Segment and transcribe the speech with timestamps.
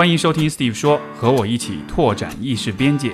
[0.00, 3.12] 欢迎收听 Steve 说，和我一起拓展意识边界。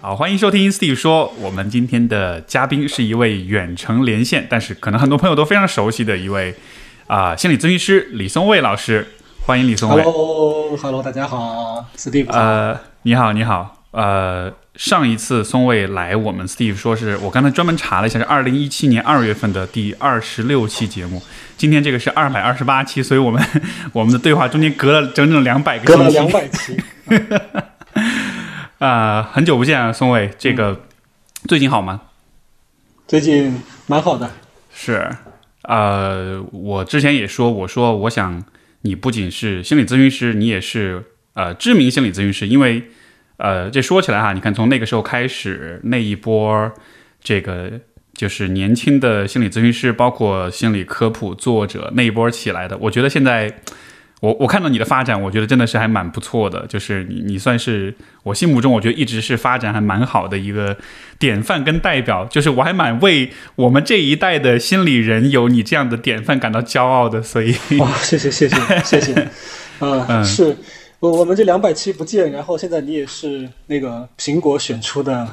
[0.00, 1.30] 好，欢迎收听 Steve 说。
[1.38, 6.54] 我们今天的嘉宾是一位远程连线，但是可能很多朋友都非常熟悉的一位
[7.06, 9.06] 啊、心理咨询师李松蔚老师。
[9.44, 10.02] 欢迎李松蔚。
[10.02, 12.30] Hello，Hello，大家好，Steve。
[12.30, 13.79] 呃，你好，你好。
[13.92, 21.20] 呃，上一次松蔚来我们 Steve 说是我刚才专门查了一下，是二零一七年二月份的第二十六期节目。
[21.56, 23.44] 今天这个是二百二十八期，所以我们
[23.92, 26.18] 我们的对话中间隔了整整两百个隔了星期。
[26.18, 26.76] 两百期，
[28.78, 30.82] 啊、 很久不见啊，松蔚，这个、
[31.48, 32.02] 最近好吗？
[33.08, 34.30] 最近蛮好的。
[34.72, 35.10] 是，
[35.64, 38.42] 呃，我之前也说，我说我想
[38.82, 42.84] 你不仅是心理咨询师，你也是呃知名心理咨询师，因为
[43.40, 46.70] 呃这说起来哈，你看从那个时候开始那一波
[47.22, 47.72] 这个
[48.14, 53.52] 就是年轻的心理咨询师，包括心理科普作者那一波起来的，我觉得现在。
[54.20, 60.76] 我我看到你的发展，我觉得真的是还蛮不错的，就是你你算是我心目中，我觉得一直是发展还蛮好的一个
[61.18, 69.28] 典范跟代表，就是我还蛮为我们这一代的心理人有你这样的典范感到骄傲的，所以哇，谢谢谢谢谢谢。
[69.80, 70.54] 嗯呃，是
[71.00, 75.26] 我我们这两百期不见，然后现在你也是那个苹果选出的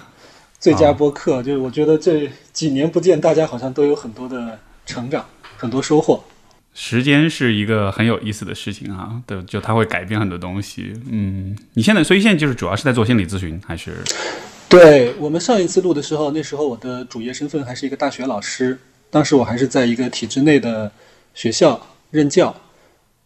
[0.58, 5.26] 最佳播客，就是我觉得这几年不见，大家好像都有很多的成长，
[5.58, 6.24] 很多收获。
[6.74, 10.94] 时间是一个很有意思的事情啊，对，就它会改变很多东西。
[11.12, 13.98] 嗯，你现在所以现在就是主要是在做心理咨询，还是
[14.70, 20.90] 对我们上一次录的时候，那时候我的主业身份还是一个大学老师，当时我还是在一个体制内的
[21.34, 22.56] 学校任教。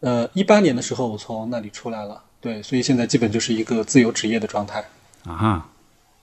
[0.00, 4.84] 呃，一八年的时候我从那里出来了，对，所以现在基本就是一个自由职业的状态。
[5.24, 5.68] 啊？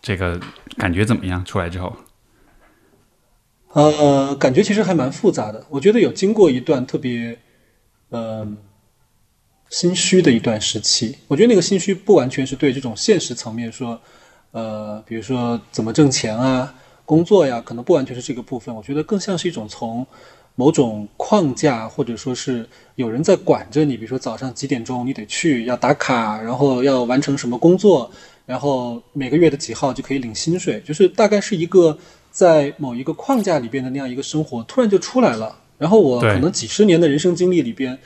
[0.02, 0.40] 这个
[0.78, 1.44] 感觉怎么样？
[1.44, 1.94] 出来之后，
[3.74, 5.66] 呃，感觉其实还蛮复杂的。
[5.70, 7.38] 我觉得有经过一段特别，
[8.08, 8.48] 呃，
[9.70, 11.18] 心虚的一段时期。
[11.28, 14.00] 我觉得那个心虚不完全是对这种现实层面说，
[14.52, 16.74] 呃，比如说怎么挣钱啊、
[17.04, 18.74] 工作呀，可能不完全是这个部分。
[18.74, 20.08] 我觉得更像是一种从
[20.60, 28.12] 某种框架，或者说是有人在管着你，比如说早上几点钟你得去，要打卡，然后要完成什么工作，
[28.46, 31.98] 然后每个月的几号就可以领薪水，就是大概是一个
[32.30, 35.58] 在某一个框架里边的那样一个生活，突然就出来了。
[35.78, 37.98] 然后我可能几十年的人生经历里边，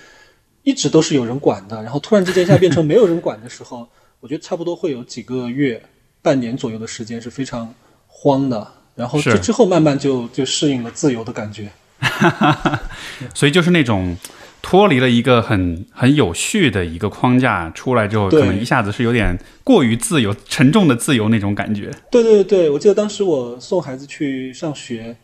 [0.62, 3.88] 一直都是有人管的，然后突然之间一下变成没有人管的时候，
[4.20, 5.82] 我觉得差不多会有几个月、
[6.22, 7.74] 半年左右的时间是非常
[8.06, 8.68] 慌的。
[8.94, 11.68] 然后这之后慢慢就就适应了自由的感觉。
[13.34, 14.18] 所以就是那种
[14.62, 21.92] 脱离了一个很很有序的一个框架出来之后，可能一下子是有点过于自由、沉重的自由那种感觉。
[22.10, 25.16] 对对对，我记得当时我送孩子去上学，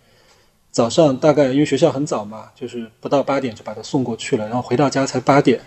[0.71, 5.61] 早上大概因为学校很早嘛，就是不到八点就把他送过去了，然后回到家才八点，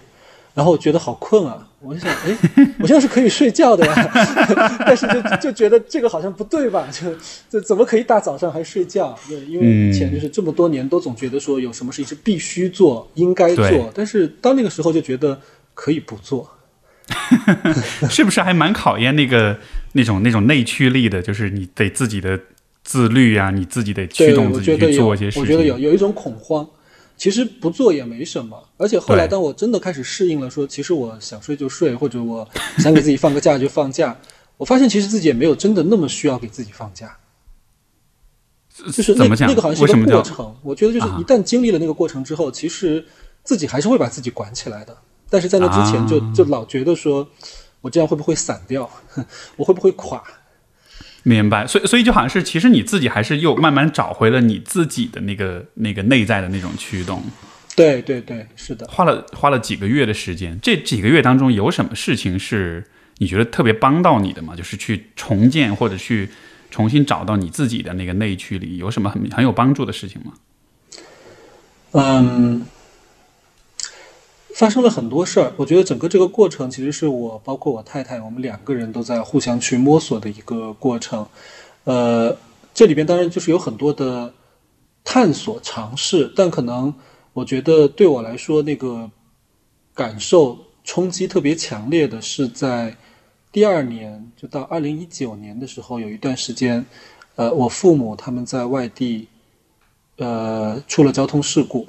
[0.54, 2.36] 然后我觉得好困啊，我就想，哎，
[2.80, 4.10] 我现在是可以睡觉的呀，
[4.84, 6.86] 但是就就觉得这个好像不对吧？
[6.92, 7.14] 就
[7.48, 9.18] 就怎么可以大早上还睡觉？
[9.28, 15.40] 对，因为以前就是这么多年都总觉得说有什么事情是必须做、应该做，但是到那个时候就觉得
[15.74, 16.50] 可以不做。
[18.08, 19.58] 是不是还蛮考验那个
[19.92, 21.20] 那种那种内驱力的？
[21.20, 22.38] 就是你得自己的
[22.84, 25.42] 自律啊，你自己得驱，动自己去做一些事情。
[25.42, 26.66] 我觉得有有一种恐慌，
[27.22, 28.60] 其实不做也没什么。
[28.76, 32.48] 而且后来当我真的开始适应了说，其实我想睡就睡，或者我
[32.82, 34.18] 想给自己放个假就放假，
[34.56, 37.16] 我发现其实自己也没有真的那么需要给自己放假。
[38.92, 39.28] 就是那？
[39.28, 43.06] 那个好像是个过程，我觉得就是啊一旦经历了那个过程之后，其实
[43.44, 44.96] 自己还是会把自己管起来的。
[45.30, 47.28] 但是在那之前就，就、啊老觉得说，
[47.82, 48.90] 我这样会不会散掉？
[49.54, 50.20] 我会不会垮？
[51.22, 51.66] 明白？
[51.66, 57.22] 所以所以就好像是，其实你自己还是又慢慢找回了你自己的那个那个内在的那种驱动。
[57.74, 58.86] 对对对，是的。
[58.88, 62.84] 花了花了几个月的时间，这几个月当中有什么事情是
[63.18, 64.54] 你觉得特别帮到你的吗？
[64.56, 66.28] 就是去重建或者去
[66.70, 70.32] 重新找到你自己的那个内驱力，有什么很很有帮助的事情吗？
[71.94, 72.64] 嗯，
[74.54, 75.52] 发生了很多事儿。
[75.56, 81.26] 我觉得整个这个过程其实是我包括我太太，我们两个人都在互相去摸索的一个过程。
[81.84, 82.36] 呃，
[82.72, 84.32] 这里边当然就是有很多的
[85.04, 86.94] 探索尝试，但可能
[87.32, 89.10] 我觉得对我来说，那个
[89.94, 92.96] 感受冲击特别强烈的是在
[93.50, 96.84] 第二年，就到二零一九年的时候，有一段时间，
[97.36, 99.28] 呃，我父母他们在外地，
[100.18, 101.86] 呃，出了交通事故，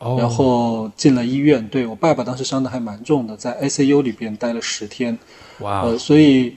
[0.00, 1.66] 哦然后进了医院。
[1.68, 5.16] 对我爸爸当时伤的还蛮重的，在 ICU 里边待了十天。
[5.60, 6.56] 哇呃，所以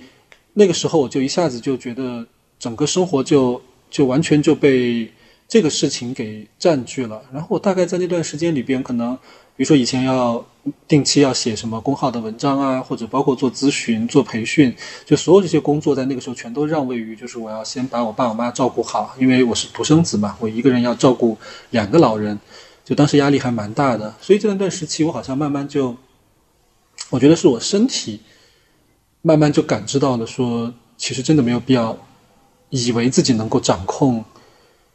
[0.53, 2.25] 那个时候我就一下子就觉得
[2.57, 5.11] 整个生活就就完全就被
[5.47, 7.21] 这个事情给占据了。
[7.31, 9.15] 然后我大概在那段时间里边，可能
[9.55, 10.43] 比如说以前要
[10.87, 14.73] 定期要写什么公号的文章啊，或者包括做咨询、做培训，
[15.05, 21.37] 就所有这些工作在那个时候全都让位于，就是我要先把我爸我妈照顾好，因为我是独生子嘛，我一个人要照顾
[21.71, 22.39] 两个老人，
[22.83, 24.13] 就当时压力还蛮大的。
[24.21, 25.95] 所以这段段时期，我好像慢慢就，
[27.09, 28.21] 我觉得是我身体
[29.21, 31.97] 慢慢就感知到了，说其实真的没有必要
[32.69, 34.23] 以为自己能够掌控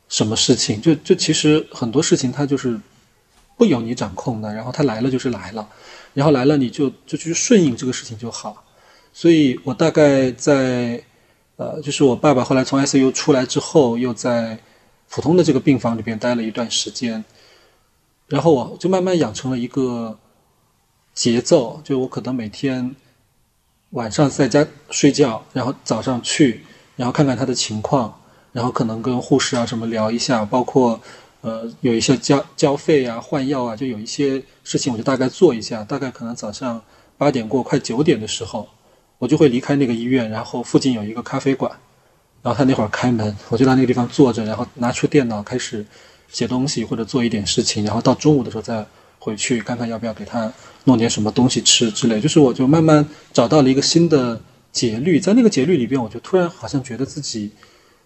[0.09, 2.79] 什么事情，就就其实很多事情它就是
[3.57, 5.69] 不由你掌控的，然后它来了就是来了，
[6.15, 8.65] 然后来了你就就去顺应这个事情就好。
[9.13, 11.03] 所以我大概在
[11.57, 14.59] 呃，就是我爸爸后来从 ICU 出来之后，又在
[15.09, 17.25] 普通的这个病房里边待了一段时间，
[18.29, 20.19] 然后我就慢慢养成了一个
[21.15, 22.95] 节奏，就我可能每天
[23.91, 26.63] 晚上在家睡觉，然后早上去，
[26.97, 28.21] 然后看看他的情况，
[28.53, 31.01] 然后可能跟护士啊什么聊一下，包括
[31.41, 36.83] 呃有一些交交费啊、换药啊，就有一些事情我就大概做一下，大概可能早上
[37.17, 38.69] 八点过快九点的时候，
[39.19, 41.73] 我就会离开那个医院，然后附近有一个咖啡馆，
[42.43, 45.85] 然后他那会儿开门，我就在那个地方坐着，然后拿出电脑开始
[46.29, 48.87] 写东西或者做一点事情，然后到中午的时候再
[49.19, 50.53] 回去看看要不要给他
[50.85, 52.21] 弄点什么东西吃之类。
[52.21, 54.41] 就是我就慢慢找到了一个新的
[54.71, 57.51] 节律，在那个节律里边，我就突然好像觉得自己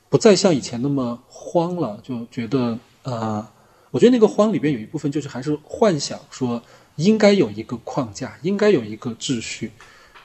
[0.09, 3.47] 不再像以前那么慌了，就觉得呃，
[3.91, 6.63] 我觉得那个慌里边有一部分就是还是幻想说
[6.97, 9.73] 应该有一个框架，应该有一个秩序。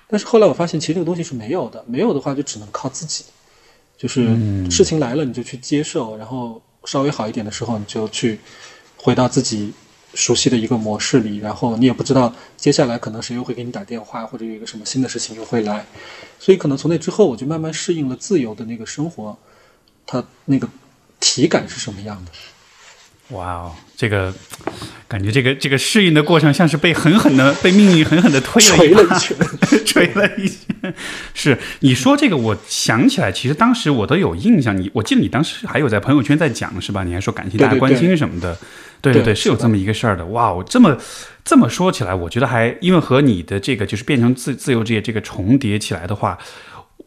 [0.10, 3.26] 但是后来我发现，其实这个东西是没有的，没有的话就只能靠自己。
[3.98, 8.40] 就是事情来了，你就去接受，然后稍微好一点的时候，你就去
[8.96, 9.74] 回到自己
[10.14, 15.86] 熟悉的一个模式里，然后你也不知道接下来可能谁又会给你打电话，或者有一个什么新的事情又会来，
[16.40, 19.38] 所以可能从那之后，我就慢慢适应了自由的那个生活，
[20.06, 20.68] 它那个
[21.20, 22.32] 体感是什么样的。
[23.30, 24.34] 哇哦，这个
[25.08, 30.94] 感觉，这个这个适应的过程，像是被狠狠的被命运狠狠的推了一把，捶了一拳，捶了一拳。
[31.34, 34.76] 是你说这个，我想起来，其实当时我都有印象。
[34.78, 37.04] 你我记得你当时还有在朋友圈在讲是吧？
[37.04, 38.58] 你还说感谢大家关对对对心什么的。
[39.02, 40.26] 对对，对是的是有这么一个事儿的。
[40.28, 40.98] 哇，我这么
[41.44, 46.38] 这么说起来，我觉得还因为和你的这个就是变成自自由职业这个重叠起来的话，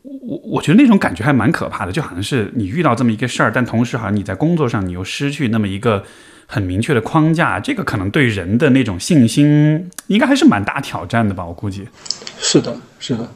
[0.02, 6.04] 我我觉得那种感觉还蛮可怕的，就好像是你遇到这么一个事儿，但同时好像你在工作上你又失去那么一个
[6.46, 11.86] 很明确的框架，这个可能对人的那种信心应该还是蛮大挑战的吧，我估计
[12.38, 13.28] 是的，是的，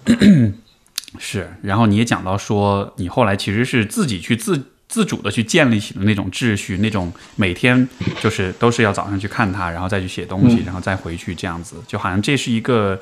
[1.19, 1.49] 是。
[1.62, 7.87] 然后你也讲到说，你后来其实是自己去自自主的去建立起的那种秩序，那种每天
[8.21, 12.99] 就是都是要早上去看他，然后再去写东西，嗯然后再回去这样子，就好像这是一个。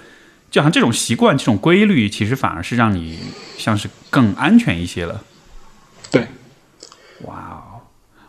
[0.53, 3.19] 就好像这种习惯、这种规律，其实反而是让你
[3.57, 5.25] 像是更安全一些了。
[6.11, 6.29] 对，
[7.23, 7.81] 哇哦，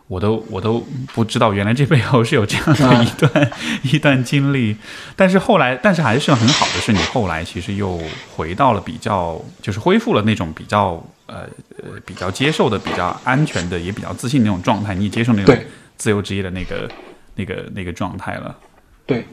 [0.08, 0.80] 我都我都
[1.12, 4.74] 不知道，原来这背后是有这样的一段、一段经历。
[5.14, 8.00] 但是后来，但是还是很好的是，你后来其实又
[8.34, 10.92] 回到了比较，就是恢复了那种比较
[11.26, 11.46] 呃
[11.76, 14.94] 呃比较接受的、比较安全的，也比较自信的那种状态。
[14.94, 15.54] 你也接受那种
[15.98, 16.90] 自由职业的那个
[17.34, 18.56] 那个那个状态了。
[19.04, 19.26] 对，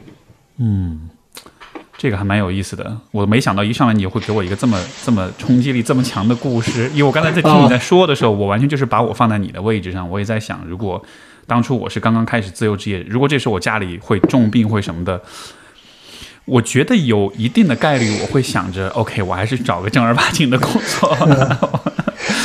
[1.98, 11.00] 这个还蛮有意思的，我没想到一上来你会给我一个这么这么冲击力这么强的故事，因为我刚才在听你在说的时候，我完全就是把我放在你的位置上，我也在想，如果
[11.46, 15.22] 当初我是刚刚开始自由职业，如果这时候我家里会重病会什么的，
[16.46, 21.16] 我觉得有一定的概率我会想着，OK，我还是找个正儿八经的工作。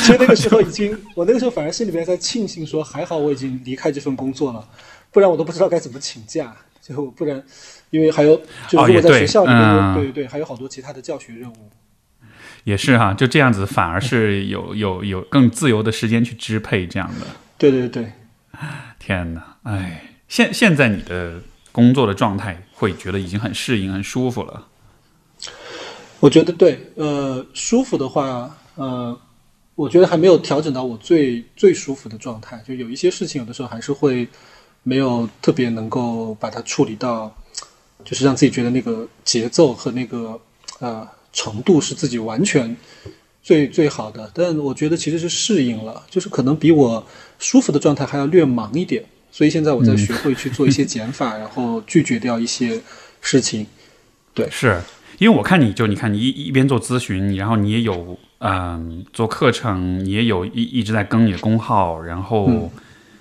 [0.02, 4.64] 其实那个时候已经，我那个时候反而心里边在庆幸说，还好我已经离开这份工作了，
[5.10, 6.54] 不然我都不知道该怎么请假。
[6.80, 7.42] 就不然，
[7.90, 8.36] 因为还有
[8.68, 9.50] 就是如果在学校里
[9.94, 11.70] 对对对，还有好多其他的教学任务。
[12.64, 17.26] 也是哈，就这样子，反而是有 有有更自由的时间去支配这样的。
[17.56, 18.12] 对对对，
[18.98, 21.40] 天哪，哎，现现在你的
[21.72, 24.66] 工作的状态会觉得已经很适应、很舒服了。
[26.20, 29.18] 我觉得对，呃，舒服的话，呃，
[29.74, 32.62] 我觉得还没有调整到我最最舒服的状态。
[32.66, 34.28] 就有一些事情，有的时候还是会
[34.82, 37.34] 没有特别能够把它处理到，
[38.04, 40.40] 就是让自己觉得那个节奏和那个
[40.78, 42.76] 呃程度是自己完全
[43.42, 44.30] 最最好的。
[44.34, 47.06] 但我觉得其实是适应了，就是可能比我
[47.38, 49.04] 舒服的状态还要略忙一点。
[49.30, 52.80] 所以现在我在学会去做一些减法， 然后拒绝掉一些
[53.20, 53.66] 事情。
[54.32, 54.80] 对是
[55.18, 62.46] 因为我看你就你看你一一边做咨询，然后你也有嗯做课程，你也有一一直在更你的公号，然后。
[62.48, 62.70] 嗯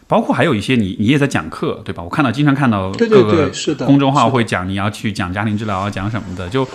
[0.07, 2.01] 包括还有一些你你也在讲课，对吧？
[2.01, 3.51] 我看到经常看到各个
[3.85, 6.65] 公众号会讲你要去讲家庭治疗啊，讲什么的，就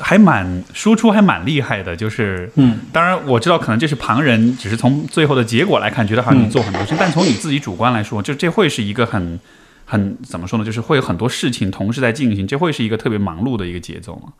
[0.00, 1.96] 还蛮输出，还蛮厉害的。
[1.96, 9.40] 就是，嗯，当然我知道，可能这是旁人只是从最后的结果来看，觉得好像你做很多事情，但从你自己主观来说，就这会是一个很
[9.84, 10.64] 很怎么说呢？
[10.64, 14.32] 就是会有很多事情同时在进行，这会是一个特别忙碌的一个节奏嘛。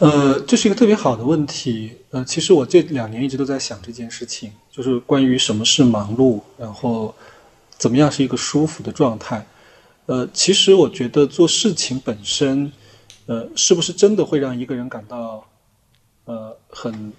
[0.00, 1.92] 呃，这是一个特别好的问题。
[2.10, 7.14] 呃，其实我这两年一直都在想这件事情，就是关于什么是忙碌，然后
[7.78, 9.46] 怎么样是一个舒服的状态。
[10.06, 12.72] 呃，其实我觉得做事情本身，
[13.26, 15.46] 呃，是不是真的会让一个人感到
[16.24, 17.12] 呃很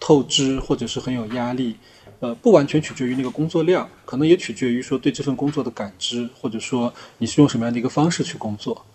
[0.00, 1.76] 透支，或者是很有压力？
[2.20, 8.86] 呃，不完全取决于那个工作量，可能也取决于说对这份工作的感知，或者说你是用什么样的一个方式去工作。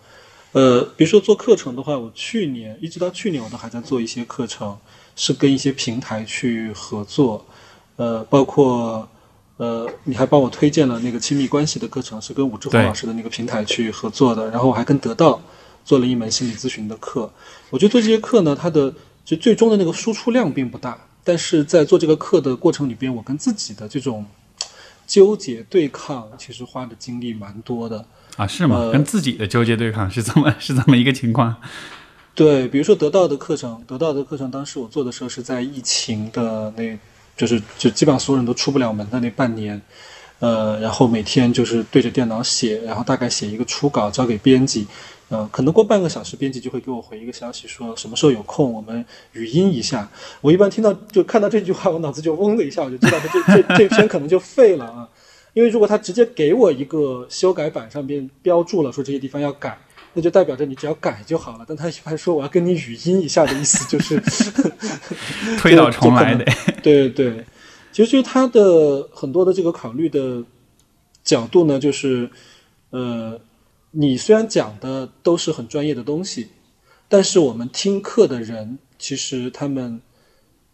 [0.53, 4.75] 呃，比如说做课程的话，我去年一直到去年我都还在做一些课程，
[5.15, 7.45] 是跟一些平台去合作，
[7.97, 9.07] 呃，包括
[9.57, 15.41] 呃，你还帮我推荐了那个亲密关系的课程，是跟武志红老师的那个平台去合作的，然后我还跟得到
[15.83, 17.31] 做了一门心理咨询的课。
[17.69, 24.25] 我觉得做这些课呢，它的就最终的那个输出量并不大，但是在做这个课的过程里边，我跟自己的这种
[25.07, 28.05] 纠结对抗，其实花的精力蛮多的。
[28.35, 28.75] 啊，是吗？
[28.75, 31.55] 呃跟自己的纠结对抗是这么是这么一个情况。
[32.33, 36.99] 对，比如说得到的课程，得到的课程，当时我做的时候是在疫情的那，
[37.35, 39.81] 就是就基本上所有人都出不了门的那半年，
[40.39, 44.87] 呃，然后每天就是对着电脑写，然后大概写一个初稿交给编辑，
[45.29, 50.09] 呃，可能过半个小时，编辑就会给我回一个消息说什么时候有空，我们语音一下。
[50.41, 55.09] 我一般听到就看到这句话，我脑子就嗡的一下，我就知道这这这篇可能就废了啊。
[55.53, 59.77] 因为如果他直接给我一个修改版上边标注了说这些地方要改，
[60.15, 61.65] 那就代表着你只要改就好了。
[61.67, 64.19] 但他一般说我要跟你语音一下的意思就是
[65.59, 66.45] 推倒重来的。
[66.81, 67.45] 对对对，
[67.91, 70.43] 其实就是他的很多的这个考虑的
[71.23, 72.29] 角度呢，就是
[72.89, 73.39] 呃，
[73.91, 76.47] 你虽然讲的都是很专业的东西，
[77.07, 80.01] 但是我们听课的人其实他们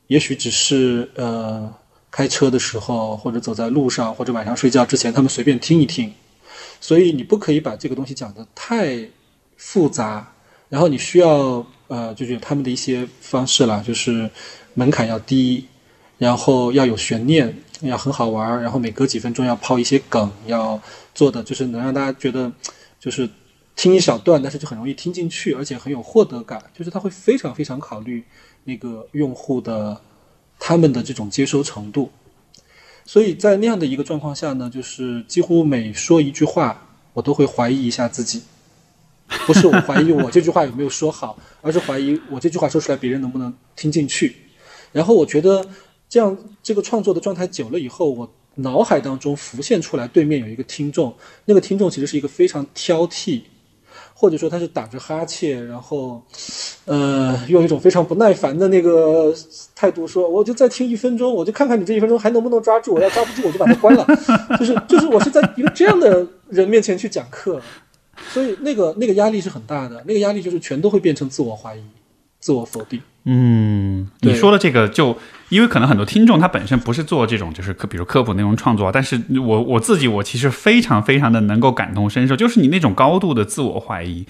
[0.07, 1.73] 也许只是呃
[2.11, 6.13] 开车的时候，或者走在路上，或者晚上睡觉之前，他们随便听一听。
[6.81, 9.07] 所以你不可以把这个东西讲得太
[9.63, 10.33] 复杂，
[10.69, 14.27] 然后你需要呃，就是他们的一些方式啦，就是
[14.73, 15.67] 门槛要低，
[16.17, 20.81] 然后要有悬念，要很好玩，然后每隔几分钟要抛一些梗，要
[21.13, 22.51] 做的就是能让大家觉得
[22.99, 23.29] 就是
[23.75, 28.23] 听一小段，但是就很容易听进去，而且很有获得感，就是他会非常非常考虑
[28.63, 30.01] 那个用户的
[30.59, 32.09] 他们的这种接收程度。
[33.05, 38.41] 所以在那样的一个状况下呢，就是几乎每说一句话，我都会怀疑一下自己，
[39.45, 44.35] 不是我怀疑我这句话有没有说好，而是怀疑我这句话说出来别人能不能听进去。
[44.91, 45.65] 然后我觉得
[46.09, 53.43] 这样这个创作的状态久了以后，我脑海当中浮现出来对面有一个听众，那个听众其实是一个非常挑剔，
[54.13, 56.21] 或者说他是打着哈欠，然后
[56.83, 59.33] 呃用一种非常不耐烦的那个
[59.73, 64.05] 态度说，我就再听一分钟，我就看看你这一分钟还能不能抓住，我要抓不住我就把它关了。
[64.59, 67.61] 就是就是我是在一个这样的人面前去讲课，
[68.29, 71.81] 所以那个那个压力是很大的，那个压力就是全都会变成自我怀疑、
[72.39, 73.01] 自我否定。
[73.25, 75.15] 嗯，你说的这个就，
[75.49, 84.25] 因为可能很多听众他本身不是做这种就是科，比如科普内容创作，但是我我自己我其实非常非常的能够感同身受，就是你那种高度的自我怀疑，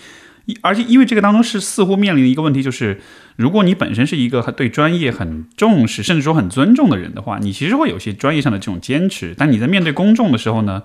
[0.61, 2.99] 而且因为这个当中是似乎面临一个问题，就是
[3.37, 10.83] 如果你本身是一个对专业很重视，甚至说很尊重的人的话，你其实会有些专业上的这种坚持，但你在面对公众的时候呢？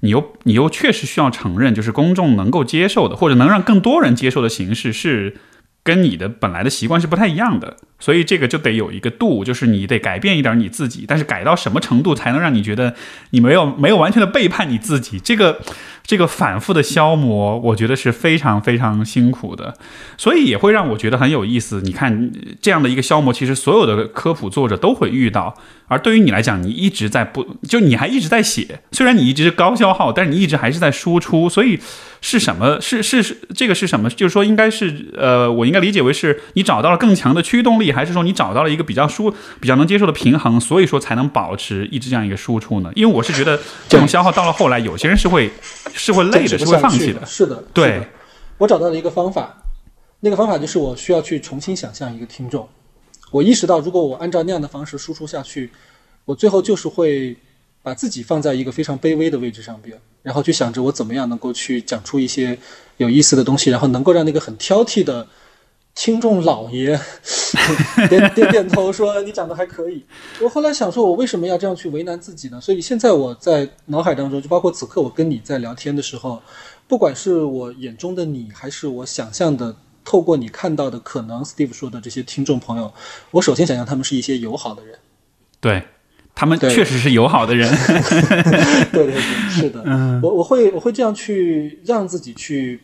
[0.00, 5.36] 你又你又确实需要承认，就是公众能够接受的，或者能让更多人接受的形式是
[5.82, 12.94] 跟你的本来的习惯是不太一样的，所以这个就得有一个度，就是你得改变一点你自己，但是改到什么程度才能让你觉得
[13.30, 15.20] 你没有没有完全的背叛你自己？
[15.20, 15.60] 这个
[16.04, 19.76] 这个反复的消磨，我觉得是非常非常辛苦的，
[20.16, 21.80] 所以也会让我觉得很有意思。
[21.82, 25.54] 你看这样的一个消磨，其实所有的科普作者都会遇到，
[25.86, 31.78] 而对于你来讲，你一直在不就你还一直在写，虽然你一直是高消耗，但是你一直还是在输出，所以。
[32.22, 32.78] 是什么？
[32.82, 34.10] 是是是，这个是什么？
[34.10, 42.90] 就是说，应该是呃，我应该理解为是你找到了更强的驱动力，还是说你找到了一个比较舒、比较能接受的平衡，所以说才能保持一直这样一个输出呢？
[42.94, 45.50] 因为我是觉得这种消耗到了后来，有些人是会
[45.92, 47.24] 是会累的，是会放弃的。
[47.26, 48.06] 是的，对的。
[48.58, 49.62] 我找到了一个方法，
[50.20, 52.68] 那个方法就是我需要去重新想象一个听众。
[53.30, 55.70] 我意识到，如果我按照那样的方式输出下去，
[56.24, 57.36] 我最后就是会
[57.82, 62.58] 把自己放在一个非常卑微的位置上边，然后去想着我怎么样能够去讲出一些
[62.98, 65.26] 有意思的东西，然后能够让那个很挑剔的
[66.02, 66.98] 听众老爷
[68.08, 70.02] 点点点头说你讲的还可以。
[70.40, 72.58] 我后来想说，我为什么要这样去为难自己呢？
[72.58, 76.40] 所以现在我在脑海当中，就包括此刻我跟你在聊天的时候，
[76.88, 82.90] 不管是我眼中的你，还是我想象的透过你看到的可能 Steve 说的这些听众朋友，
[83.32, 84.98] 我首先想象他们是一些友好的人。
[85.60, 85.82] 对
[86.34, 87.70] 他们确实是友好的人。
[88.90, 92.80] 对对对，是的， 嗯我我会我会这样去让自己去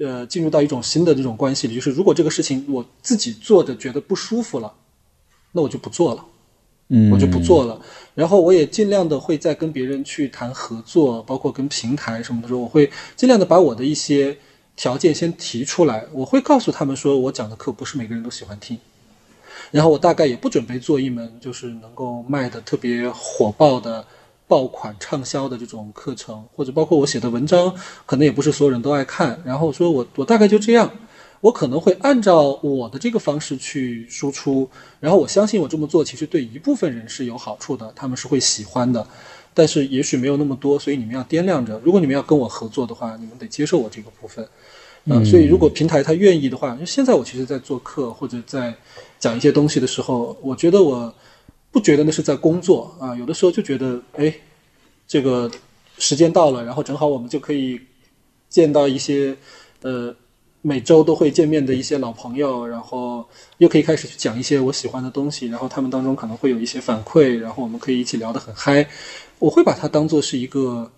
[0.00, 4.74] 呃进入到一种新的这种关系里，就是如果这个事情我自己做的觉得不舒服了，
[5.52, 6.24] 那我就不做了。
[6.92, 7.80] 嗯，我就不做了。
[8.16, 14.36] 然后我也尽量的会在跟别人去谈合作，包括跟平台什么的时候，我会尽量的把我的一些
[14.74, 16.04] 条件先提出来。
[16.12, 18.76] 我会告诉他们说，我讲的课不是每个人都喜欢听。
[19.70, 24.04] 然后我大概也不准备做一门就是能够卖的特别火爆的
[24.50, 27.72] 爆款畅销的这种课程，或者包括我写的文章，
[28.04, 29.40] 可能也不是所有人都爱看。
[29.46, 30.90] 然后说我我大概就这样。
[31.42, 34.68] 我可能会按照我的这个方式去输出，
[35.00, 39.06] 然后我相信我这么做其实对一部分人是有好处的，他们是会喜欢的，
[39.54, 41.80] 但是也许没有那么多，所以你们要掂量着。
[41.82, 44.46] 如果你们要跟我合作的话，你们得接受我这个部分。
[45.06, 48.74] 嗯，所以如果平台他愿意的话，因为现在我其实在做课或者在
[49.18, 51.10] 讲一些东西的时候，我觉得我
[51.70, 54.34] 不觉得那是在工作啊，有的时候就觉得，哎，
[55.06, 55.50] 这个
[55.98, 57.80] 时间到了，然后正好我们就可以
[58.48, 59.36] 见到一些
[59.82, 60.14] 呃。
[60.62, 68.86] 每周都会见面的一些老朋友，然后又可以开始去讲一些我喜欢的东西，然后他们当中可能会有一些反馈，然后我们可以一起聊得很嗨。
[69.38, 70.92] 我会把它当做是一个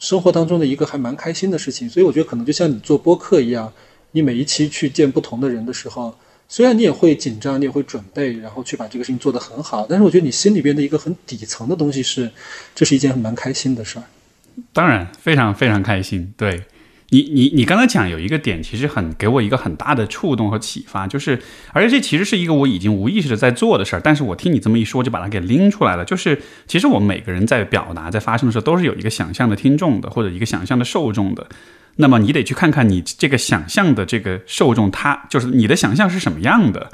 [0.00, 3.72] 生活当中的一个还蛮开心的事情，所以我觉得可能就像你做播客一样，
[4.10, 6.12] 你每一期去见不同的人的时候，
[6.52, 12.28] 虽然你也会紧张，你也会准备，然后去把这个事情做得很好，但是我觉得你心里边的一个很底层的东西是，
[12.74, 14.04] 这是一件很蛮开心的事儿。
[14.72, 16.64] 当然，非常非常开心，对。
[17.12, 21.40] 你你你刚才讲有一个点，其实很给我一个很大的触动和启发，就是
[21.72, 26.04] 而且这其实是一个我已经无意识的在做的事儿，但是我听你这么一说，就把它给拎出来了。
[26.04, 31.46] 就是其实我们每个人在表达在发生的时候，都是有一个想象的听众的，或者一个想象的受众的。
[32.00, 36.90] 那么你得去看看你这个想象的这个受众，他就是你的想象是什么样的。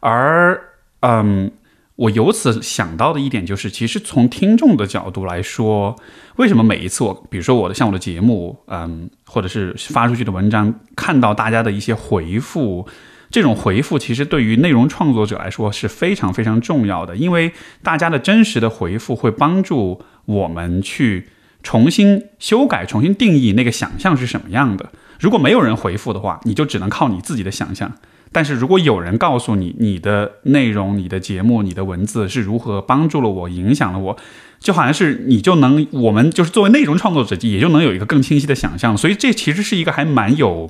[0.00, 0.60] 而
[1.00, 1.50] 嗯，
[1.96, 5.94] 我由此想到的一点就是，其实从听众的角度来说，
[6.36, 12.86] 为什么每一次我，比如说我的像我的节目，嗯，或者是发出去的文章，看到大家的一些回复，
[13.30, 21.28] 这种回复其实对于内容创作者来说是非常非常重要的，因为大家的真实的回复会帮助我们去
[21.64, 24.90] 重新修改、重新定义那个想象是什么样的。
[25.18, 27.90] 如果没有人回复的话，你就只能靠你自己的想象。
[28.30, 34.16] 但是如果有人告诉你你的内容、你的节目、你的文字是如何帮助了我、影响了我，
[34.58, 38.96] 就好像是你就能，我们就是作为内容创作者，也就能有一个更清晰的想象。
[38.96, 40.68] 所以这其实是一个还蛮有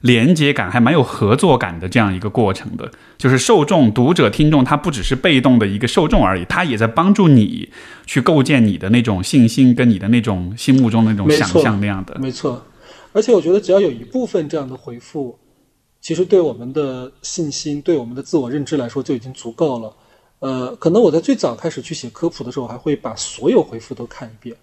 [0.00, 2.90] 连接感、还蛮有合作感的这样一个过程的。
[3.18, 7.68] 就是受众、读者、听众，他不只是被动的一个受众而已，他也在帮助你
[8.06, 12.18] 去构建你的那种信心跟你的那种心目中的那种想象那样的。
[12.20, 12.64] 没错，
[13.12, 15.38] 而且我觉得只要有一部分这样的回复。
[15.98, 19.92] 其实对我们的信心，对我们的自我认知来说就已经足够了。
[20.38, 24.54] 呃，可能我在最早开始去写科普的时候，还会把所有回复都看一遍，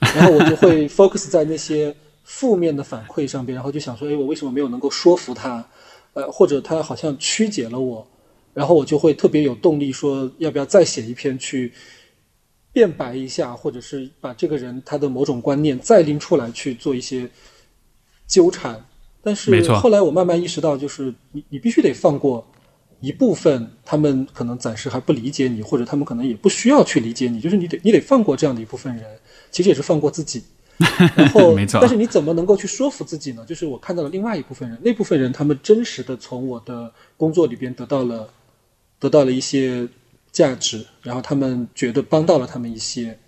[0.00, 1.94] 然后我就会 focus 在那些
[2.32, 5.66] 负面的反馈上边，然后就想说，哎，我为什么没有能够说服他？
[6.12, 8.06] 呃，或者他好像曲解了我，
[8.54, 11.72] 然后我就会特别有动力说，要不要再写一篇去
[12.72, 17.28] 辩白一下，或者是把这个人他的某种观念再拎出来去做一些
[18.28, 18.86] 纠缠。
[19.22, 22.46] 但是后来我慢慢意识到，就是你你必须得放过
[23.00, 29.04] 一部分，他们可能暂时还不理解你，或者他们可能也不需要去理解你，就是你得你得放过这样的一部分人，
[29.50, 30.44] 其实也是放过自己。
[31.14, 33.44] 然后， 但是你怎么能够去说服自己呢？
[33.46, 38.28] 就是我看到了另外一部分人，那部分人他们真实的从我的工作里边得到了
[38.98, 39.86] 得到了一些
[40.32, 43.18] 价值，然后他们觉得帮到了他们一些，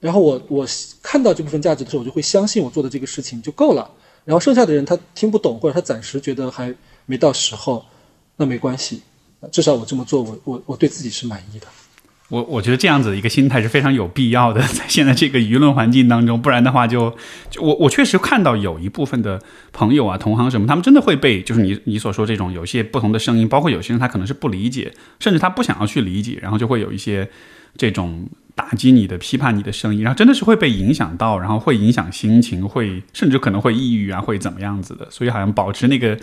[0.00, 0.66] 然后我我
[1.02, 3.90] 看到这部分价值的时候，我就会相信我做的这个事情就够了。
[4.24, 6.74] 然后剩下的人他听不懂，或者他暂时觉得还
[7.04, 7.84] 没到时候，
[8.36, 9.02] 那没关系，
[9.52, 11.66] 至少我这么做，我我我对自己是满意的。
[12.28, 17.14] 我我觉得这样子的一个心态是非常有必要的， 在现在这个舆论环境当中，不然的话就
[17.50, 19.40] 就我我确实看到有一部分的
[19.72, 27.28] 朋友啊、同行什么，他们真的会被就是你你所说这种有些不同的声音，包括有些人他可能是不理解，甚至他不想要去理解，然后就会有一些
[27.76, 28.28] 这种。
[28.56, 35.10] 打击你的、批判你的声音，然后真的是会被影响到，然后会影响心情，会甚至可能会抑郁啊，会怎么样子的？
[35.10, 36.16] 所以好像保持那个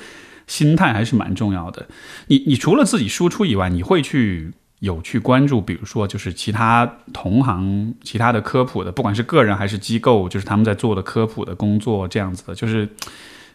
[0.47, 1.85] 心态还是蛮重要的。
[2.27, 12.87] 你你除了自己输出以外，你会去有去关注，比如说就是其他同行、其他的科普的，不管是个人还是机构，就是他们在做的科普的工作这样子的，就是。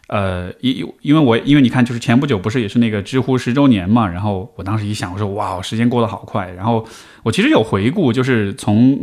[0.08, 6.48] 呃，因因为我因为你看，就是前不久不是也是那个知乎十周年嘛，然后我当时一想，我说哇，时间过得好快。
[6.52, 6.86] 然后
[7.24, 8.96] 我其实有回顾，就是从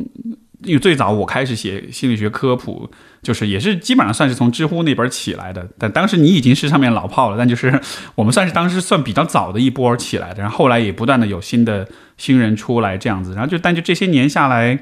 [0.63, 2.89] 因为最早我开始写心理学科普，
[3.21, 5.67] 就是也是基本上算是从知乎那边起来的。
[5.77, 7.79] 但当时你已经是上面老炮了，但就是
[8.15, 10.41] 我们算是当时算比较早的一波起来的。
[10.41, 13.33] 然后后来也不断的有新的新人出来这样子。
[13.33, 14.79] 然后就但就这些年下来，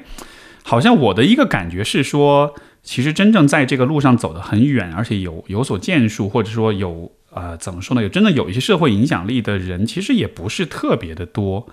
[0.62, 7.12] 好像我的一个感觉是说，其实真正在这个路上走得很远，而且有有所建树，或者说有。
[7.34, 8.02] 呃，怎么说呢？
[8.02, 11.66] 有真的有一些社会影响力的人，其实也不是特别的多。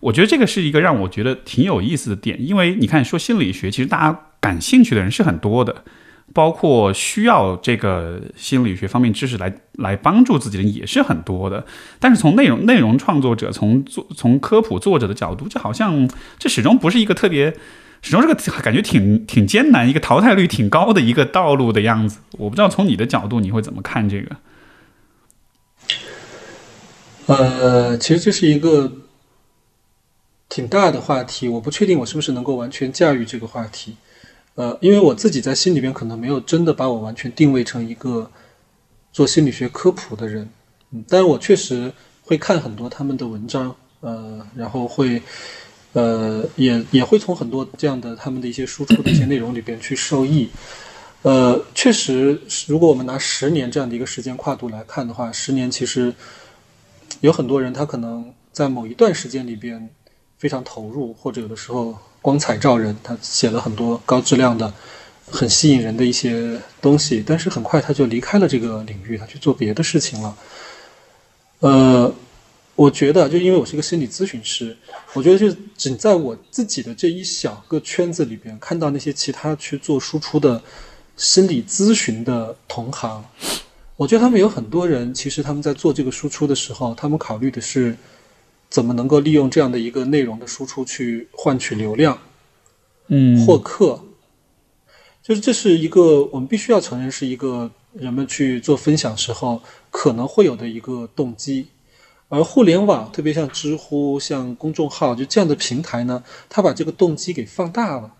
[0.00, 5.84] 我觉得这个是一个让我觉得挺有意思的点，因为你看，说心理学，其实大家感兴趣的人是很多的，
[6.34, 11.64] 包括需要这个心理学方面知识来来帮助自己的也是很多的。
[11.98, 16.06] 但是从内容内容创作者，从做从科普作者的角度，就好像
[16.38, 17.50] 这始终不是一个特别，
[18.02, 22.18] 始终是个感觉挺挺艰难，一个淘汰率挺高的一个道路的样子。
[22.32, 24.36] 我不知道从你的角度，你会怎么看这个？
[27.26, 28.90] 呃，其实这是一个
[30.48, 33.96] 挺大的话题，我不确定我是不是能够完全驾驭这个话题。
[34.54, 38.30] 呃，因为我自己在心里边可能没有真的把我完全定位成一个
[39.12, 40.48] 做心理学科普的人，
[40.92, 45.20] 嗯，但是我确实会看很多他们的文章，呃，然后会，
[45.94, 50.48] 呃，也也会从很多这样的他们的一些输出的一些内容里边去受益。
[51.22, 56.14] 呃，确实，如果我们拿十年这样的一个时间跨度来看的话，十年其实。
[57.20, 59.88] 有很多人，他可能在某一段时间里边
[60.38, 64.72] 非常投入，或者有的时候光彩照人，他写了很多高质量的、
[65.30, 70.36] 很吸引人的一些东西，但是很快他就离开了这个领域，他去做别的事情了。
[71.60, 72.14] 呃，
[72.74, 74.76] 我觉得，就因为我是一个心理咨询师，
[75.14, 80.62] 我觉得就仅在我自己的这一小个圈子里边，看到那些其他去做输出的
[81.16, 83.24] 心理咨询的同行。
[83.96, 87.96] 我觉得他们有很多人，其实他们在做这个输出的时候，他们考虑的是
[88.68, 92.18] 怎么能够利用这样的一个内容的输出去换取流量，
[93.06, 94.04] 嗯，获客，
[95.22, 101.68] 就是这是一个我们必须要承认是一个人们去做分享时候可能会有的一个动机，
[102.28, 108.12] 而互联网，特别像知乎、像公众号就这样的平台呢，它把这个动机给放大了。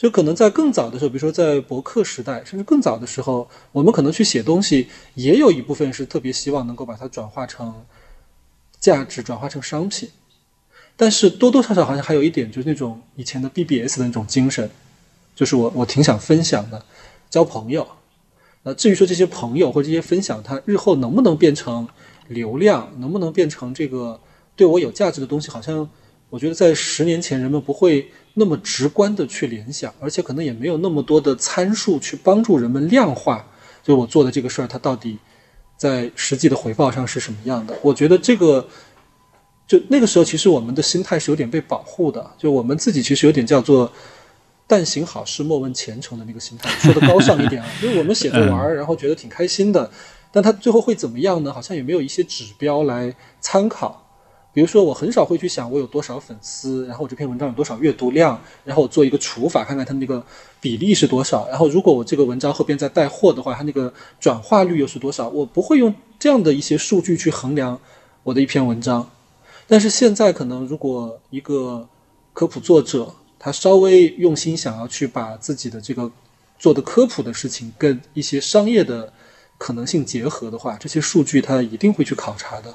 [0.00, 7.84] 就可能在更早的时候，比如说在博客时代，甚至更早的时候，我们可能去写东西，也有一部分是特别希望能够把它转化成
[8.78, 10.08] 价值，转化成商品。
[10.96, 14.70] 但是多多少少好像还有一点，就是那种以前的 BBS 的那种精神，
[15.36, 16.82] 就是我我挺想分享的，
[17.28, 17.86] 交朋友。
[18.62, 21.86] 那至于说这些朋友或这些分享，它日后能不能变成
[22.28, 24.18] 流量，能不能变成这个
[24.56, 25.86] 对我有价值的东西，好像
[26.30, 28.10] 我觉得在十年前人们不会。
[28.34, 33.44] 那么直观的去联想，而且可能也没有那么多的参数去帮助人们量化，
[33.82, 35.18] 就我做的这个事儿，它到底
[35.76, 37.76] 在实际的回报上是什么样的？
[37.82, 38.68] 我觉得这个，
[39.66, 43.92] 就那个时候，其实我们的心态是有点被保护的，就我们自己其实有点叫做
[44.66, 49.90] “但行好事，莫问前程”的那个心态，说的高尚一点啊， 因为我们写着玩儿，然后觉得挺开心的，
[50.30, 51.52] 但它最后会怎么样呢？
[51.52, 54.06] 好像也没有一些指标来参考。
[54.52, 60.24] 比如说，我很少会去想我有多少粉丝，然后我这篇文章有多少阅读量，然后我做一个除法，看看它那个
[60.60, 61.46] 比例是多少。
[61.48, 65.28] 然后，如果我这个文章后边再带货的话，它那个转化率又是多少？
[65.28, 67.78] 我不会用这样的一些数据去衡量
[68.24, 69.08] 我的一篇文章。
[69.68, 71.88] 但是现在，可能如果一个
[72.32, 76.10] 科普作者他稍微用心想要去把自己的这个
[76.58, 79.12] 做的科普的事情跟一些商业的
[79.58, 82.74] 可能性结合的话，这些数据他一定会去考察的。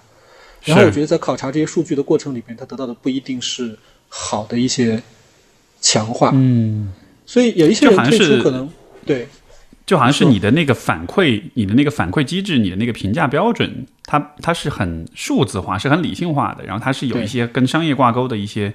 [0.66, 3.78] 然后我觉得在考察这些数据的过程里面，他得到的不一定是
[4.10, 5.02] 好的一些
[5.80, 6.32] 强化。
[6.34, 6.92] 嗯，
[7.26, 8.68] 所以有一些人退出可能
[9.06, 9.28] 对，
[9.86, 16.66] 就好像是你的那个反馈，你的那个反馈机制，你的那个评价标准，它它是很数字化，是很理性化的。
[16.66, 18.74] 然后它是有一些跟商业挂钩的一些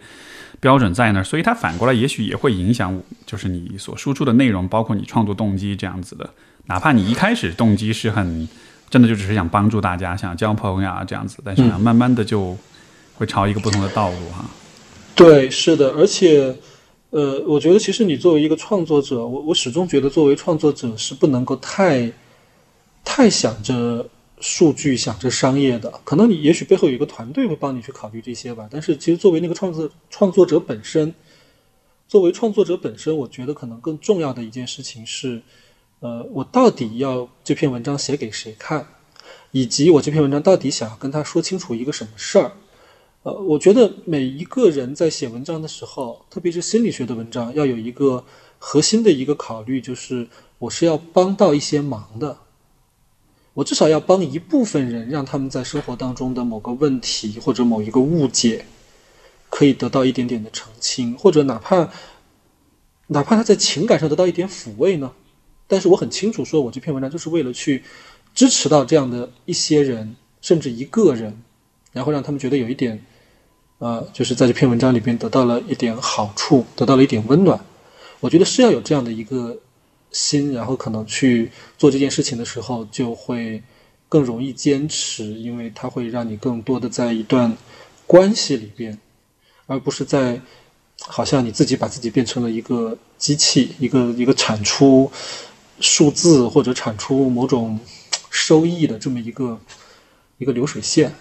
[0.60, 6.30] 标准在那儿，所以它反过来也许也会影响，就是你所输出的内容，包括你创作动机这样子的。
[6.66, 8.48] 哪怕你一开始动机是很。
[8.90, 12.58] 真的就只是想帮助大家，想交朋友啊这样子，但是慢慢的就
[13.14, 14.44] 会朝一个不同的道路哈。
[15.14, 16.56] 对，是的，而且，
[17.10, 22.10] 呃，我觉得其实你作为一个创作者，我我始终觉得作为创作者是不能够太，
[23.04, 24.08] 太想着
[24.40, 25.92] 数据、想着商业的。
[26.02, 31.14] 可能你也许背后有一个团队会帮你去考虑这些吧，但是其实作为那个创作创作者本身，
[32.08, 35.40] 作为创作者本身，我觉得可能更重要的一件事情是。
[36.00, 38.86] 呃，我到底要这篇文章写给谁看，
[39.50, 42.52] 以及我这篇文章到底想要跟他说清楚一个什么事儿？
[43.22, 48.24] 呃，我觉得每一个人在写文章的时候，特别是心理学的文章，要有一个
[48.58, 50.26] 核心的一个考虑，就是
[50.58, 52.38] 我是要帮到一些忙的，
[53.52, 58.64] 我至少要帮一部分人，让他们在生活当中的某个问题或者某一个误解
[59.50, 61.90] 可以得到一点点的澄清，或者哪怕
[63.08, 65.12] 哪怕他在情感上得到一点抚慰呢？
[65.70, 67.84] 但是我很清楚，说我这篇文章就是为了去
[68.34, 71.40] 支持到这样的一些人，甚至一个人，
[71.92, 73.00] 然后让他们觉得有一点，
[73.78, 77.64] 呃，就是在这篇文章里边得到了一点好处，得到了一点温暖。
[78.18, 79.56] 我觉得是要有这样的一个
[80.10, 83.62] 心，然后可能去做这件事情的时候，就会
[84.08, 87.56] 更容易坚持，因为它会让你更多的在一段
[88.08, 88.98] 关系里边，
[89.66, 90.40] 而不是在
[91.00, 95.10] 好像你自己把自己变成了一个机器，一个一个产出
[95.80, 97.80] 数字或者产出某种
[98.30, 99.58] 收益的这么一个
[100.38, 101.12] 一个流水线。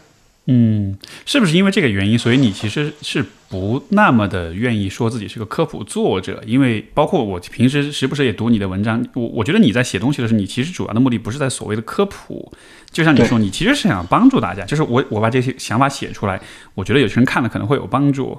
[0.51, 6.41] 嗯，是不是因为这个原因，所以你其实是不那么的愿意说自己是个科普作者？
[6.47, 12.51] 因为包括我平时时不时也读你的文章，我我觉得你在写东西的时候，你其实主要的目的不是在所谓的科普，
[12.89, 16.41] 就像你说，你其实是想帮助大家，就是我我把这些想法写出来，
[16.73, 18.35] 我觉得有些人看了可能会有帮助，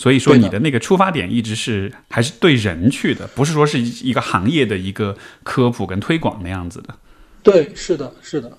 [0.00, 6.94] 所以说你的那个出发点一直是还是对人去的，不是说是一个行业的一个科普跟推广那样子的。
[7.42, 8.50] 对，是的，是的。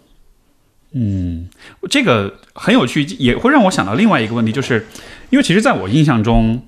[0.91, 1.49] 嗯，
[1.89, 4.85] 这个很有趣，也会让我想到另外一个问题，就是
[5.31, 6.63] 因为其实在我印象中，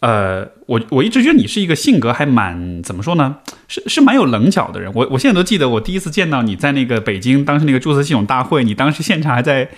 [0.00, 3.36] 呃，我我一直觉得你是一个性格还蛮怎么说呢，
[3.68, 4.90] 是是蛮有棱角的人。
[4.96, 9.70] 我我现在都记得我第一次见到你在那个北京，当时那个注册系统大会，你当时现场还在。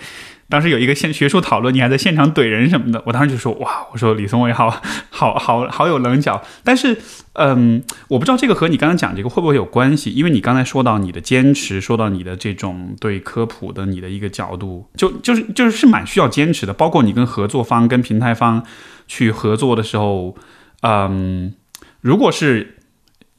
[0.51, 4.69] 当时有一个现学术讨论，你还在现场怼人什么的，我当时就说哇，我说李松伟好
[5.09, 6.39] 好好好有棱角。
[6.63, 6.95] 但是，
[7.33, 16.73] 嗯，我不知道这个和你刚刚讲这个会不会有关系，因为你刚才说到你的坚持，说到你的这种对科普的你的一个角度，就就是就是是蛮需要坚持的。
[16.73, 18.63] 包括你跟合作方、跟平台方
[19.07, 20.35] 去合作的时候，
[20.81, 21.53] 嗯，
[22.01, 22.75] 如果是。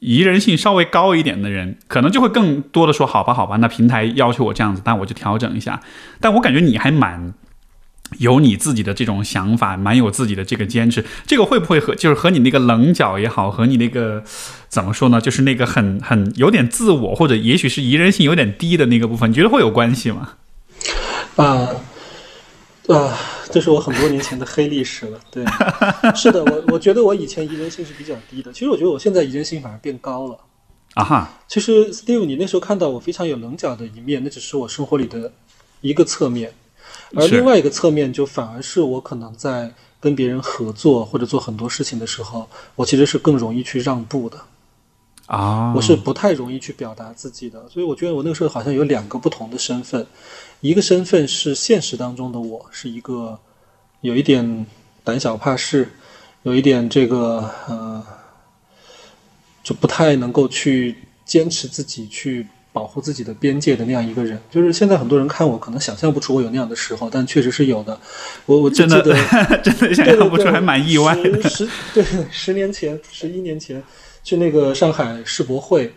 [0.03, 5.79] 宜人性稍微高一点的人，可能就会更多的说：“好吧，好吧，那平台要求我这样子，那我就调整一下。”
[6.19, 7.33] 但我感觉你还蛮
[8.19, 11.05] 有你自己的这种想法，蛮有自己的这个坚持。
[11.25, 14.21] 这个会不会和就是和你那个棱角也好，和你那个
[14.67, 15.21] 怎么说呢？
[15.21, 20.33] 就是那个很很有点自我，或者也许是宜人性有点低的那个部分，你觉得会有关系吗？
[21.37, 21.69] 啊。
[22.89, 23.17] 啊，
[23.53, 25.19] 这是我很多年前的黑历史了。
[25.29, 25.45] 对，
[26.15, 28.51] 是的，我我觉得我以前宜人性是比较低的。
[28.51, 30.37] 其实我觉得我现在宜人性反而变高了。
[30.95, 35.31] 啊哈，其实 Steve，你那时候看到我非常有棱角的一面，那只是我生活里的
[35.81, 36.53] 一个侧面，
[37.15, 44.37] 而另外一个侧面就反而是我可能在跟别人合作或者做很多事情的时候，我其实是更容易去让步的。
[45.25, 50.05] 啊，我是不太容易去表达自己的，所以我觉得我那个时候好像有两个不同的身份。
[50.63, 53.37] 一个身份是现实当中的我，是一个
[53.99, 54.65] 有一点
[55.03, 55.89] 胆小怕事，
[56.43, 58.01] 有一点这个呃，
[59.61, 60.95] 就不太能够去
[61.25, 64.39] 坚持自己去保护自己的边界的那样一个人。
[64.49, 67.99] 就是现在很多人看我，可能想象不出我有那样的时候，但确实是有的。
[68.45, 69.01] 我我真的
[69.61, 71.41] 真的想象不出，还蛮意外的。
[71.49, 73.83] 十对十年前，十一年前
[74.23, 75.93] 去那个上海世博会，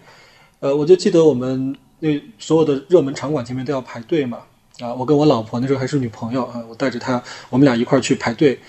[0.58, 4.40] 呃，我就记得我们那所有的热门场馆前面都要排队嘛。
[4.80, 8.60] 啊，我跟我老婆那时候还是女朋友啊，我带着她，我们俩一块儿去排队，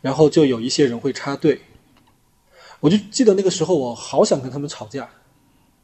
[0.00, 1.60] 然后就有一些人会插队，
[2.78, 5.08] 我就记得那个时候我好想跟他们吵架，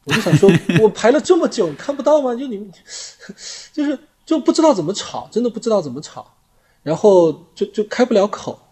[0.05, 0.49] 我就想说，
[0.81, 2.33] 我排了这么久，你看不到吗？
[2.35, 2.71] 就你们，
[3.73, 6.35] 就是就不知道怎么吵，真的不知道怎么吵，
[6.85, 8.62] 然后就就开不了口，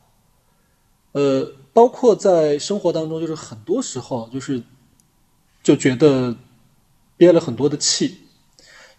[1.10, 4.62] 呃，包括在生活当中，就是很多时候就是
[5.62, 6.36] 就觉得
[7.16, 8.18] 憋了很多的气。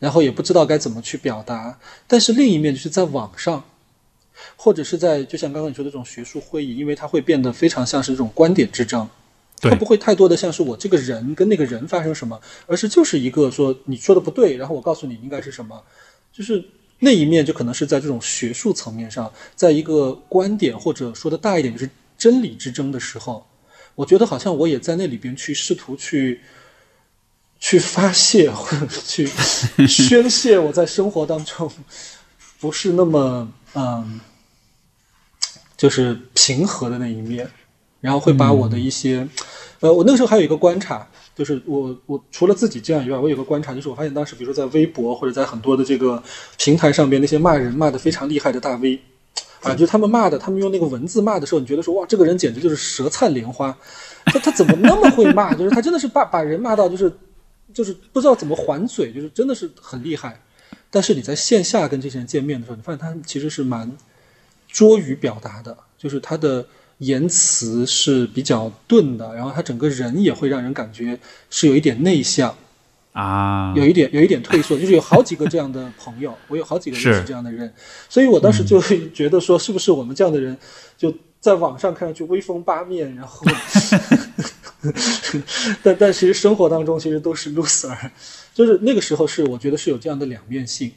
[0.02, 3.64] 然后也不知道该怎么去表达，但是另一面就是在网上，
[4.56, 9.08] 或者是在就像刚刚你说的这种学术会议，因为它会变得非常像是这种观点之争，
[9.62, 15.80] 它不会太多的像是我这个人跟那个人发生什么，而是就是一个说你说的不对，然后我告诉你应该是什么，
[16.34, 16.66] 就是
[16.98, 21.88] 那一面就可能是在这种学术层面上，在一个观点或者说的大一点就是
[22.18, 23.46] 真理之争的时候，
[23.94, 26.42] 我觉得好像我也在那里边去试图去。
[27.62, 29.26] 去发泄或者去
[29.88, 31.72] 宣泄我在生活当中
[32.60, 34.20] 不是那么嗯，
[35.78, 37.50] 就是平和的那一面，
[38.02, 39.26] 然后会把我的一些
[39.80, 46.22] 呃，我那个时候还有一个观察，就是我我除了自己这样以外，我有个观察，就是我发现当时比如说在微博或者在很多的这个
[46.58, 49.00] 平台上边，那些骂人骂的非常厉害的大 V
[49.62, 53.76] 啊，就他们骂的，他们用那个文字骂的时候，你觉得说哇，这个人简直就是舌灿莲花，
[54.26, 55.54] 他他怎么那么会骂？
[55.54, 57.12] 就是他真的是把把人骂到就是。
[57.74, 60.42] 就是不知道怎么还嘴，就是真的是很厉害。
[60.90, 63.92] 但是你在线下跟这些人见面的时候，你发现他其实是蛮
[64.68, 66.66] 拙于表达的，就是他的
[66.98, 71.18] 言辞是比较钝的，然后他整个人也会让人感觉
[71.50, 72.54] 是有一点内向
[73.14, 74.78] 啊，有一点有一点退缩。
[74.78, 77.74] 就是有好几个这样的朋友，我有好几个认识这样的人，
[78.10, 80.58] 所以我当时就会觉得说，是不是我们这样的人
[80.98, 83.46] 就在网上看上去威风八面，然后，
[85.84, 87.96] 但 但其实生活当中其实都是 loser，
[88.54, 90.92] 就是那个时候是我觉得是有这样的两面性。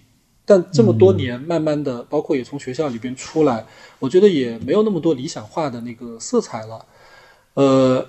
[0.47, 3.67] 但这么多年，慢慢的，包括也从学校里边出来，
[3.99, 6.85] 我觉得也没有那么多理想化的那个色彩了。
[7.55, 8.07] 呃，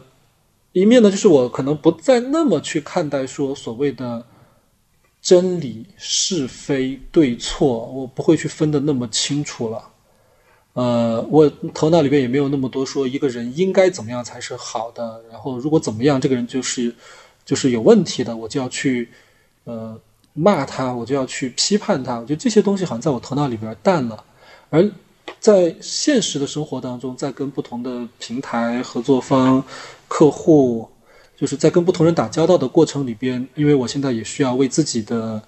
[0.73, 4.25] 一面呢，就是我可能不再那么去看待说所谓的
[5.21, 9.94] 真理、是非、对错，我不会去分得那么清楚了。
[10.75, 16.95] 呃，我头脑里边也没有那么多说一个人应该怎么样才是好的，然后如果怎么样，这个人就是
[17.43, 19.09] 就是有问题的，我就要去
[19.65, 19.99] 呃。
[20.37, 22.15] 骂他，我就要去批判他。
[22.19, 24.21] 我觉得这些东西好像在我头脑里边淡了，
[24.69, 24.91] 而
[25.39, 29.63] 在现实的生活当中，在跟不同的平台合作方、
[30.09, 30.89] 客户，
[31.37, 35.41] 就是在跟不同人打交道的过程里边，因为我现在也需要为自己的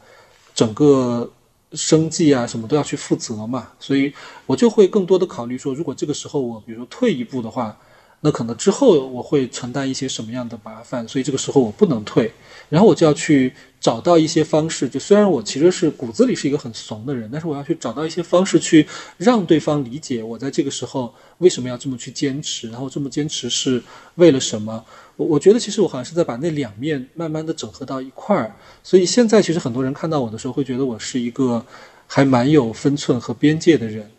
[0.55, 1.29] 整个
[1.73, 4.13] 生计啊什么都要去负责嘛，所以
[4.45, 7.77] 我就会更多的考虑说，如果这个时候我比如说退一步的话。
[8.21, 12.31] 那可能之后我会承担一些什么样的麻烦，所以这个时候我不能退，
[12.67, 14.89] 然后我就要去找到一些方式。
[14.89, 18.87] 就虽然我其实是骨子里是一个很怂的人，但是我要去找到一些方式去
[19.19, 23.83] 让对方理解我在这个时候为什么要这么去坚持，然后这么坚持是
[24.15, 24.83] 为了什么。
[25.17, 28.53] 我我觉得其实我好像是在把那两面慢慢的整合到一块儿，
[28.83, 31.65] 所以现在其实很多人看到我的时候会觉得我是一个
[32.07, 34.09] 还蛮有分寸和边界的人，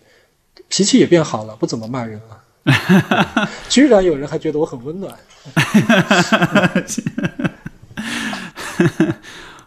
[0.68, 2.42] 脾气也变好了，不怎么骂人了。
[3.70, 5.14] 居然有人还觉得我很温暖。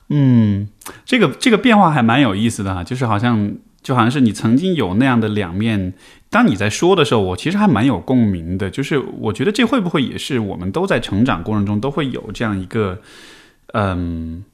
[0.09, 0.67] 嗯，
[1.05, 5.93] 这个这个变化还蛮有意思的哈，就是好像就好像是你曾经有那样的两面，
[6.31, 8.71] 当你在说的时候，我其实还蛮有共鸣的。
[8.71, 12.99] 就是我觉得这会不会也是我们都在成长过程中都会有这样一个，
[13.73, 14.45] 嗯。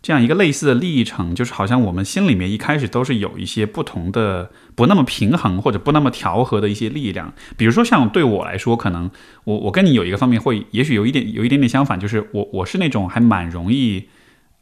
[0.00, 7.32] 这样一个类似的历程，就是好像我们心里面一开始都是有一些不同的、不那么平衡或者不那么调和的一些力量。
[7.56, 9.10] 比如说，像对我来说，可能
[9.44, 14.04] 我我跟你有一个方面会，也许有一点有一点点相反，就是我我是那种还蛮容易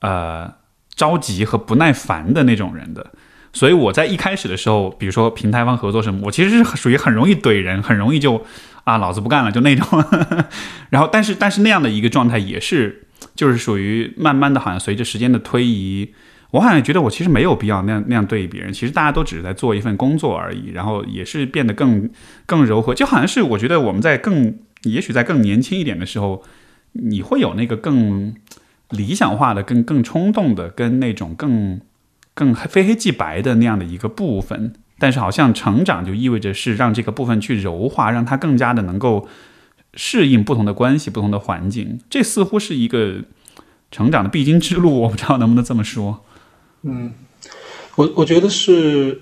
[0.01, 0.53] 呃
[0.95, 3.13] 着急和不耐烦的那种人的。
[3.53, 8.45] 所以我在一开始的时候，比如说平台方合作什么，我其实是属于很容易怼人，很容易就
[8.85, 9.87] 啊老子不干了就那种。
[10.91, 13.07] 然后，但是但是那样的一个状态也是。
[13.37, 16.13] 就是属于慢慢的，好像随着时间的推移，
[16.51, 18.73] 我好像觉得我其实没有必要那样那样对别人。
[18.73, 22.11] 其实大家都只是在做一份工作而已，然后也是变得更
[22.47, 22.93] 更柔和。
[22.93, 26.43] 就好像是我觉得我们在更，也许在更年轻一点的时候，
[26.95, 28.35] 你会有那个更
[28.91, 31.81] 理想化的、更更冲动的、跟那种更
[32.35, 34.75] 更非黑即白的那样的一个部分。
[34.99, 39.29] 但是好像成长就意味着是让这个部分去柔化，让它更加的能够。
[39.95, 43.17] 适应不同的关系、不同的环境，这似乎是一个
[43.91, 45.03] 成长的必经之路。
[45.03, 46.25] 我不知道能不能这么说。
[46.81, 47.13] 嗯，
[47.97, 49.21] 我我觉得是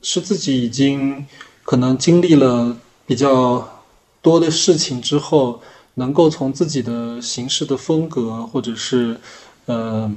[0.00, 1.26] 是自己已经
[1.62, 3.82] 可能经历了比较
[4.22, 5.60] 多的事情之后，
[5.96, 9.20] 能够从自己的行事的风格，或者是
[9.66, 10.10] 呃，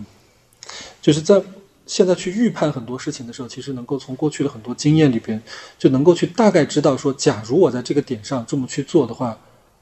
[1.01, 1.43] 就是在
[1.89, 5.41] 现在去预判很多事情的时候，其实能够从过去的很多经验里边，
[5.78, 9.38] 就能够去大概知道说，假如我在这个点上这么去做的话。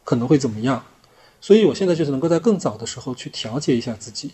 [0.09, 0.81] 可能会怎么样？
[1.41, 4.31] 所以我现在就是能够在更早的时候去调节一下自己，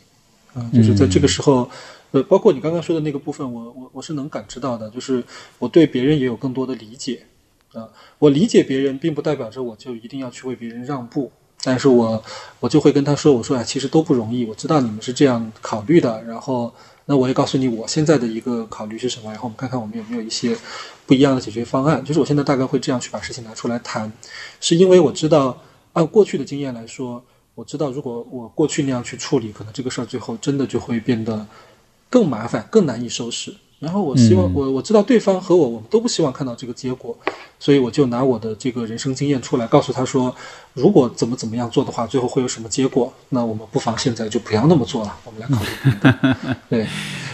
[0.54, 1.68] 啊，就是在这个时候，
[2.12, 5.24] 呃，包括你刚刚说的那个部分，我我我是能感知到的，就是
[5.58, 7.26] 我对别人也有更多的理解，
[7.74, 11.32] 啊，我理解别人，并不代表着我就一定要去为别人让步，
[11.64, 12.24] 但是我
[12.60, 16.72] 我就会跟他说，我说啊，其实都不容易，我知道你们是这样考虑的，然后
[17.06, 20.58] 那我也告诉你我现在的一个考虑是什么，然后我们看看我们有没有一些。
[21.06, 24.10] 不一样的解决方案，就是我现在大概会这样去把事情拿出来谈，
[24.62, 25.62] 是因为我知道
[25.92, 27.22] 按过去的经验来说，
[27.56, 31.46] 我知道如果我过去那样去处理，可能这个事儿最后真的就会变得
[32.10, 33.54] 更麻烦、更难以收拾。
[33.84, 37.16] 然后我希望我我知道对方和我我们都不希望看到这个结果，
[37.60, 40.34] 所以我就拿我的这个人生经验出来告诉他说，
[40.74, 43.14] 如果怎么怎么样做的话，最后会有什么结果？
[43.30, 45.70] 那我们不妨现在就不要那么做了，我们来考虑。
[46.70, 46.88] 对。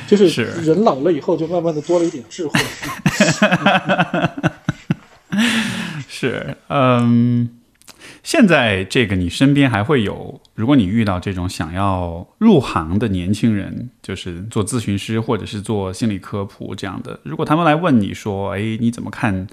[0.08, 2.60] 就是人老了以后，就慢慢的多了一点智慧。
[6.10, 7.48] 是，嗯，
[8.24, 19.48] 现在这个你身边还会有，如果你遇到这种想要入行的年轻人，就是做咨询师或者是做心理科普这样的，如果他们来问你说，哎，你怎么看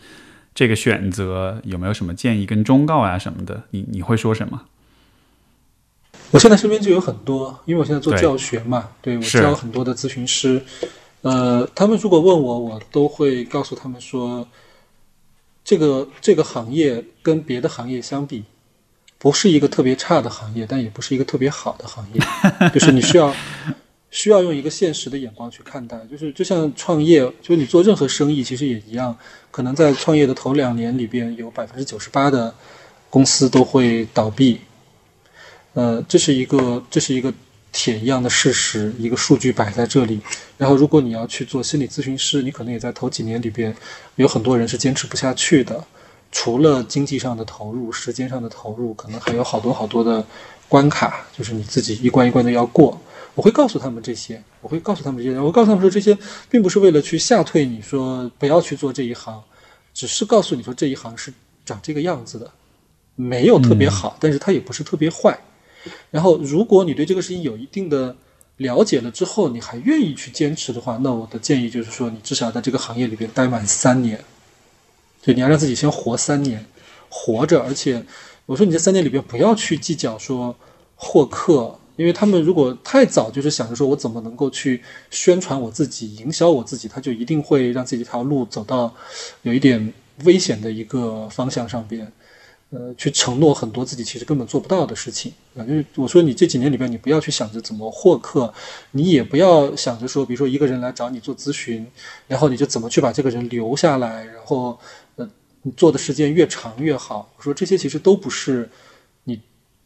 [0.54, 1.60] 这个选择？
[1.64, 3.62] 有没有什么建议跟忠告啊什么的？
[3.70, 4.62] 你你会说什么？
[6.32, 10.60] 我现在身边就有很多，因为我现在做教学嘛，对我教很多的咨询师，
[11.22, 14.48] 呃，他们如果问我，我都会告诉他们说，
[15.62, 18.42] 这个这个行业跟别的行业相比，
[19.18, 22.20] 不是一个特别差的行业，但也不是一个特别好的行业，
[22.72, 23.34] 就是你需要
[24.10, 29.16] 需要用一个现实的眼光去看待，就是就像创业，就是你做任何生意，其实也一样，
[29.50, 32.54] 可能在创业的头两年里边，有百分之九十八的
[33.10, 34.60] 公司都会倒闭，
[35.74, 37.32] 呃，这是一个这是一个
[37.72, 40.20] 铁一样的事实，一个数据摆在这里。
[40.56, 43.74] 然后，如果你要去做心理咨询师，你可能也在头几年里边，
[44.14, 45.84] 有很多人是坚持不下去的，
[46.30, 50.24] 除了经济上的投入、时间上的投入，可能还有好多好多的
[50.68, 53.00] 关卡，就是你自己一关一关的要过。
[53.34, 56.16] 我会告诉他们这些，我会告诉他们这些，我告诉他们说这些
[56.48, 59.42] 并不是为了去吓退你，说不要去做这一行，
[59.92, 61.32] 只是告诉你说这一行是
[61.64, 62.50] 长这个样子的，
[63.14, 65.38] 没有特别好，但是它也不是特别坏。
[66.10, 68.16] 然后，如果你对这个事情有一定的
[68.56, 74.18] 了解了之后，你还愿意去坚持的话，那我的建议就是说，你至少在这个行业里边待满三年，
[75.26, 76.64] 对你要让自己先活三年，
[77.10, 77.60] 活着。
[77.60, 78.02] 而且，
[78.46, 80.56] 我说你这三年里边不要去计较说
[80.94, 81.78] 获客。
[81.96, 88.94] 因为他们如果太早就是想着说我怎么能够去宣传我自己、营销我自己，他就一定会让自己这条路走到
[89.40, 92.12] 有一点危险的一个方向上边，
[92.68, 95.64] 呃，去承诺很多自己其实根本做不到的事情啊。
[95.64, 98.52] 就是我说你这几年里边，你不要去想着怎么获客，
[98.90, 101.86] 你也不要想着说，比如说一个人来找你做咨询，
[102.28, 104.78] 然后你就怎么去把这个人留下来，然后，
[105.66, 107.34] 你做的时间越长越好。
[107.36, 108.70] 我说这些其实都不是。
[109.28, 109.40] 你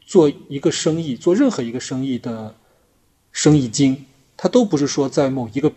[0.05, 2.55] 做一个生意，做任何一个生意的
[3.33, 4.05] 生意经，
[4.37, 5.73] 他都不是说在某一个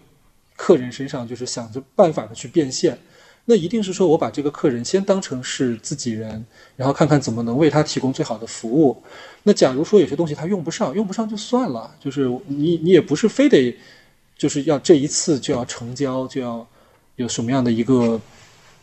[0.58, 3.00] 客人身上就是想着办法的去变现，
[3.46, 6.46] 那一定是说我把这个客人先当成是自己人，
[6.76, 9.02] 然后看看怎么能为他提供最好的服务。
[9.44, 13.74] 那假如说有些东西他用不上，用不上就算了，就是你你也不是非得
[14.38, 16.68] 就是要这一次就要成交，就要
[17.16, 18.20] 有什么样的一个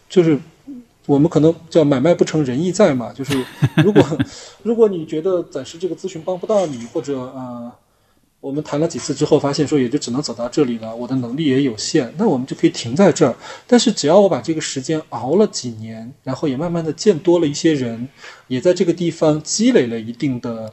[0.08, 0.40] 就是。
[1.11, 3.44] 我们可能叫买卖不成仁义在嘛， 就是
[3.82, 4.00] 如果
[4.62, 7.72] 如果你觉得暂时这个咨询帮不到你，或者呃，
[8.40, 13.34] 我们谈了几次之后发现说也就只能走到这里了，我的能力也有限，那我们就可以停在这儿。
[13.66, 18.08] 但是只要我把这个时间熬了几年，然后也慢慢的见多了一些人，
[18.46, 20.72] 也在这个地方积累了一定的。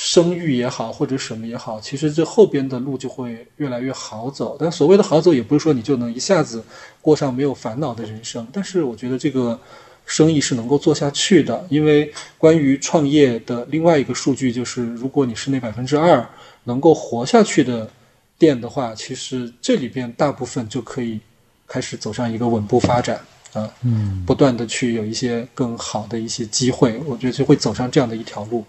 [0.00, 4.56] 声誉也好，或者什么也好，其实这后边的路就会越来越好走。
[4.56, 6.62] 但所谓的好走，也不是说你就能一下子
[7.02, 8.46] 过上没有烦恼的人生。
[8.52, 9.58] 但是我觉得这个
[10.06, 16.24] 生意是能够做下去的，因为关于创业的另外一个数据就是，如果你是那百分之二
[16.62, 17.90] 能够活下去的
[18.38, 21.18] 店的话，其实这里边大部分就可以
[21.66, 23.20] 开始走上一个稳步发展
[23.52, 28.64] 啊，嗯，不断的去有一些更好的一些机会，我觉得就会走上这样的一条路。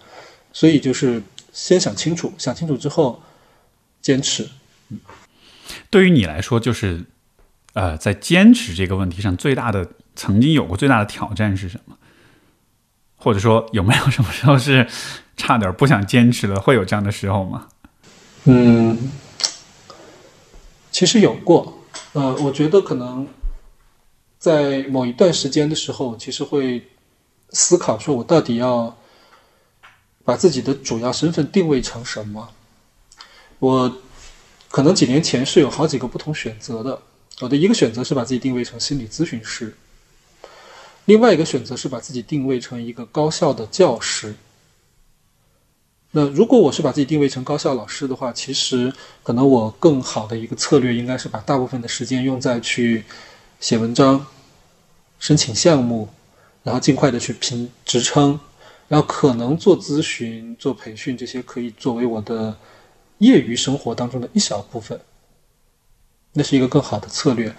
[0.52, 1.22] 所以就是
[1.52, 3.22] 先想清楚，想清楚之后
[4.02, 4.48] 坚持。
[4.88, 4.98] 嗯，
[5.88, 7.04] 对于你来说，就是
[7.74, 11.96] 呃，在坚持这个问题上，最大的曾经有过最大的挑战是什么？
[13.16, 14.88] 或者说有没有什么时候是
[15.36, 16.60] 差点不想坚持了？
[16.60, 17.68] 会有这样的时候吗？
[18.44, 18.98] 嗯，
[20.90, 21.84] 其实有过。
[22.12, 23.28] 呃，我觉得可能
[24.38, 26.88] 在某一段时间的时候，其实会
[27.50, 28.96] 思考说，我到底要。
[30.24, 32.50] 把自己的主要身份定位成什么？
[33.58, 33.98] 我
[34.70, 37.02] 可能几年前是有好几个不同选择的。
[37.40, 39.74] 我的一个选择是把自己定位成心理咨询师，
[41.06, 44.34] 另外一个选择是把自己定位成一个高校的教师。
[46.10, 48.92] 那如果我是把自己定位成高校老师的话，其实
[49.22, 53.04] 可能我更好的一个策略应该是把大部分的时间用在去
[53.58, 54.26] 写文章、
[55.18, 56.10] 申请项目，
[56.62, 58.38] 然后尽快的去评职称。
[58.90, 62.56] 然后可能做咨询、做培训这些可以作为我的
[63.18, 65.00] 业余生活当中的一小部分，
[66.32, 67.54] 那是一个更好的策略。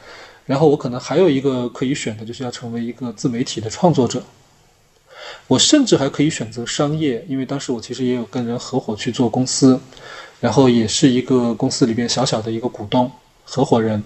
[0.46, 4.22] 然后我可能还有一个可以选的，就是要成为一个自媒体的创作者。
[5.48, 9.80] 我甚至还可以选择商业，因为当时我其实也有跟人合伙去做公司，
[10.42, 13.10] 然后也是一个公司里边小小的一个股东、
[13.46, 14.04] 合伙人。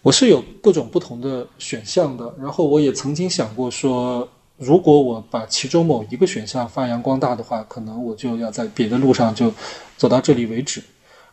[0.00, 2.34] 我是有各种不同的选项的。
[2.40, 4.26] 然后我也曾经想过说。
[4.60, 9.50] 如果我把其中某一个选项发扬光大的话，可能我就要在别的路上就
[9.96, 10.82] 走到这里为止。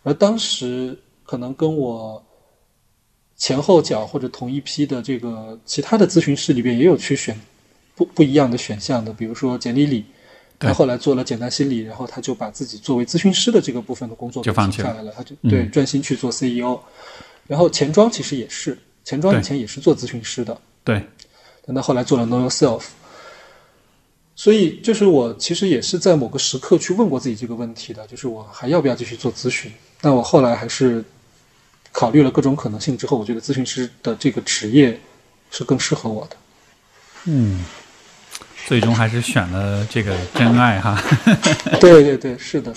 [0.03, 2.23] 而当时可能跟我
[3.35, 7.37] 前后脚或者同一批的这个其他的咨询师里边也有去选
[7.95, 10.05] 不不一样的选项的，比如说简历里，
[10.57, 16.79] 他后来做了简单心理，然后他就把自己作为咨询师的这个部分的工作就放下来了，他就对专心去做 CEO。
[17.45, 21.05] 然后钱庄其实也是，钱庄以前也是做咨询师的，对，
[21.65, 22.83] 但他后来做了 Know Yourself。
[24.39, 29.71] 所以，就是我其实也是在某个时刻去问过自己这个问题的，就是我还要不要继续做咨询？
[29.99, 31.03] 但我后来还是
[31.91, 34.99] 考虑了各种可能性之后，我觉得咨询师的这个职业
[35.49, 36.37] 是更适合我的。
[37.25, 37.65] 嗯，
[38.67, 41.01] 最终还是选了这个真爱哈。
[41.81, 42.71] 对对对，是的，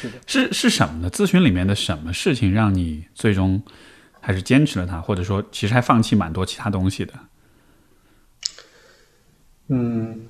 [0.00, 0.14] 是的。
[0.26, 1.10] 是是什么呢？
[1.10, 3.62] 咨询里面的什么事情让你最终
[4.18, 7.12] 还是坚持了它，或者说其实还放弃蛮多其他东西的？
[9.68, 10.22] 嗯，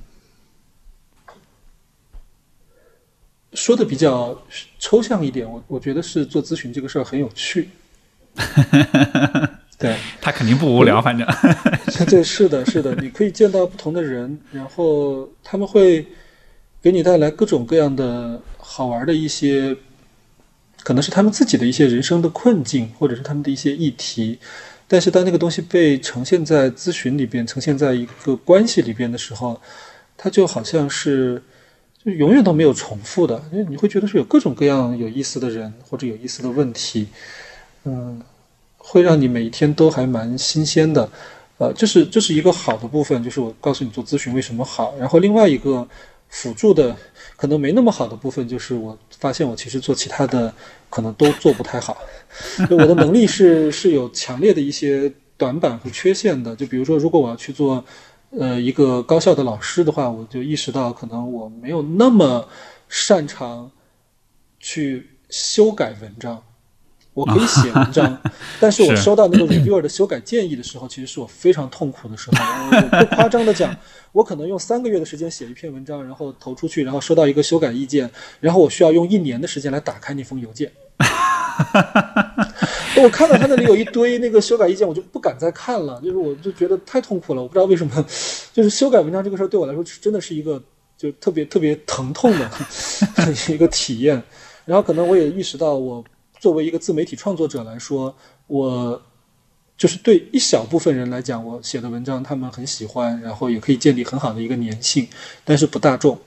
[3.54, 4.36] 说的比较
[4.78, 7.68] 抽象一点，我我觉得是做咨询这个事儿很有趣。
[9.78, 11.26] 对，他肯定不无聊，反正。
[12.08, 16.06] 对，是的，是的，你可以见到不同的人，然后他们会
[16.80, 19.76] 给你带来各种各样的好玩的一些，
[20.82, 24.38] 可能是他们自己的一些人生的困境，或者是他们的一些议题。
[24.86, 29.60] 但是当那个东西被呈现在咨询里边，呈现在一个关系里边的时候，
[30.16, 31.42] 它就好像是
[32.04, 37.08] 就永远都没有重复的，因为你会觉得是有各种各样有意思的人或者有意思的问题，
[37.84, 38.22] 嗯。
[38.84, 41.08] 会让你每一天都还蛮新鲜的，
[41.56, 44.92] 呃，这是这是一个好的部分，就是我告诉你做咨询为什么好。
[44.98, 45.86] 然后另外一个
[46.28, 46.94] 辅助的
[47.36, 50.52] 可能没那么好的部分，就是我发现我其实做其他的
[50.90, 51.96] 可能都做不太好，
[52.68, 56.54] 就我的能力是是有强烈的一些短板和缺陷的。
[56.56, 57.82] 就比如说，如果我要去做
[58.38, 62.48] 呃一个高校的老师的话，我就意识到可能我没有那么
[62.88, 63.70] 擅长
[64.58, 66.42] 去修改文章。
[67.14, 68.18] 我可以写文章，
[68.58, 72.38] 但是我收到那个 reviewer 的修改建议的时候，其实是我非常痛苦的时候。
[72.42, 73.76] 我不夸张的讲，
[74.12, 78.10] 我可能用三个月的时间写一篇文章，然后投出去，然后收到一个修改意见，
[78.40, 80.72] 然后我需要用一年的时间来打开那封邮件。
[83.00, 87.42] 我看到他那里有一堆那个修改意见，我就不敢再看了，就是我就觉得太痛苦了。
[87.42, 88.04] 我不知道为什么，
[88.52, 90.62] 就是修改文章这个事儿对我来说真的是一个
[90.98, 92.50] 就特别特别疼痛的
[93.48, 94.22] 一个体验。
[94.64, 96.04] 然后可能我也意识到我。
[96.40, 98.12] 作为一个自媒体创作者来说，
[98.48, 99.00] 我
[99.78, 105.06] 就是对一小部分人来讲，我写的文章他们很喜欢，然后也可以建立很好的一个粘性，
[105.44, 106.18] 但是不大众。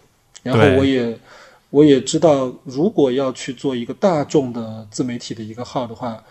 [0.41, 1.19] 然后我也
[1.69, 6.23] 我也知道，如果要去做一个大众的自媒体的一个号的话，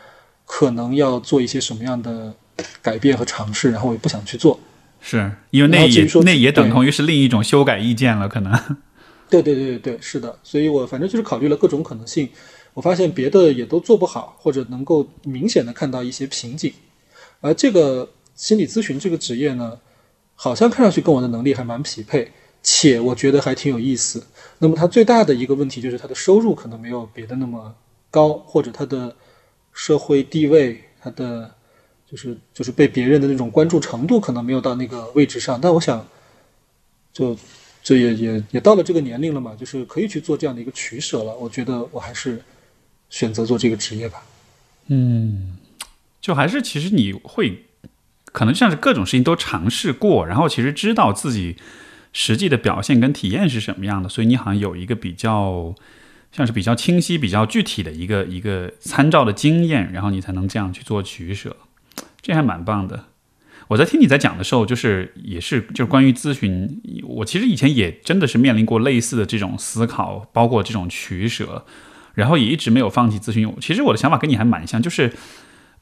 [0.44, 2.34] 可能要做一些什么样的
[2.80, 4.58] 改变和尝试，然后我也不想去做，
[5.00, 8.52] 是因为那也那也等同于是另一种修改意见了，可能。
[9.30, 12.28] 对对对对对，是的，所以我反正就是考虑了各种可能性。
[12.74, 16.72] 我发现别的也都做不好，或者能够明显的看到一些瓶颈，
[17.40, 19.78] 而这个心理咨询这个职业呢，
[20.34, 22.32] 好像看上去跟我的能力还蛮匹配，
[22.62, 24.24] 且我觉得还挺有意思。
[24.58, 27.74] 那么它最大的一个问题就是它的收入可能没有别的那么
[28.10, 29.14] 高，或者它的
[29.74, 31.54] 社会地位，他的
[32.10, 35.60] 就是就是被别人的那种关注程度可能没有到那个位置上。
[35.60, 36.06] 但我想，
[37.12, 37.36] 就
[37.82, 41.36] 这也也也到了这个年龄了嘛，就是可以去做这样的一个取舍了。
[41.36, 42.42] 我觉得我还是。
[43.10, 44.24] 选择做这个职业吧，
[44.88, 45.56] 嗯，
[46.20, 47.66] 就还是其实你会
[48.32, 51.56] 可能像是各种事情都尝试过，然后其实知道自己
[52.12, 55.72] 实际的表现跟体验是什么样的，所以你好像有一个比较
[56.34, 61.56] 像是比较清晰、比较具体的一个一个参照的经验，然后你才能这样去做取舍，
[62.20, 63.04] 这还蛮棒的。
[63.68, 71.64] 我在听你在讲的时候，就是也是就是关于咨询，我其实以前也真的是面临过类似的这种思考，包括这种取舍。
[72.14, 73.52] 然后也一直没有放弃咨询。
[73.60, 75.12] 其实我的想法跟你还蛮像，就是，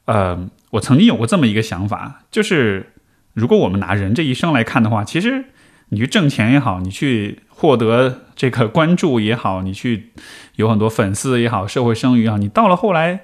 [0.05, 2.91] 呃，我曾经有过这么一个想法，就是
[3.35, 5.45] 如果我们拿人这一生来看的话，其实
[5.89, 10.11] 你去挣钱也好，你去获得这个关注也好，你去
[10.57, 13.21] 有很多粉丝也好，社会声誉啊，你到了后来，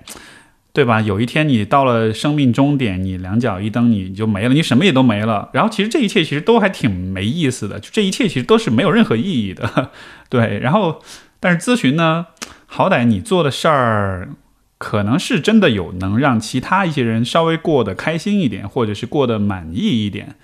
[0.72, 1.02] 对吧？
[1.02, 5.50] 有一天你到了生命终点，你两脚一蹬，你就没了，你什么也都没了。
[5.52, 9.92] 然后其实这一切其实都还挺没意思的，就这一切其实都是没有任何意义的，
[10.30, 10.58] 对。
[10.60, 11.02] 然后，
[11.42, 12.28] 但是咨询呢？
[12.66, 14.30] 好歹你做的事儿，
[14.78, 20.36] 可能是真的有能让其他一些人稍微过得开心一点，或者是过得满意一点，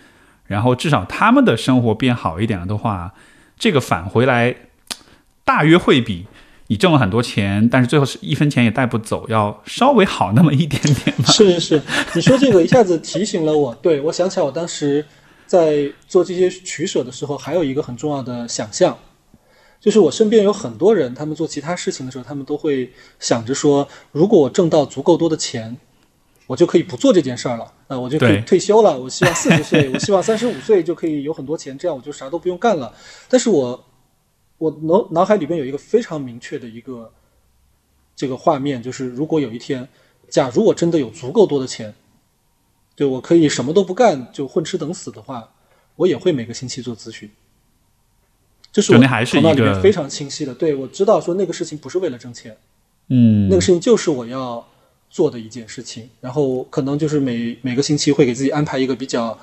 [0.47, 3.13] 然后至少他们的生活变好一点了的话，
[3.57, 4.55] 这个返回来
[5.43, 6.25] 大约会比
[6.67, 11.25] 你挣了很多钱，但是最后是一分钱也带不走，要稍微好那么一点点吧。
[11.33, 11.81] 是是是，
[12.15, 15.05] 你说这个一下子提醒了我，对 我想起来我当时
[15.45, 18.97] 在做这些取舍的时候，还有一个很重要的想象。
[19.79, 25.77] 就是我身边有很多人，他们做其他事情的时候，他们都会想着说，如果我挣到足够多的钱，
[26.47, 28.99] 我就可以不做这件事儿了，啊，我就可以退休了。
[28.99, 32.93] 我希望四十岁， 我希望三十五岁就可以有很多钱，这样我就啥都不用干了。
[33.29, 33.85] 但是我，
[34.57, 37.11] 我脑脑海里边有一个非常明确的一个
[38.15, 39.87] 这个画面，就是如果有一天，
[40.29, 41.93] 假如我真的有足够多的钱，
[42.95, 45.53] 对我可以什么都不干就混吃等死的话，
[45.97, 47.29] 我也会每个星期做咨询。
[48.71, 52.57] 就是我头脑里面非常清晰的，对我知道说那个事情不是为了挣钱，
[53.09, 54.67] 嗯，那个事情就是我要
[55.15, 59.39] 做的一件事情，然后可能就是每每个星期会给自己安排一个比较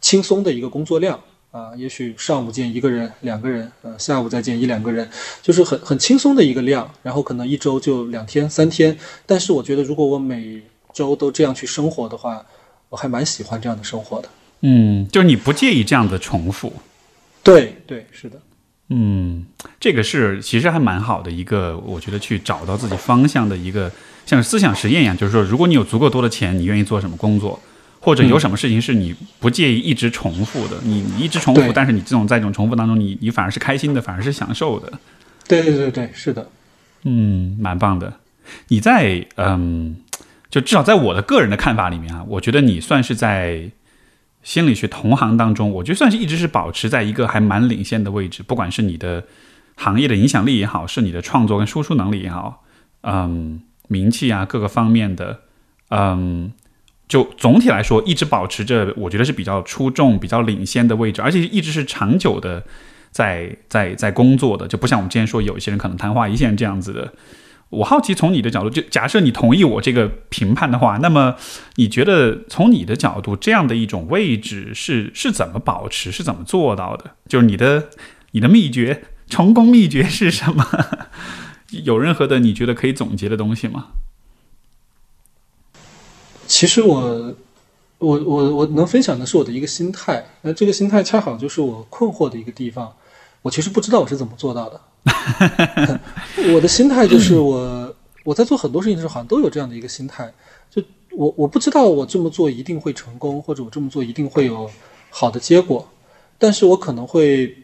[0.00, 1.18] 轻松的一个工作量，
[1.50, 5.10] 啊，也许上午见一个人、两个人，呃，下午再见一两个人，
[5.42, 6.88] 就是很很 轻松的一个量。
[7.02, 8.96] 然后可能一周就两天、三天。
[9.26, 10.62] 但是我觉得，如果我每
[10.92, 12.46] 周都这样去生活的话，
[12.88, 14.28] 我还蛮喜欢这样的生活的。
[14.60, 16.72] 嗯，就是你不介意这样的重复。
[17.42, 18.40] 对对，是的。
[18.90, 19.44] 嗯，
[19.80, 23.90] 这个是其实还蛮好的一个，我觉得去找到自己方向的一个
[24.26, 25.16] 像思想实验一样。
[25.16, 27.58] 就是说，如果你有足够多的钱，你愿意做什么工作？
[27.98, 30.76] 或者有什么事情是你不介意一直重复的？
[30.84, 34.92] 你你一直重复，但是你这种在这种重复当中，你你反而是开心的，反而是享受的。
[35.48, 36.48] 对对对对，是的，
[37.02, 38.12] 嗯，蛮棒的。
[38.68, 39.96] 你在嗯，
[40.48, 43.68] 就至少在我的个人的看法里面啊，我觉得你算是在
[44.44, 48.44] 心理学同行当中，我觉得算是一直是保持在一个还蛮领先的位置。
[48.44, 49.24] 不管是你的
[49.74, 52.62] 行业的影响力也好，是你的创作跟输出能力也好，
[53.02, 55.40] 嗯，名气啊各个方面的，
[55.90, 56.52] 嗯。
[57.08, 62.60] 就总体来说，一直保持着，我觉得是比较出众、比较领先的位置，而且一直是长久的
[63.12, 67.12] 在在在工作的，就不像我们之前说有一些人可能昙花一现这样子的。
[67.68, 71.36] 我好奇，从你的角度，就假设你同意我这个评判的话，那么
[71.76, 77.12] 你觉得从你的角度，这样的一种位置是是怎么保持，是怎么做到的？
[77.28, 77.84] 就是你的
[78.32, 80.66] 你的秘诀，成功秘诀是什么？
[81.70, 83.88] 有任何的你觉得可以总结的东西吗？
[86.46, 87.34] 其实我，
[87.98, 92.94] 我我我能分享的是我的一个心态，那这个心态恰好就是我困惑的一个地方。
[93.42, 94.80] 我其实不知道我是怎么做到的。
[96.54, 97.94] 我的心态就是我
[98.24, 100.32] 我在做很多事情的时候，好像都有这样的一个心态，
[100.70, 104.70] 就我我不知道我这么做一定会成功，或者我这么做一定会有
[105.10, 105.88] 好的结果，
[106.38, 107.56] 但是我可能会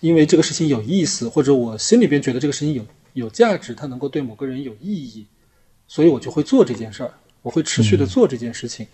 [0.00, 2.84] 因为这个事情有意思，或者我心里边觉得这个事情有
[3.18, 5.26] 有价值，它能够对某个人有意义，
[5.86, 7.12] 所以我就会做这件事儿。
[7.42, 8.86] 我会持续的做这件事情。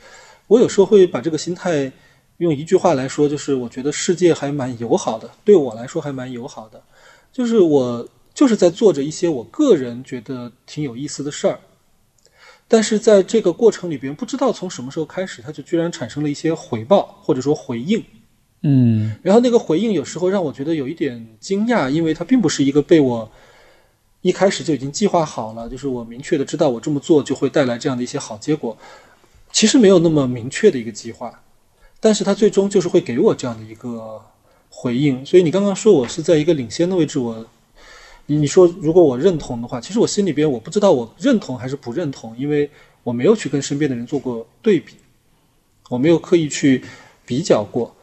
[0.47, 1.91] 我有时候会把这个心态
[2.37, 6.83] 用一句话来说，就是我觉得世界还蛮友好的，对我来说还蛮友好的。
[7.33, 11.59] 就是我就是在做着一些我个人觉得挺有意思的事儿，
[12.69, 18.05] 但是在这个过程里边，不知道从什么时候开始，它就居然产生了一些回报或者说回应。
[18.61, 23.33] 嗯，然后那个回应有时候让我觉得有一点惊讶，因为它并不是一个被我。
[24.25, 28.75] 一开始就已经计划好了，就是我明确的知道我这么做就会带来这样的一些好结果。
[29.53, 31.43] 其实没有那么明确的一个计划，
[32.01, 34.19] 但是他最终就是会给我这样的一个
[34.71, 35.25] 回应。
[35.27, 37.47] 所以你刚刚说我是在一个领先的位置，我
[38.25, 42.71] 你你说如果我认同的话，其实我心里边我不知道我认同还是不认同，因为
[43.03, 44.95] 我没有去跟身边的人做过对比，
[45.91, 46.83] 我没有刻意去
[47.27, 47.94] 比较过。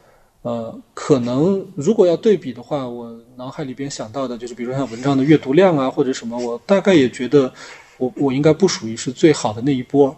[0.42, 7.52] 呃，可能如果要对比的话，我脑海里边想到的就是，比如像文章的阅读量啊，或者什么，我大概也觉得
[7.96, 10.16] 我我应该不属于是最好的那一波。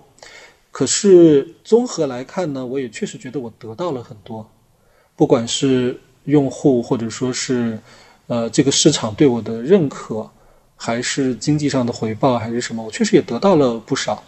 [0.70, 4.51] 可是综合来看呢，我也确实觉得我得到了很多，
[5.14, 7.79] 不管是用户或者说是
[8.27, 10.29] 呃这个市场对我的认可，
[10.75, 14.25] 还是经济上的回报，还是什么，我确实也得到了不少。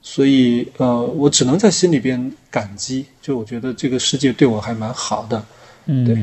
[0.00, 5.44] 所以，呃，我只能在心里边感激，就我觉得这个世界对我还蛮好的，
[5.86, 6.16] 嗯，对，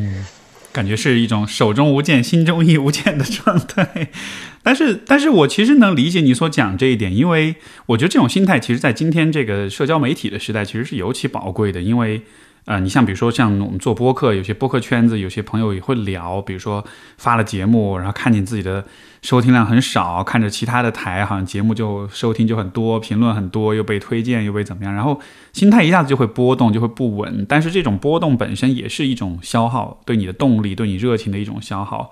[0.71, 4.09] 感觉是一种手中无剑，心中亦无剑的状态。
[4.63, 7.55] 但是，但是我其实能理解你所讲这一点，因为
[7.87, 12.21] 我觉得这种心态，其实在今天这个社交媒体的时代，其实是尤其宝贵的，因为。
[12.65, 16.83] 呃，你像比如说像我们做播客，有些播客圈子有些朋友也会聊，比如说
[17.15, 18.83] 发了节目，然后看见自己的
[19.21, 25.21] 收听量很少，看着其他的台好像节目就收听就很多，评论很多，又被推荐又被怎么样，然后
[25.53, 27.45] 心态一下子就会波动，就会不稳。
[27.47, 32.09] 但是这种波动本身也是一种消耗，对你的动力、对你热情的一种消耗。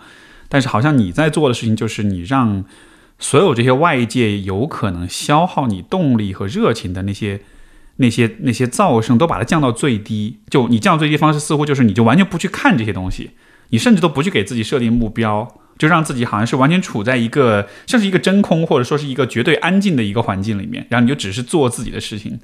[0.49, 2.63] 但是好像你在做的事情就是你让
[3.17, 7.41] 所有这些外界有可能消耗你动力和热情的那些。
[7.97, 13.31] 那些那些噪声都把它降到最低，就你降最低方式似乎就是你就完全不去看这些东西，
[13.69, 22.39] 你甚至都不去给自己设定目标，就让自己好像是完全处在一个像是一个真空或者说是一个绝对安静的一个环境里面，然后你就只是做自己的事情。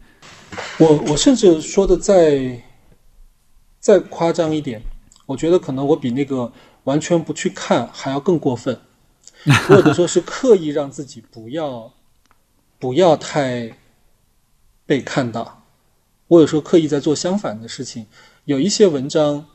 [0.78, 2.62] 我我甚至说的再
[3.80, 4.82] 再夸张一点，
[5.26, 6.52] 我觉得可能我比那个
[6.84, 8.80] 完全不去看还要更过分，
[9.68, 11.91] 或者说是刻意让自己不要
[12.78, 13.72] 不要太。
[14.89, 15.67] 被看到，
[16.27, 18.07] 我有时候刻意在做相反的事情。
[18.45, 19.45] 有一些文章，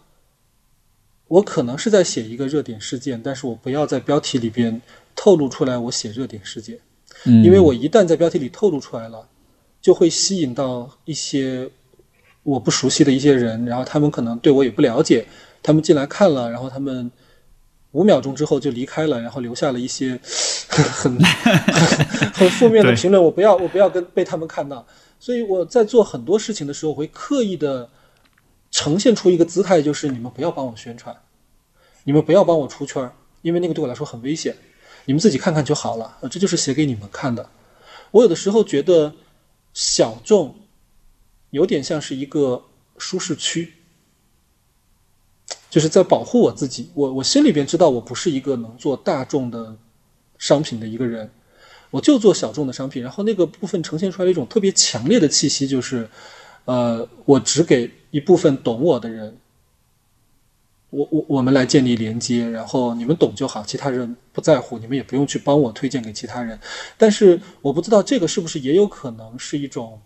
[1.27, 4.81] 我可能是在写一个热点事件，但是我不要在标题里边
[5.17, 6.79] 透露出来我写热点事件，
[7.25, 9.27] 因为我一旦在标题里透露出来了，
[9.83, 11.69] 就会吸引到一些
[12.45, 15.27] 我不熟悉的一些人，然后他们可能对我也不了解，
[15.65, 17.11] 他们进来看了，然后他们
[17.91, 20.17] 五秒钟之后就离开了，然后留下了一些
[20.71, 21.19] 很
[22.33, 23.21] 很负面的评论。
[23.21, 24.87] 我不要，我不要跟被他们看到。
[25.25, 27.89] 所以我在做很多事情的时候，会刻意的
[28.71, 31.17] 呈现出一个姿态，就是你们不要帮我宣传，
[32.05, 34.55] 你们不要帮我出圈儿，因为那个对我来说很危险，
[35.07, 36.19] 你们自己看看就好了。
[36.21, 37.49] 呃这就是写给你们看的。
[38.11, 39.15] 我有的时候觉得
[39.73, 40.57] 小众
[41.49, 42.63] 有点像是一个
[42.99, 43.73] 舒适区，
[45.71, 46.91] 就是在保护我自己。
[46.93, 49.75] 我我心里边知道我不是一个能做大众的
[50.37, 51.33] 商品的一个人，
[51.95, 53.01] 我就做小众的商品。
[53.01, 56.09] 然后那个部分呈现出来一种特别强烈的气息，就是
[56.65, 59.37] 呃，我只给一部分懂我的人。
[60.91, 66.59] 我我我们来建立连接，然后你们懂就好，其他人不在乎，你们也不用去帮我推荐给其他人。
[66.99, 70.01] 但是我不知道这个是不是也有可能是一种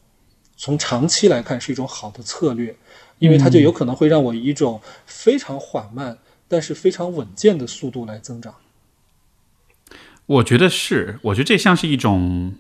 [0.57, 2.75] 从长期来看是一种好的策略，
[3.19, 6.19] 因为它就有可能会让我以一种非常缓慢
[6.49, 8.55] 但是非常稳健的速度来增长。
[10.29, 12.55] 我觉得是，我觉得这像是一种，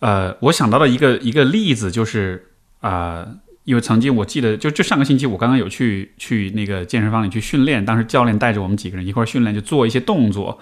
[0.00, 3.26] 呃，我想到的一个一个例子就是啊、
[3.64, 10.58] 因为曾经我记得就就上个星期我刚刚有去去那个健身房里去训练，当时教练带着我们几个人一块训练，就做一些动作。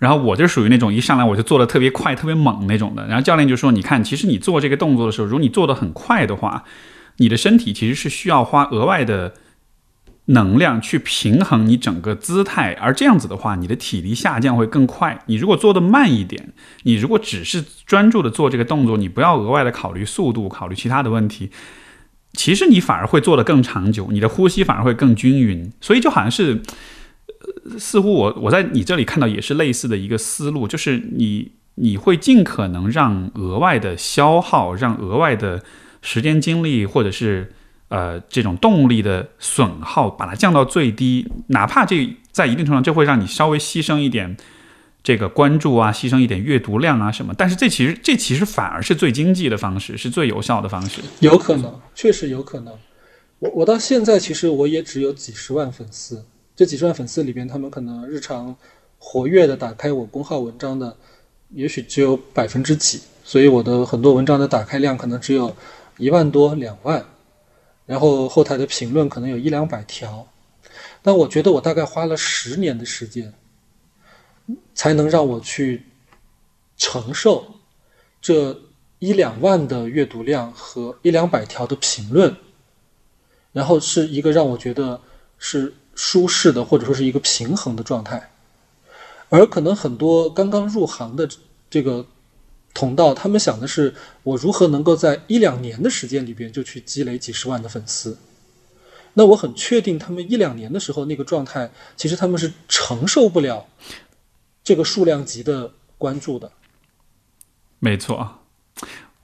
[0.00, 3.06] 然后我就属于那种一上来我就做的特别快、特别猛那种的。
[3.06, 6.64] 然后教练就说：“你看，其实你做这个动作的时候，如果你做的很快的话，
[7.18, 9.34] 你的身体其实是需要花额外的
[10.30, 15.22] 能量去平衡你整个姿态，而这样子的话，你的体力下降会更快。
[15.26, 16.52] 你如果做的慢一点，
[16.84, 21.50] 你如果只是专注的做这个动作，你不要额外的考虑速度、考虑其他的问题，
[22.34, 25.72] 其实你反而会做得更长久，你的呼吸反而会更均匀。
[25.80, 26.62] 所以就好像是，
[27.64, 35.62] 呃，似乎我我在你这里看到也是类似的一个思路，就是你你会尽可能让额外的消耗，让额外的
[36.02, 37.52] 时间精力或者是
[37.90, 44.34] 呃这种动力的损耗，把它降到最低，哪怕这在一定程度上就会让你稍微牺牲一点
[45.02, 51.00] 这个关注啊，牺牲一点阅读量啊什么，但是这其实这其实反而是最经济的方式，是最有效的方式。
[51.20, 52.74] 有可能，确实有可能。
[53.40, 56.24] 我我到现在其实我也只有几十万粉丝，
[56.54, 58.54] 这几十万粉丝里边，他们可能日常
[58.98, 60.94] 活跃的打开我公号文章的，
[61.54, 65.56] 也许只有百分之几，所以我的很多文章的打开量可能只有
[65.96, 67.02] 一万多、两万，
[67.90, 70.24] 然后后台的评论可能有一两百条。
[71.02, 73.34] 但我觉得我大概花了十年的时间，
[74.76, 75.82] 才能让我去
[76.76, 77.44] 承受
[78.22, 78.56] 这
[79.00, 82.36] 一两万的阅读量和一两百条的评论，
[83.52, 85.00] 然后是一个让我觉得
[85.36, 88.30] 是舒适的，或者说是一个平衡的状态。
[89.30, 91.28] 而可能很多刚刚入行的
[91.68, 92.06] 这个
[92.72, 98.18] 同道，他们想的是我如何能够在一两年的时间里边就去积累几十万的粉丝。
[99.14, 103.66] 那我很确定，他们一两年的时候那个状态，其实他们是承受不了
[104.62, 106.52] 这个数量级的关注的。
[107.80, 108.38] 没错，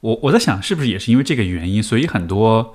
[0.00, 2.74] 我我在想，是不是也是因为这个原因，所以很多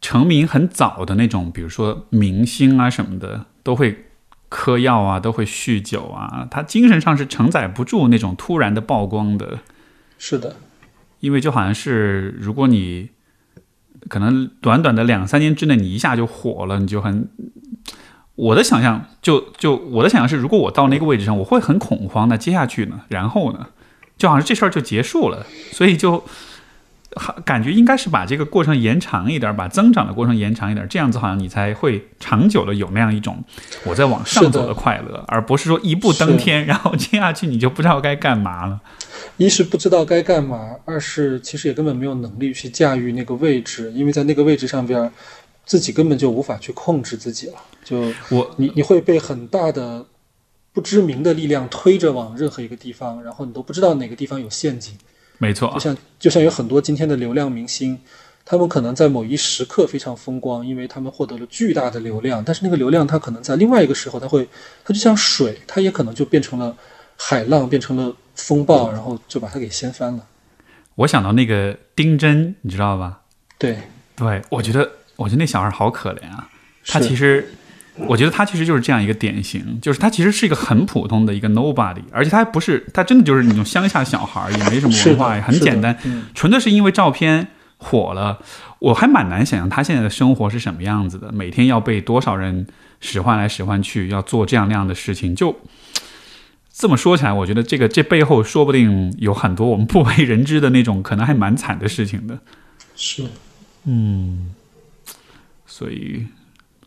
[0.00, 4.06] 成名很早的那种，比如说明星啊什么的，都会
[4.48, 9.58] 嗑药啊，都会酗酒啊，他精神上是承载不住那种突然的曝光的。
[10.24, 10.54] 是的，
[11.18, 13.08] 因为就好像是，如果你
[14.08, 17.28] 可能短短的两三年之内，你一下就火了，你就很。
[18.36, 22.28] 我的想象就就我的想象是，如果我到那个位置上，我会很恐慌。
[22.28, 23.00] 那接下去呢？
[23.08, 23.66] 然后呢？
[24.16, 26.22] 就好像这事儿就结束了，所以就
[27.44, 33.42] 感觉应该是把这个过程延长一点，把增长的过程延长一点，这样子好像你才会长久的有那样一种
[33.84, 38.80] 我在往上走的快乐，而不是说一步登天，然后接下去你就不知道该干嘛了。
[39.36, 45.10] 一是不知道该干嘛，二是其实也根本没有能力去驾驭那个位置，因为在那个位置上边，
[45.64, 47.54] 自己根本就无法去控制自己了。
[47.84, 50.06] 就我你你会被很大的
[50.72, 54.96] 不知名的力量推着往任何一个地方，然后你都不知道哪个地方有陷阱。
[55.42, 57.98] 没错就，像就像有很多今天的流量明星，
[58.44, 64.48] 他们可能在某一时刻非常风光，因为他们获得了巨大的流量，但是那个流量它可能在另外一个时候，它会
[64.84, 66.76] 它就像水，它也可能就变成了
[67.16, 70.24] 海浪，变成了风暴，然后就把它给掀翻了。
[70.94, 73.22] 我想到那个丁真，你知道吧？
[73.58, 73.76] 对，
[74.14, 76.48] 对，我觉得，我觉得那小孩好可怜啊。
[76.86, 77.52] 他其实，
[78.08, 87.48] 我觉得他其实就是这样一个典型，就是他其实是一个很普通的一个 nobody，而且他还不是，他真的就是那种乡下小孩，也没什么文化，也很简单，嗯纯粹是因为照片
[87.78, 88.38] 火了。
[88.80, 92.66] 我还蛮难想象他现在的生活是什么样子的，每天要被多少人
[93.00, 95.56] 使唤来使唤去，要做这样那样的事情，就。
[96.74, 102.38] 这么说起来，我觉得这个这背后说不定有很多我们不为人知的那种，可能还蛮惨的事情的。
[102.96, 103.24] 是
[103.84, 104.54] 嗯
[105.66, 106.26] 所以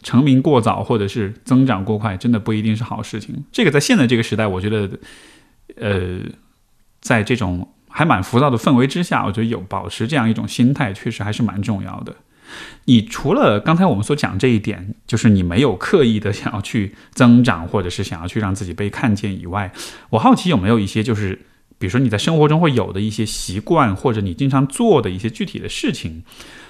[0.06, 3.44] 成名过早或者是增长过快，真的不一定是好事情。
[3.52, 4.88] 这个在现在这个时代，我觉得，
[5.78, 6.20] 呃，
[7.02, 12.16] 在这种还蛮浮躁的氛围之下，我觉得有保持这样一种心态，确实还是蛮重要的。
[12.86, 19.74] 你除了刚才我们所讲这一点，就是你没有刻意的想要去增长，或者是想要去让自己被看见以外，
[20.12, 21.48] 我好奇有没有一些就是，
[21.80, 26.24] 比如说你在生活中会有的一些习惯，或者你经常做的一些具体的事情，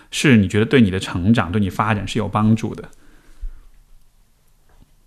[0.09, 2.89] 是你觉得对你的成长、对你发展是有帮助的。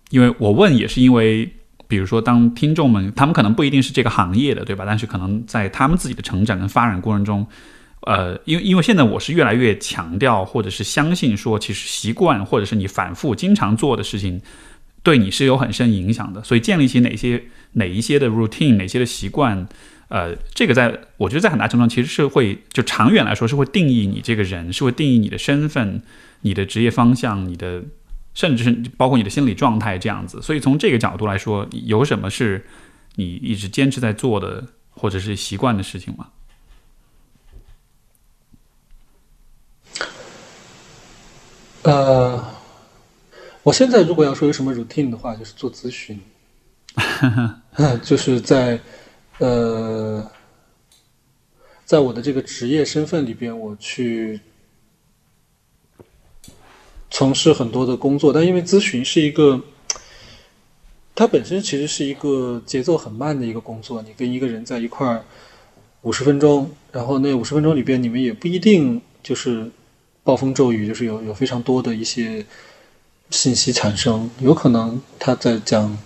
[0.09, 1.49] 因为我问也是因为，
[1.87, 4.85] 比如说当听众们，他们可能不一定是这个行业的，对吧？
[4.85, 7.45] 但是可能在他们自己的成长跟发展过程中。
[8.03, 14.41] 呃，因为因为现在我是越来越强调，或者是相信说，其实习惯或者是你反复经常做的事情，
[15.03, 16.41] 对你是有很深影响的。
[16.41, 17.43] 所以建立起哪些
[17.73, 19.67] 哪一些的 routine，哪些的习惯，
[20.07, 26.01] 呃，这个在我觉得在很大程度上其实是会就长远来说是会定义你这个人，是会定义你的身份、
[26.41, 27.83] 你的职业方向、你的
[28.33, 30.41] 甚至是包括你的心理状态这样子。
[30.41, 32.65] 所以从这个角度来说，有什么是
[33.15, 36.29] 你一直坚持在做的，或者是习惯的事情吗？
[41.83, 42.45] 呃，
[43.63, 46.19] 我现在如果要说有什么 routine 的话，就是做咨询，
[48.03, 48.79] 就是在
[49.37, 50.29] 呃，
[51.85, 54.39] 在我的这个职业身份里边，我去
[57.09, 59.61] 从事很多的工作，但因为咨询是一个，
[61.15, 65.23] 它本身其实是一个节奏很慢的一个工作，你跟一个人在一块儿
[66.01, 69.69] 五十分钟，然后那五十分钟里边，你们也不一定就是。
[70.21, 72.45] 暴风骤雨就是有有非常多的一些
[73.31, 75.97] 信息产生，有可能他在讲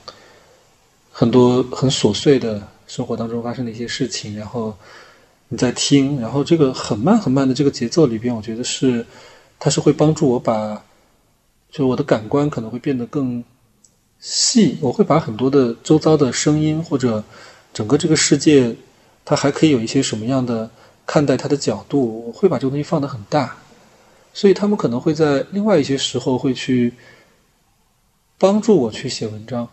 [1.11, 4.73] 很多很琐碎的生活当中发生的一些事情，然后
[5.49, 9.05] 你在听，然后这个很慢很慢的这个节奏里边，我觉得是
[9.59, 10.81] 它是会帮助我把
[11.73, 13.43] 就我的感官可能会变得更
[14.19, 17.23] 细，我会把很多的周遭的声音或者
[17.73, 18.75] 整个这个世界，
[19.25, 20.69] 它还可以有一些什么样的
[21.07, 23.57] 看待它的角度，我会把这个东西放得很大。
[24.35, 26.93] 所以他们可能会在另外一些时候会去
[28.37, 29.67] 帮助我去写文章，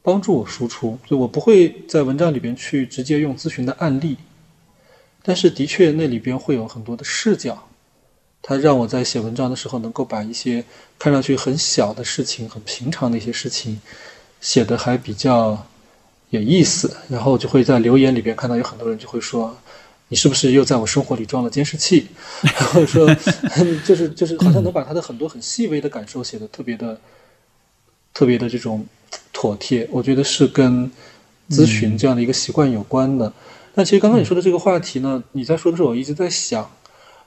[0.00, 0.96] 帮助我输出。
[1.04, 4.16] 就我不会在文章里边去直接用咨询的案例，
[5.24, 7.68] 但是的确那里边会有很多的视角，
[8.42, 10.64] 它让我在写文章的时候能够把一些
[10.98, 13.80] 看上去很小的事情、很平常的一些事情
[14.40, 15.66] 写的还比较
[16.30, 16.96] 有意思。
[17.08, 19.56] 然后就会在留言里边看到有很多人就会说。
[20.08, 22.06] 你是不是又在我生活里装了监视器？
[22.44, 23.08] 然后说，
[23.86, 27.00] 就是就是好像能把他的很多很细微的感受写的特别的、
[28.12, 28.84] 特别的这种
[29.32, 29.88] 妥帖。
[29.90, 30.90] 我觉得是跟
[31.48, 33.32] 咨询这样的一个习惯有关的。
[33.74, 36.70] 但其实刚刚你说的这个话题呢，你在说的时候，我一直在想，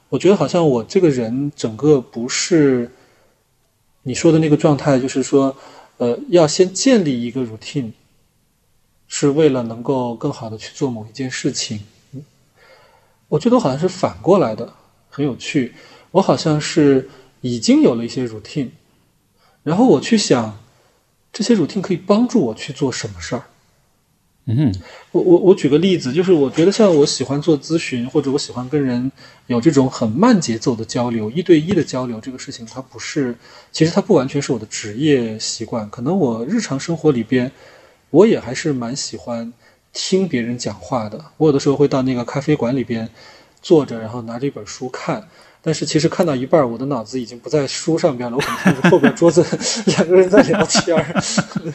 [0.08, 2.90] 我觉得好像我这个人整个不是
[4.02, 5.56] 你说的那个状态，就是说，
[5.98, 7.90] 呃，要先建立一个 routine，
[9.08, 11.80] 是为了能够更好的去做某一件事情。
[13.28, 14.72] 我觉得我好像是反过来的，
[15.10, 15.74] 很有趣。
[16.12, 18.70] 我好像是已经有了一些 routine，
[19.64, 20.56] 然后我去想
[21.32, 23.42] 这些 routine 可以帮助我去做什么事儿。
[24.46, 24.72] 嗯，
[25.12, 29.10] 我我我举个例子，就是我觉得像我喜欢做咨询，或者我喜欢跟人
[29.48, 33.36] 有这种很慢节奏的交流，一对一的交流，这个事情它不是，
[33.72, 37.50] 其实它不完全是我的职业习惯，可能我日常生活里边，
[38.10, 39.52] 我也还是蛮喜欢。
[39.98, 43.08] 听别人讲话的，我有的时候会到那个咖啡馆里边
[43.62, 45.26] 坐着，然后拿着一本书看。
[45.66, 49.44] 但是其实看到一半，我的脑子已经不在书上边了，我可能看着后边桌子
[49.90, 51.22] 两个人在聊天儿。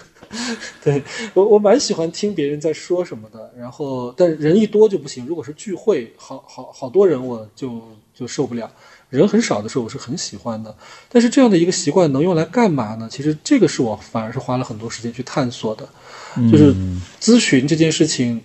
[0.82, 3.52] 对我，我蛮喜欢听别人在说什么的。
[3.60, 5.26] 然后，但人一多就不行。
[5.26, 7.82] 如果是聚会，好好好多人，我就
[8.16, 8.72] 就受不了。
[9.10, 10.74] 人很少的时候，我是很喜欢的。
[11.10, 13.10] 但是这样的一个习惯能用来干嘛呢？
[13.12, 15.86] 其实这个是我反而是花了很多时间去探索的。
[16.50, 16.74] 就是
[17.20, 18.42] 咨询这件事情，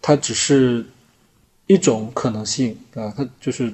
[0.00, 0.86] 它只是
[1.66, 3.70] 一种可能性啊，它就是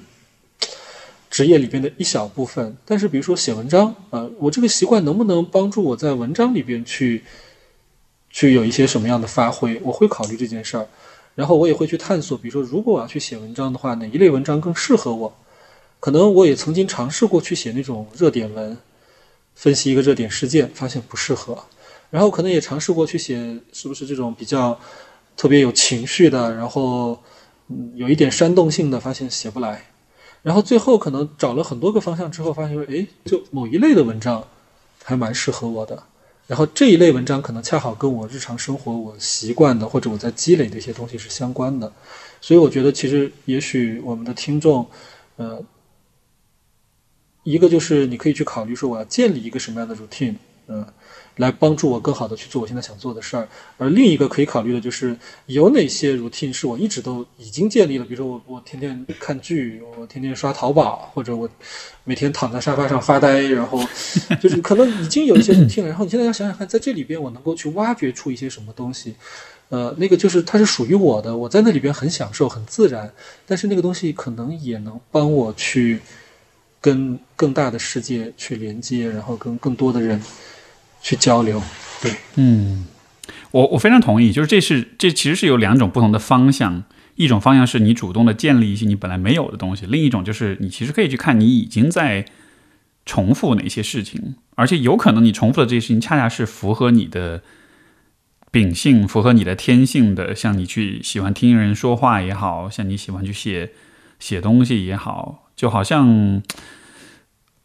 [1.35, 2.77] 职业里边的一小部分。
[2.85, 7.25] 但是，比如说写文章啊，我这个习惯能不能帮助我在文章里边去
[8.31, 9.81] 去有一些什么样的发挥？
[9.83, 10.87] 我会考虑这件事儿，
[11.35, 12.39] 然后我也会去探索。
[12.39, 15.37] 比如说，如果我要去写文章的话，哪一类文章更适合我？
[15.99, 18.79] 可能我也曾经尝试过去写那种热点文，
[19.57, 21.65] 分析一个热点事件，发现不适合。
[22.11, 24.79] 然后可能也尝试过去写，是不是这种比较
[25.37, 27.21] 特别有情绪的，然后
[27.67, 29.85] 嗯有一点煽动性的，发现写不来。
[30.45, 34.47] 然后最后可能找了很多个方向之后，发现说，哎，就某一类的文章
[35.03, 36.01] 还蛮适合我的。
[36.47, 41.91] 然后这一类文章可能恰好跟我日常生活我习惯的或者我在积累的一些东西是相关的。
[42.43, 44.87] 所以我觉得其实也许我们的听众，
[45.37, 45.65] 呃，
[47.43, 50.37] 一个就是你可以去考虑说我要建立一个什么样的 routine。
[50.67, 50.87] 嗯，
[51.37, 53.49] 来帮助我更好的去做我现在想做的事儿。
[53.77, 55.17] 而另一个可以考虑的就是
[55.47, 61.49] 有哪些 routine 是我一直都已经建立了，比如说我我天天看剧，我天天刷淘宝，或者我
[62.05, 63.81] 每天躺在沙发上发呆，然后
[64.41, 65.89] 就是可能已经有一些 routine 了。
[65.89, 69.15] 然后你现在要想想看，在这里边我能够去挖掘出一些什么东西。
[69.71, 73.13] 呃，那个就是它是属于我的，我在那里边很享受，很自然。
[73.47, 75.99] 但是那个东西可能也能帮我去
[76.81, 80.23] 跟更大的世界去连接，然后跟更多的人
[81.05, 81.63] 去交流。
[82.03, 82.85] 对，嗯，
[83.53, 86.83] 我我非常同意，就是这是这其实是有两种不同的方向，
[87.15, 92.25] 一种方向是你主动的建立一些你本来没有的东西，另一种就是你其实可以去看你已经在
[93.07, 97.43] 重复哪些事情，而且有可能你重复的这些事情恰恰是符合你的。
[98.51, 103.73] 秉性符合你的天性的，像你去喜欢听人说话也好像你喜欢去写
[104.21, 106.41] 写东西也好，就好像，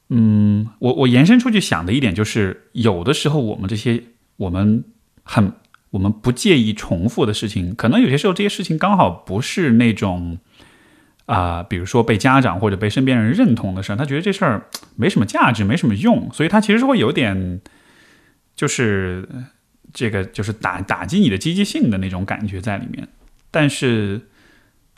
[0.10, 4.04] 嗯，我我延伸出去想的一点就是，有的时候我们这些
[4.38, 4.84] 我们
[5.24, 5.54] 很
[5.92, 10.40] 我们不介意重复的事情，可能有些时候这些事情刚好不是那种
[11.26, 17.62] 啊，比如说被家长或者被身边人认同的事儿，他觉得这事儿没什么价值，没什么用，所以他其实是会有点
[18.56, 19.28] 就是。
[19.92, 23.08] 这个就是打打击你的积极性的那种感觉在里面，
[23.50, 24.22] 但是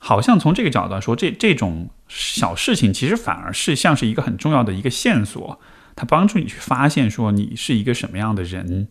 [0.04, 5.60] 好像从这个角度来说，这这种小事情其实反而是像是一个很重要的一个线索，
[5.96, 8.88] 它帮助你去发现说你是一个什么样的人。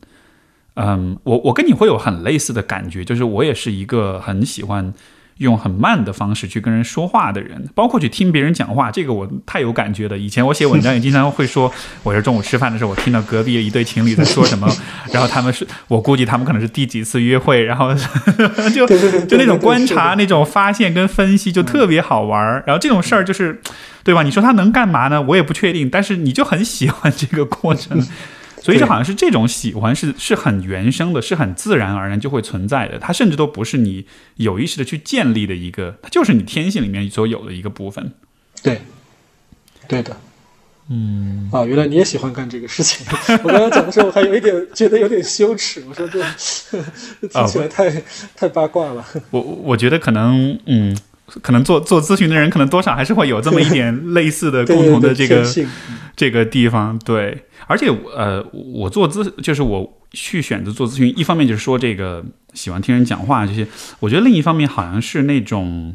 [0.75, 4.95] 嗯，我我跟你会有很类似的感觉，就是我也是一个很喜欢。
[5.41, 10.17] 用很慢的方式去跟人说话的人， 包括去听别人讲话，这个我太有感觉了。
[10.17, 11.73] 以前我写文章也经常会说，
[12.05, 14.69] 我是中午吃饭的时候，我听到隔壁一对情侣在说什么，
[15.13, 17.95] 然后他们是我估计他们可能是第几次约会，然后
[18.75, 18.87] 就
[19.27, 22.63] 就那种观察、那种发现跟分析就特别好玩。
[22.67, 23.61] 然后这种事儿就是，
[24.05, 24.23] 对吧？
[24.23, 25.23] 你说他能干嘛呢？
[25.23, 28.07] 我也不确定，但是你就很喜欢这个过程。
[28.63, 32.99] 所以就好像是这种喜欢是是很原生的，是很自然而然就会存在的。
[32.99, 34.05] 它甚至都不是你
[34.37, 38.13] 有意识的去建立的一个，它就是你天性里面所有的一个部分。
[38.63, 38.83] 对，
[39.89, 40.15] 对的。
[40.91, 41.49] 嗯。
[41.51, 43.07] 啊，原来你也喜欢干这个事情。
[43.43, 45.83] 我刚刚讲的时候，我还有一点觉得有点羞耻。
[45.89, 46.21] 我说这
[47.29, 47.91] 听起来太
[48.37, 49.03] 太八卦了。
[49.31, 50.95] 我我觉得可能，嗯，
[51.41, 55.45] 可能做做咨询的人，可能多少还是会有这么一点类似的 共同的这个
[56.15, 56.99] 这个地方。
[56.99, 57.47] 对。
[57.67, 63.67] 而且，呃，我做咨就是我去选择做咨询，一方面就是说这个喜欢听人讲话这些，
[64.01, 65.95] 我觉得另一方面好像是那种，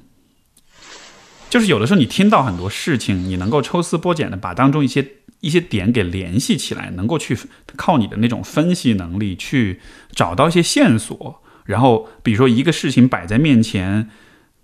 [1.49, 5.05] 就是有的时候你听到很多事情，你能够抽丝剥茧的把当中一些
[5.41, 7.38] 一些点给联系起来，能够去
[7.76, 9.80] 靠你的那种分析能力去
[10.11, 14.09] 找到一些线索，然后比如说一个事情摆在面前。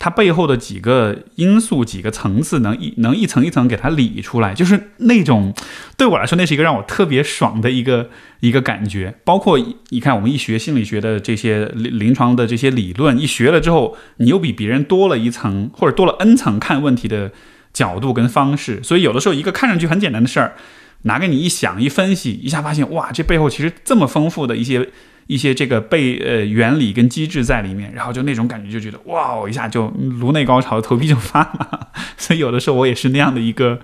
[0.04, 5.54] 它背后的几个因素、几个层次，能一能一层一层给它理出来，就是那种
[5.96, 9.14] 对我来说，那是一个让我特别爽的一个一个感觉。
[9.24, 17.32] 包括你看，我们一学心理学的这些临临床的这些理论，一学了之后，你又比别人多了一层或者多了 n 层看问题的
[17.72, 18.82] 角度跟方式。
[18.82, 20.56] 所以有的时候，一个看上去很简单的事儿，
[21.04, 24.90] 拿给你一想一分析，一下发现哇，这背后其实这么丰富的一些。
[25.32, 29.88] 一些这个被呃原理跟机制在里面，然后就那种感觉，就觉得哇，一下就
[30.20, 31.88] 颅内高潮，头皮就发麻。
[32.18, 33.80] 所以有的时候我也是那样的一个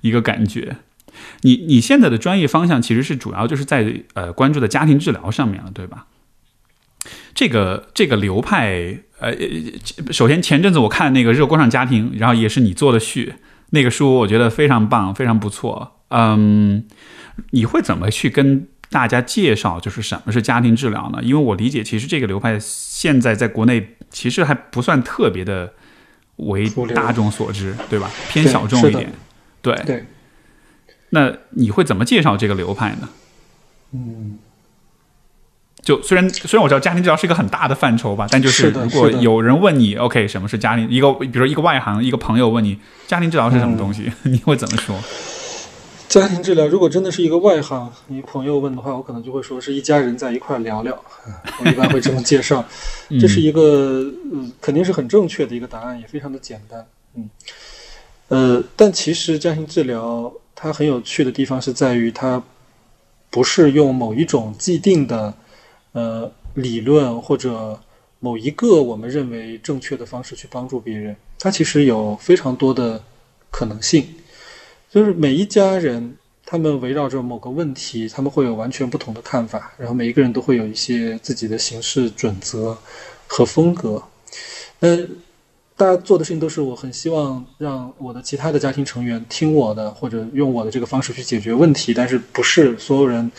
[0.00, 0.78] 一个感觉。
[1.42, 6.06] 你你现在的专业方向其实是主要就是在呃关注的家庭治疗上面了，对吧？
[7.32, 9.32] 这个这个流派，呃，
[10.10, 13.34] 首先前阵子我看那个《热锅上家庭》，然后也是你做的序，
[13.70, 16.00] 那个书我觉得非常棒，非常不错。
[16.08, 16.84] 嗯，
[17.52, 18.66] 你会怎么去跟？
[18.90, 21.20] 大家介绍就是什么是家庭治疗呢？
[21.22, 25.72] 因为我理解，其实这个流派现在在国内其实还不算特别的
[26.36, 28.10] 为大众所知，对吧？
[28.30, 29.12] 偏小众一点。
[29.60, 30.06] 对对。
[31.10, 33.08] 那你会怎么介绍这个流派呢？
[33.92, 34.38] 嗯，
[35.82, 40.88] 就虽然虽然我知道家庭治疗是一个很大的范畴吧，但就是如果有人问你，OK，什么是家庭？
[40.90, 44.12] 一个比如说一个外行，一个朋友问你，家庭治疗是什么东西？
[44.24, 44.98] 你会怎么说？
[46.08, 51.04] 家庭治疗如果真的是一个外行，你朋友问的话，我可能就会说是一家人在一块聊聊。
[51.62, 52.64] 我一般会这么介绍，
[53.20, 56.86] 这是一个嗯，肯定是很正确的一个答案，也非常的简单。
[57.14, 57.30] 嗯，
[58.28, 62.42] 呃，但其实家庭治疗它很有趣的地方是在于，它
[63.28, 65.34] 不是用某一种既定的
[65.92, 67.78] 呃理论或者
[68.20, 73.02] 某一个我们认为正确的方式去帮助别人，它其实有非常多的
[73.50, 74.06] 可能性。
[74.90, 76.16] 就是每一家人，
[76.46, 82.76] 他们围绕着某个问题，他们会有完全不同的看法，然后每一个人都会有一些自己的行事准则
[83.26, 84.02] 和风格。
[84.80, 84.96] 那
[85.76, 93.30] 大家做的事情都是我很希望让我的其他的家庭成员听我的，或者用我的这个方式去解决问题，但是不是所有人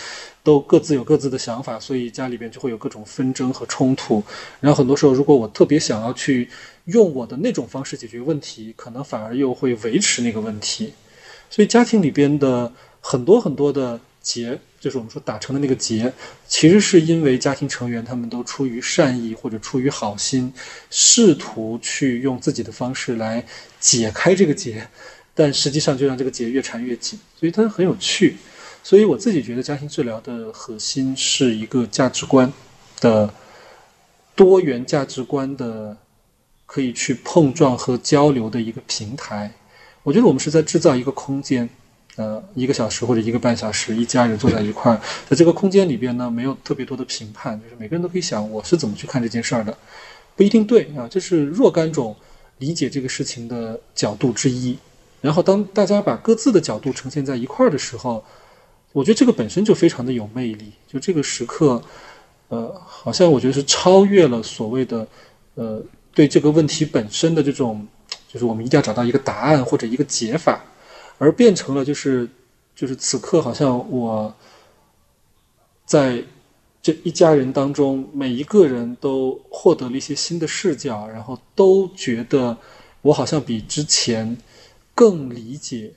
[0.44, 4.22] 都各自有各自的想法，所以家里边就会有各种纷争和冲突。
[4.60, 6.48] 然后很多时候，如果我特别想要去
[6.86, 10.94] 用我的那种方式解决问题，可能反而又会维持那个问题。
[11.50, 12.72] 所以家庭里边的
[13.02, 14.60] 很多很多的结。
[14.80, 16.14] 就是我们说打成的那个结，
[16.48, 20.54] 其实是因为家庭成员他们都出于善意或者出于好心，
[20.90, 23.46] 试图去用自己的方式来
[23.82, 24.88] 解开这个结，
[25.36, 28.38] 但实际上就让这个结越缠越紧，所以它很有趣。
[28.82, 32.54] 所以我自己觉得家庭治疗的核心是一个价值观
[33.02, 33.34] 的
[34.34, 35.98] 多元价值观的
[36.66, 39.52] 可以去碰撞和交流的一个平台。
[40.10, 41.70] 我觉得我们是在制造一个空间。
[42.16, 45.00] 呃，一个小时或者一个半小时，一家人坐在一块儿，
[45.30, 49.78] 在这个空间里边呢，没有特别多的评判，就是每个人都可以想我是怎么去看这件事儿的，
[50.36, 52.14] 不一定对啊，这是若干种
[52.58, 54.78] 理解这个事情的角度之一。
[55.22, 58.22] 然后当大家把各自的角度呈现在一块儿的时候，
[58.92, 60.74] 我觉得这个本身就非常的有魅力。
[60.92, 61.82] 就这个时刻，
[62.50, 65.08] 呃，好像我觉得是超越了所谓的
[65.56, 65.82] 呃
[66.14, 67.88] 对这个问题本身的这种，
[68.30, 70.64] 就是我们一定要找到一个答案或者一个解法。
[71.18, 72.30] 而变成了就是，
[72.74, 74.34] 就是此刻好像我，
[75.86, 76.24] 在
[76.82, 82.56] 这一家人当中，每一个人都获得了一些新的视角，然后都觉得
[83.02, 84.38] 我好像比之前
[84.96, 85.92] 更理解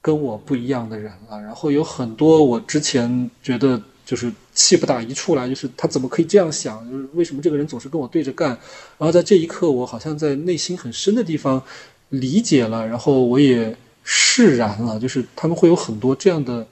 [0.00, 1.38] 跟我不一样的人了。
[1.42, 6.90] 然后有很多我之前觉得就是气不打一处来，就是他怎么可以这样想？
[6.90, 8.48] 就是为什么这个人总是跟我对着干？
[8.96, 11.62] 然后在这一刻，我好像在内心很深的地方
[12.08, 13.76] 理解了，然后我也。
[14.08, 16.68] 释然了，就是他们会有很多这样的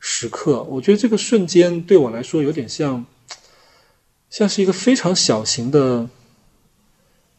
[0.00, 0.64] 时刻。
[0.64, 3.06] 我觉得这个瞬间对我来说有点像，
[4.30, 6.08] 像是一个非常小型的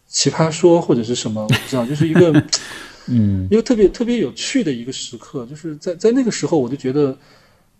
[0.07, 2.41] 奇葩说或者是什么，我不知道，就是一个，
[3.11, 5.45] 嗯，一个特别特别有趣的一个时刻。
[5.45, 7.17] 就是在在那个时候，我就觉得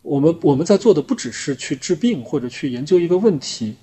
[0.08, 3.76] 我们我们在做的不只是去治病或者去研究一个问题，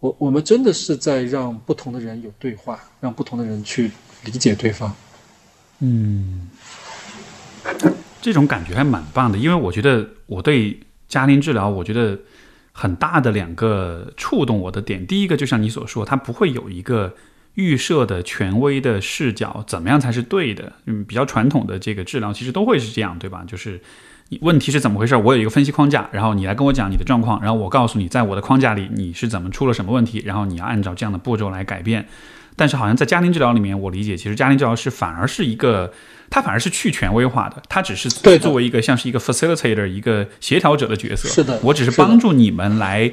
[0.00, 3.90] 我我们真的是在让不同的人有对话，让不同的人去
[4.24, 4.94] 理解对方。
[5.80, 6.48] 嗯。
[8.20, 12.16] 这种感觉还蛮棒的，因为我觉得我对家庭治疗，我觉得
[12.70, 15.04] 很大的两个触动我的点。
[15.04, 17.14] 第一个就像你所说，它不会有一个
[17.54, 20.72] 预设的权威的视角，怎么样才是对的？
[20.86, 23.44] 嗯，比较传统的这个治疗其实都会是这样，对吧？
[23.44, 23.80] 就是
[24.40, 25.14] 问题是怎么回事？
[25.16, 32.06] 我有一个分析框架，然后你来跟我讲你的状况，然后我告诉你，在我的框架里你是怎么出了什么问题，然后你要按照这样的步骤来改变。
[32.54, 35.92] 但是好像在家庭治疗里面，我理解其实家庭治疗师反而是一个。
[36.34, 38.08] 他反而是去权威化的，他只是
[38.38, 41.28] 作为一个像是一个 facilitator，一个协调者的角色。
[41.28, 43.12] 是的，我只是帮助你们来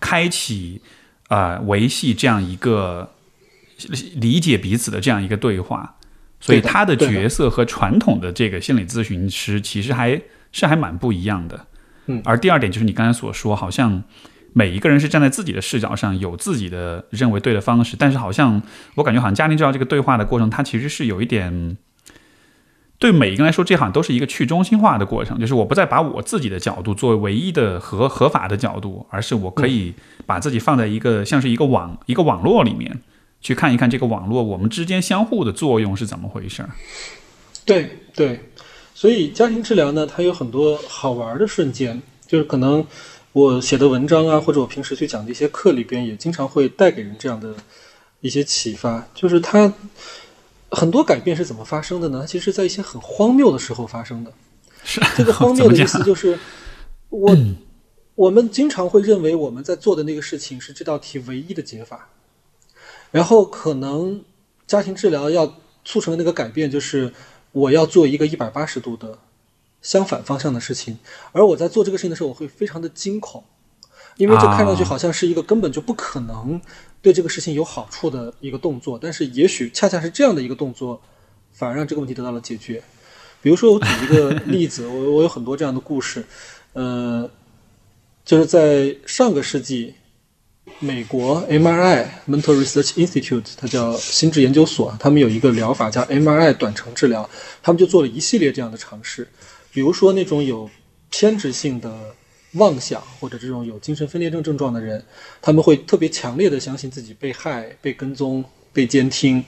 [0.00, 0.80] 开启
[1.28, 3.10] 啊维系这样一个
[4.14, 5.96] 理解彼此的这样一个对话。
[6.40, 10.18] 所以他的角色和传统的这个心理咨询师其实还
[10.52, 11.66] 是还蛮不一样的。
[12.06, 14.02] 嗯，而第二点就是你刚才所说，好像
[14.52, 18.62] 每一个人是站在自己的视角上有自己的认为对的方式，但是好像
[18.94, 21.76] 我感觉好像家庭治疗这个对话的过程，它其实是有一点。
[22.98, 29.92] 对每一个人来说，这好像都是一个去中心化的过程，就是我不再把我自己的角度作为唯一的合合法的角度，而是我可以
[30.24, 33.00] 把自己放在一个像是一个网一个网络里面，
[33.42, 36.70] 去看一看这个网络我们之间相互的作用是怎么回事儿。
[37.66, 38.40] 对对，
[38.96, 42.82] 所以家庭治疗呢，它有很多好玩的瞬间，就是可能
[43.32, 47.54] 我写的文章啊，或者我平时去讲的一些课里边，也经常会带给人这样的
[48.22, 49.70] 一些启发，就是它。
[50.68, 52.24] 很多改变是怎么发生的呢？
[52.26, 54.32] 其实，在一些很荒谬的时候发生的。
[54.82, 56.36] 是这个 荒谬的意思就是，
[57.08, 57.36] 我
[58.16, 62.08] 我们经常会认为我们在做的那个事情是这道题唯一的解法，
[63.12, 64.24] 然后可能
[64.66, 67.12] 家庭治疗要促成的那个改变就是
[67.56, 69.18] 我要做一个一百八十度的
[69.80, 70.98] 相反方向的事情，
[71.32, 73.42] 而我在做这个事情的时候，我会非常的惊恐，
[74.18, 76.60] 因为这看上去好像是一个根本就不可能。
[77.00, 81.00] 对这个事情有好处的一个动作，但是也许恰恰是这样的一个动作，
[81.52, 82.82] 反而让这个问题得到了解决。
[83.40, 86.26] 比如说，我举一个例子， 我我有很多这样的故事，
[86.74, 87.30] 呃，
[88.22, 89.94] 就是在上个世纪，
[90.80, 97.28] 美国 MRI Mental Research Institute，它叫心智研究所，他们有一个疗法叫 MRI 短程治疗，
[97.62, 99.28] 他们就做了一系列这样的尝试，
[99.72, 100.68] 比如说那种有
[101.10, 102.14] 偏执性的。
[102.52, 105.04] 妄想或者这种有精神分裂症症状的人，
[105.42, 108.42] 他们会特别强烈的相信自己被害、被跟踪、
[108.72, 109.44] 被监听，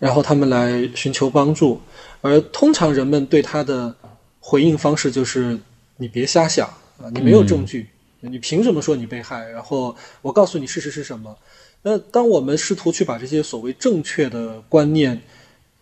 [0.00, 1.80] 然后他们来寻求帮助。
[2.20, 3.94] 而通常人们对他的
[4.40, 5.56] 回应方式就是
[5.98, 6.66] ：“你别瞎想
[6.98, 7.86] 啊，你没有证据，
[8.28, 9.48] 你凭什么说你被害？
[9.48, 11.36] 然后我告诉你事实是什么。”
[11.82, 15.22] 那当我们试图去把这些所谓正确的观念，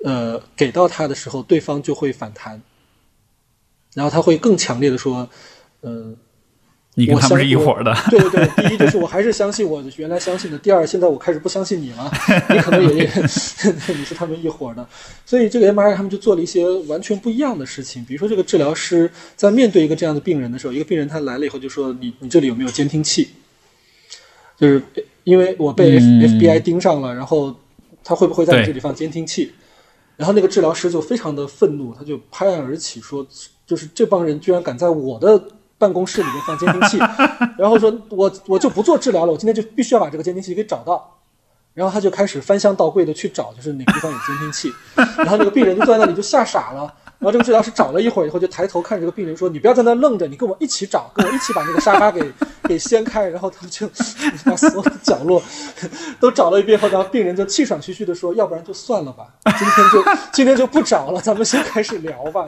[0.05, 2.61] 呃，给到他的时候，对方就会反弹，
[3.95, 5.29] 然后他会更强烈的说，
[5.83, 6.17] 嗯。
[6.95, 8.69] 你跟他们是一伙的， 对对对。
[8.69, 10.59] 第一就是我还是相信我原来相信的。
[10.59, 12.13] 第二，现在我开始不相信你了，
[12.53, 13.05] 你可能也
[13.97, 14.87] 你是他们一伙的。
[15.25, 18.05] 所以这个 MRI 他们就做了一些完全不一样的事情。
[18.05, 23.31] 比如说，这个治疗师在面对一个这样的病人的时候，一个病人他来了以后就说：“你你这里有没有监听器？
[24.59, 24.83] 就是
[25.25, 27.57] 因为我被 FBI 盯上了，然后
[28.05, 29.53] 他会不会在你这里放监听器？”
[30.19, 33.27] 然后那个治疗师就非常的愤怒，他就拍案而起说
[33.67, 35.43] ：“就是这帮人居然敢在我的。”
[35.83, 36.97] 办公室里面放监听器，
[37.59, 41.19] 然后说我我就不做治疗了，我今天就必须要把这个监听器给找到。
[41.75, 44.71] 然后他就开始翻箱倒柜的去找，就是哪个地方有监听器。
[45.17, 46.95] 然后那个病人就坐在那里就吓傻了。
[47.23, 52.21] 然后这个治疗师找了一会儿以后，就抬头看着这个病人说：“你不要在那愣着，你跟我一起找，跟我一起把那个沙发给
[52.65, 53.89] 给掀开。”然后他们就
[54.45, 55.41] 把所有的角落
[56.19, 62.45] 都找了一遍后，然后病人就气喘吁吁的说：“要不然就算了吧，今天就今天就不找了，咱们先开始聊吧。”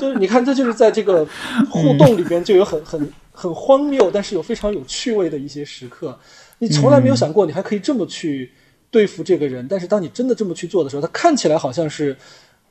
[0.00, 1.28] 就是你看，这就是在这个
[1.68, 6.18] 互动里边就有很很很荒谬，但是有非常有趣味的一些时刻。
[6.60, 8.52] 你从来没有想过，你还可以这么去
[8.90, 12.16] 对付这个人，但是当你真的这么去做的时候，他看起来好像是。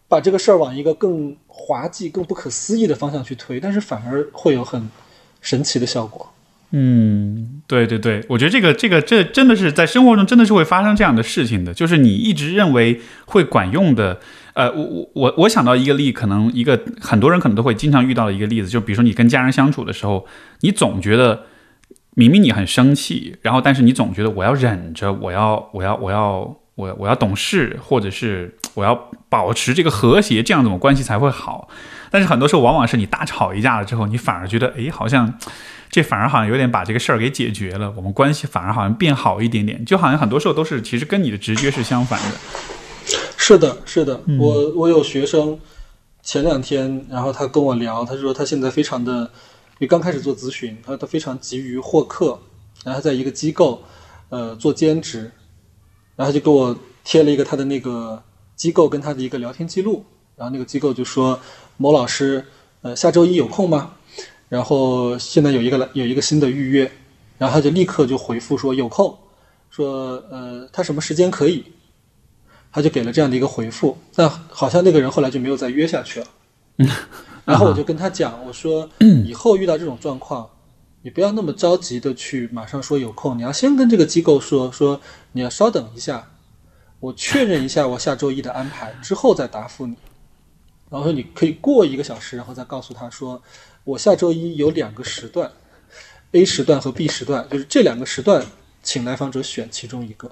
[0.10, 4.90] 把这个事儿往一个更滑稽、更不可思议的方向去推，但是反而会有很
[5.40, 6.30] 神奇的效果。
[6.72, 14.20] 嗯，对对对，我觉得这个这个这真的是在生活中真的是会发生这样的事情的，就是你一直认为会管用的。
[14.54, 20.26] 呃，我我我我想到一个例，可能一个很多人可能都会经常遇到的一个例子，就比如说你跟家人相处的时候，
[20.62, 21.44] 你总觉得
[22.16, 26.58] 明明你很生气，然后但是你总觉得我要忍着，我要我要我要。
[26.80, 31.68] 我我要懂事，或者是我要保持这个和谐，这样子我关系才会好。
[32.10, 35.38] 但是很多时候，往往是你大吵一架了之后，你反而觉得，哎，好像
[35.92, 39.84] 这反而好像有点把这个事儿给解决了，我们关系反而好像变好一点点。
[39.84, 42.38] 就好像很多时候都是其实跟你的直觉是相反的。
[43.36, 45.60] 是的，是的，我我有学生
[46.24, 49.24] 前两天，然后他跟我聊，他说他现在非常的，
[49.80, 52.40] 因为刚开始做咨询，他他非常急于获客，
[52.86, 53.84] 然后在一个机构
[54.30, 55.30] 呃做兼职。
[56.20, 58.22] 然后就给我贴了一个他的那个
[58.54, 60.04] 机构跟他的一个聊天记录，
[60.36, 61.40] 然后那个机构就说
[61.78, 62.46] 某老师，
[62.82, 63.94] 呃，下周一有空吗？
[64.50, 66.92] 然后现在有一个来有一个新的预约，
[67.38, 69.18] 然后他就立刻就回复说有空，
[69.70, 71.64] 说呃他什么时间可以，
[72.70, 76.28] 他就给了这样的一个回复，但好像那个人后来就没有再约下去了。
[77.46, 78.90] 然后我就跟他讲，我说
[79.26, 80.50] 以后遇到这种状况。
[81.02, 85.00] 你不要那么着急的去马上说有空，你要先跟这个机构说说，
[85.32, 86.32] 你要稍等一下，
[87.00, 89.96] 我确认一下我下周一的安排之后再答复你。
[90.90, 93.42] 然后说你可以过一个小时，然后再告诉他说，
[93.84, 95.52] 我下周一有两个时段
[96.32, 98.46] ，A 时段和 B 时段，就是这两个时段，
[98.84, 100.30] 请来访者选其中一个。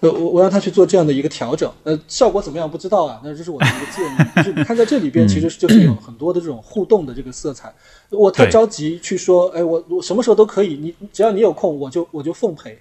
[0.00, 3.20] 呃，我我让他去做这样的一个调整，呃，效果怎么样不知道啊？
[3.24, 7.74] 那这是我的一个建议，就是你看在这里边其实就是有很多的这种互动的这个色彩。
[8.10, 12.78] 我太着急去说，哎，我我什么时候都可以，你只要你有空，我就我就奉陪。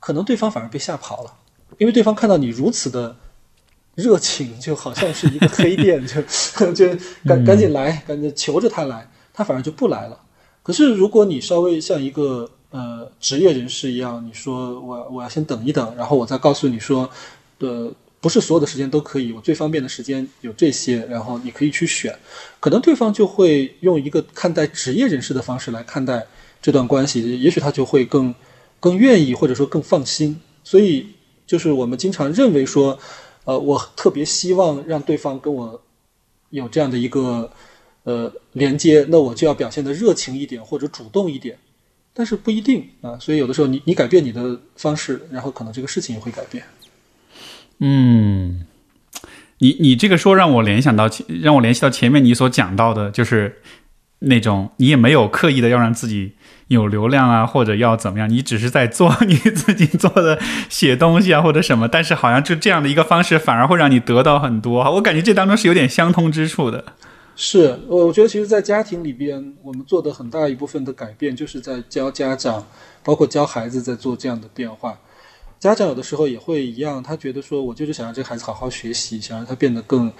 [0.00, 1.34] 可能对方反而被吓跑了，
[1.76, 3.14] 因为对方看到你如此的
[3.94, 6.22] 热情，就好像是一个黑店，就
[6.72, 6.88] 就
[7.26, 10.18] 赶赶紧来，赶紧求着他来，他反而就不来了。
[10.62, 12.50] 可是如果你稍微像一个。
[12.74, 17.08] 呃，职业人士一样，你说我我要先等一等，然后我再告诉你说，
[17.60, 17.88] 呃，
[18.20, 22.18] 不是所有的时间都可以，我最方便的时间有这些，然后你可以去选，
[22.58, 26.26] 可能对方就会用一个看待职业人士的方式来看待
[26.60, 28.34] 这段关系，也许他就会更
[28.80, 30.40] 更愿意或者说更放心。
[30.64, 31.06] 所以
[31.46, 32.98] 就是我们经常认为说，
[33.44, 35.80] 呃，我特别希望让对方跟我
[36.50, 37.48] 有这样的一个
[38.02, 41.56] 呃连接，那我就要表现的热情一点或者主动一点。
[42.16, 46.62] 但是不一定啊，所以有的时候你你改变你的方式，然后可能这个事情也会改变。
[47.80, 48.64] 嗯，
[49.58, 51.10] 你你这个说让我联想到，
[51.42, 53.60] 让我联系到前面你所讲到的，就是
[54.20, 56.34] 那种你也没有刻意的要让自己
[56.68, 60.38] 有流量啊，或者要怎么样，你只是在做 你自己做的
[60.68, 66.84] 写东西啊或者什么，但是好像就这样的一个方式反而会让你得到很多，我感觉这当中是有点相通之处的。
[67.36, 72.64] 是，我我觉得其实，在家庭里边，我们做的很大一部分的改变，就是在教家长，
[73.02, 75.00] 包括教孩子，在做这样的变化。
[75.58, 80.12] 家长有的时候也会一样，他觉得说，我就是想让这个孩子好好学习，想让他变得更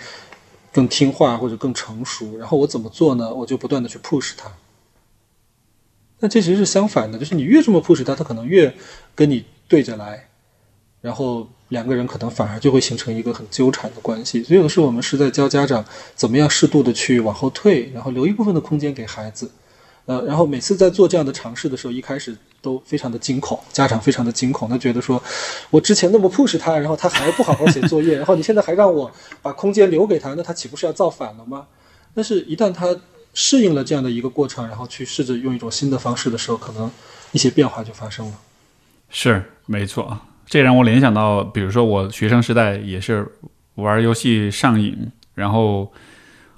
[0.72, 3.32] 更听话或者更成熟，然后我怎么做呢？
[3.32, 4.50] 我就不断的去 push 他。
[6.18, 8.74] 那这其实是相反的，就是你越这么 push 他，他可能越
[9.14, 10.28] 跟你对着来，
[11.00, 11.48] 然后。
[11.74, 15.84] 两个人可能反而就会形成一个很纠缠的关系，所以有的时候我们是在教家长
[16.14, 19.50] 怎么样适度的去往后退，然后留一部分的空间给孩子，
[20.06, 25.20] 呃，然后每次在做这样的尝试的时候，一开始都非常的惊恐，家长非常的惊恐，他觉得说，
[25.70, 29.10] 我之前那么 push 他，然后他还不好好写作业，然后你现在还让我
[29.42, 31.66] 把空间留给他，那他岂不是要造反了吗？
[32.14, 32.96] 但是，一旦他
[33.34, 36.88] 适应了这样的一个过程，然后去试着用一种新的方式的时候，可能
[37.32, 38.32] 一些变化就发生了。
[39.10, 43.26] 是没错啊，这让我联想到，比如说我学生时代也是
[43.74, 45.92] 玩游戏上瘾，然后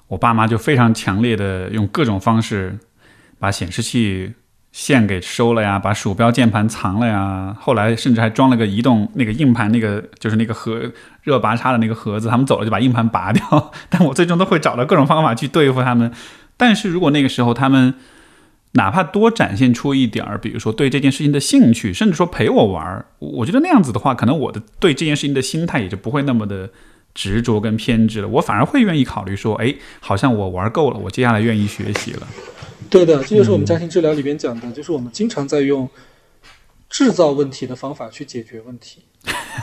[0.07, 2.77] 我爸妈就非常强烈的用各种方式
[3.39, 4.33] 把显示器。
[4.73, 10.79] 线给收了呀，把鼠标键盘藏了呀，后来甚至还装了个移动那个硬盘，那个就是那个盒
[11.23, 12.27] 热拔插的那个盒子。
[12.27, 16.11] 他们走了就把硬盘拔掉， 但我最终都会找到各种方法去对付他们。
[16.57, 17.95] 但是如果那个时候他们
[18.77, 26.69] 哪怕多展现出一点儿，比如说对这件事情的兴趣，甚至说陪我玩儿，我觉得那样子的话，可能我的对这件事情的心态也就不会那么的
[27.13, 28.27] 执着跟偏执了。
[28.27, 32.27] 我反而会愿意考虑说，哎，好像我玩够了，我接下来愿意学习了。
[32.89, 35.89] 对的，这就是我们家庭治疗里边讲的，就是我们经常在用
[36.89, 39.01] 制造问题的方法去解决问题。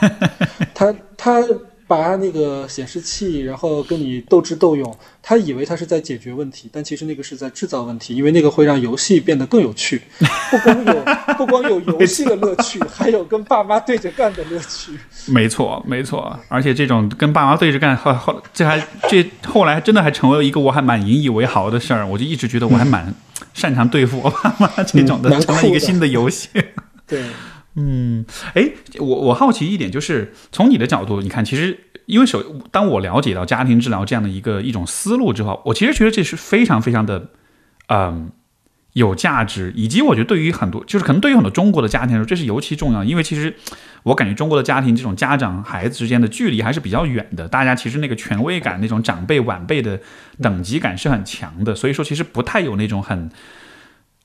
[0.75, 1.41] 他他。
[1.87, 10.01] 拔那个显示器，然后跟你斗智斗勇，他以为他是在解决问题，但其实那个是在制造问题，因为那个会让游戏变得更有趣。
[10.49, 11.05] 不光有
[11.37, 14.97] 不光有游戏的乐趣，还有跟爸妈对着干的乐趣。
[15.27, 22.05] 没错，没错，而且这种跟爸妈对着干，后后这还这后来真的还成为了一个我还蛮引以为豪的事儿。
[22.07, 23.13] 我就一直觉得我还蛮
[23.53, 26.49] 擅长对付我爸妈这种的，成了一个新的游戏。
[27.05, 27.23] 对。
[27.77, 32.41] 嗯，哎，我我好奇一点，就是从你的角度，你看，其实因为首
[32.71, 37.31] 当我了解到家庭治疗这样的一个一种思路之后，我其实觉得这是非常非常的，
[37.87, 38.31] 嗯，
[38.93, 43.53] 有价值，以及我觉得对于很多，就是可能对于很多中国的家庭来说，这是尤其重要，因为其实
[44.03, 49.99] 我感觉中国的家庭这种家长孩子之间的距离还是比较远的，大家其实那个权威感、那种长辈晚辈的
[50.41, 53.29] 等级感是很强的，所以说其实不太有那种很。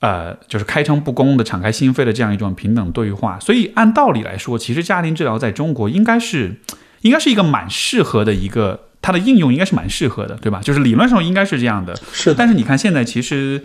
[0.00, 6.56] 呃，就是开诚布公的、敞开心扉的这样一种平等对话，所以按道理来说，其实家庭治疗在中国应该是，
[7.02, 10.60] 应该是一个蛮适合的一个，它的应用应该是蛮适合的，对吧？
[10.62, 11.94] 就是理论上应该是这样的。
[12.12, 12.32] 是。
[12.32, 13.62] 但是你看现在其实，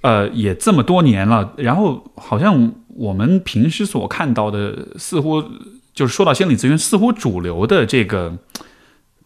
[0.00, 5.42] 呃，也这么多年了，然后好像我们平时所看到的，似乎
[5.94, 8.36] 就是说到心理咨询，似乎主流的这个。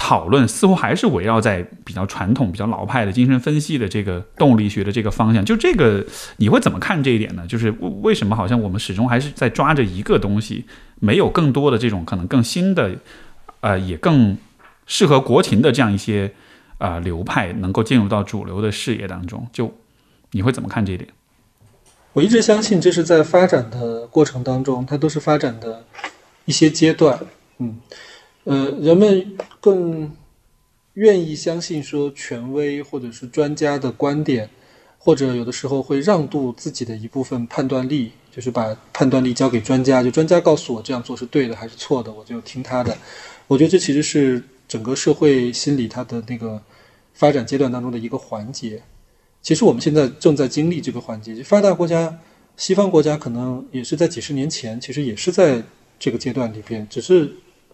[0.02, 5.44] 讨论似乎还是围绕在比较传统、比较老派的精神分析的这个动力学的这个方向。
[5.44, 6.02] 就这个，
[6.38, 7.46] 你会怎么看这一点呢？
[7.46, 7.70] 就是
[8.00, 10.64] 为什么好像我们始终还是在抓着一个东西，
[11.00, 12.92] 没有更多的这种可能更新的，
[13.60, 14.38] 呃，也更
[14.86, 16.32] 适合国情的这样一些
[16.78, 19.46] 啊流派能够进入到主流的视野当中？
[19.52, 19.70] 就
[20.30, 21.10] 你会怎么看这一点？
[22.14, 25.84] 我一直相信，这是在发展的过程当中，它都是发展的
[26.46, 27.20] 一些阶段。
[27.58, 27.78] 嗯。
[28.44, 30.10] 呃，人们更
[30.94, 34.48] 愿意相信说权威或者是专家的观点，
[34.98, 42.96] 或者有的时候会让渡自己的一部分判断力，就是把判断力交给专家，就专家告诉我这样做是对的还是错的，我就听他的。
[43.46, 46.60] 我觉得这其实是整个社会心理它的那个
[47.12, 48.82] 发展阶段当中的一个环节。
[49.42, 52.18] 其实我们现在正在经历这个环节，就发达国家、
[52.56, 55.62] 西方国家可能也是在几十年前，其实也是在
[55.98, 57.30] 这个阶段里边，只是。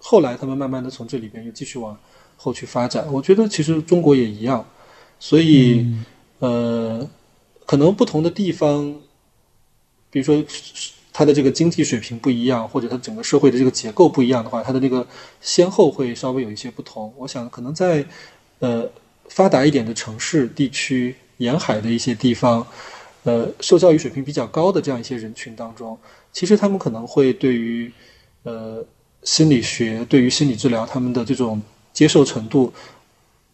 [0.09, 1.99] 后来，他们慢慢的从这里边又继续往
[2.37, 3.13] 后去发展。
[3.13, 4.65] 我觉得其实中国也一样，
[5.19, 5.85] 所以，
[6.39, 7.05] 呃，
[7.67, 8.95] 可能不同的地方，
[10.09, 10.45] 比如说
[11.13, 15.05] 它的这个经济水平不一样，或者它整个社会的这个结构不一样的话，它的这个
[15.41, 17.13] 先后会稍微有一些不同。
[17.17, 18.07] 我想，可能在
[18.61, 18.89] 呃
[19.29, 22.65] 发达一点的城市地区、沿海的一些地方，
[23.25, 25.99] 呃，受教育水平比较高的这样一些人群当中，
[26.31, 27.91] 其实他们可能会对于
[28.45, 28.87] 呃。
[29.27, 31.61] 心理学对于心理治疗，他们的这种
[31.93, 32.73] 接受程度，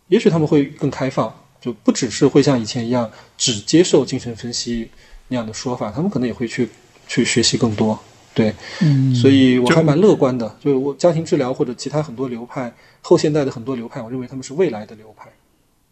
[0.09, 4.91] 也许他们会更开放，就不只是会像以前一样只接受精神分析
[5.29, 6.69] 那样的说法，他们可能也会去
[7.09, 7.99] 去学习更多。
[8.35, 10.55] 对，嗯，所以我还蛮乐观的。
[10.61, 12.71] 就是我家庭治疗或者其他很多流派，
[13.01, 15.31] 后现代的很多流派，我认为他们是未来的流派。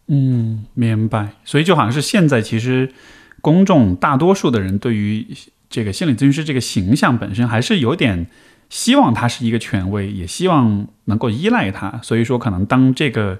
[0.07, 1.29] 嗯，明白。
[1.43, 2.93] 所以就好像是现在，其实
[3.41, 5.25] 公众大多数的人对于
[5.71, 8.27] 这个心理咨询师这个形象本身还是有点。
[8.71, 11.99] 希望他是一个权威，也希望能够依赖他。
[12.01, 13.37] 所以说，可能当这个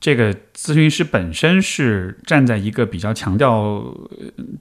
[0.00, 3.80] 这个咨询师本身是站在一个比较强调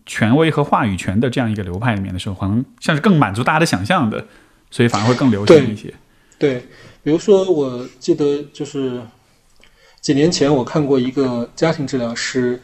[0.06, 4.28] 权威和话语权的这样一个流派里面的时候，可能像是更满足大家的想象的，
[4.70, 5.92] 所以反而会更流行一些。
[6.38, 6.68] 对，
[7.02, 9.02] 比如说，我记得就是
[10.00, 12.62] 几年前我看过一个家庭治疗师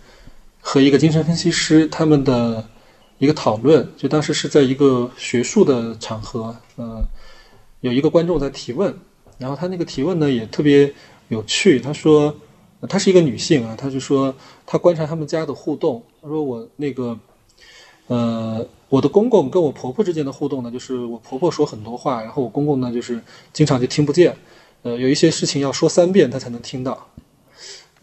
[0.61, 2.69] 和一个精神分析师他们的。
[3.18, 7.02] 一个讨论，就当时是在一个学术的场合，呃，
[7.82, 8.94] 有一个观众在提问，
[9.38, 10.94] 然后他那个提问呢也特别
[11.30, 11.80] 有趣。
[11.80, 12.36] 他说，
[12.90, 14.36] 她是一个女性啊，她就说
[14.66, 16.04] 她观察他们家的互动。
[16.22, 17.18] 她说我那个
[18.08, 23.22] 呃，我的公公跟我婆婆之间的互动呢，就是我婆婆说很多话，然后我公公呢就是
[23.54, 24.36] 经常就听不见，
[24.84, 27.08] 呃，有一些事情要说三遍他才能听到。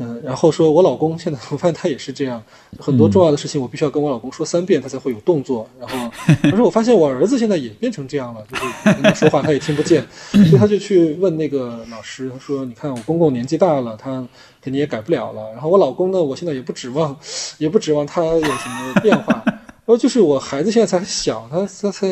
[0.03, 2.43] 嗯，然后说我老公现在我发现他也是这样，
[2.79, 5.69] 很多重要的事情我必须要跟我老公说三遍，他才会有动作。
[5.79, 6.11] 然后，
[6.43, 14.27] 可是我发现我儿子现在也变成这样了，就是跟他说话他也听不见，所以他就去问那个老师，他说：“你看我公公年纪大了，他
[14.61, 15.53] 肯定也改不了了。
[15.53, 17.17] 然后我老公呢，我现在也不指望，
[17.59, 19.43] 也不指望他有什么变化。
[19.45, 22.07] 然后就是我孩子现在才小，他他才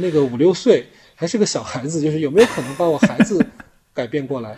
[0.00, 3.44] 那个五六岁，还是个小孩子，就是有没有可能把我孩子
[3.94, 4.56] 改变过来？”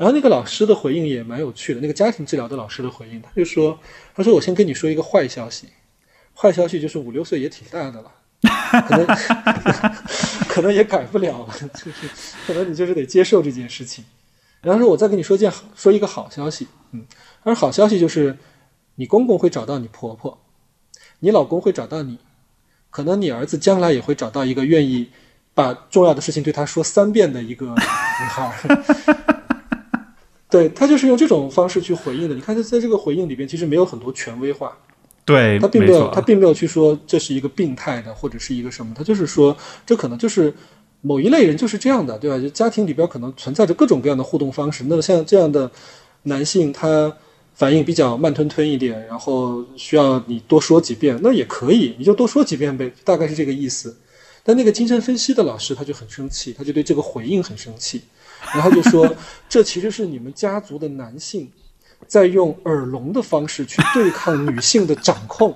[0.00, 3.78] 然后那个老师的回应也蛮有趣的，那个家庭治疗的老师的回应，他就说
[4.16, 5.68] ：“他说我先跟你说一个坏消息，
[6.34, 8.10] 坏消息就是五六岁也挺大的了，
[8.88, 9.06] 可能
[10.48, 12.08] 可能也改不了了，就是
[12.46, 14.02] 可能你就是得接受这件事情。
[14.62, 17.04] 然后说我再跟你说件好说一个好消息，嗯，
[17.44, 18.38] 他说好消息就是
[18.94, 20.40] 你公公会找到你婆婆，
[21.18, 22.18] 你老公会找到你，
[22.88, 25.10] 可能你儿子将来也会找到一个愿意
[25.52, 28.50] 把重要的事情对他说三遍的一个女孩。”
[30.50, 32.34] 对他就是用这种方式去回应的。
[32.34, 34.76] 你看他在这个回应里边，其实没有很多权威化。
[35.24, 39.56] 对他并没有，他并没有去说这是一个病态的或者是一个什么，他就是说
[39.86, 40.52] 这可能就是
[41.02, 42.36] 某一类人就是这样的，对吧？
[42.38, 44.84] 就家庭里边可能存在着各种各样的互动方式。
[44.88, 45.70] 那像这样的
[46.24, 47.16] 男性，他
[47.54, 53.96] 反应比较慢吞吞一点，然后需要你多说几遍，那也可以，你就多说几遍呗，大概是这个意思。
[54.42, 58.00] 但那个精神分析的老师他就很生气，他就对这个回应很生气。
[58.54, 59.08] 然后就说，
[59.48, 61.48] 这其实是你们家族的男性，
[62.06, 65.54] 在用耳聋的方式去对抗女性的掌控，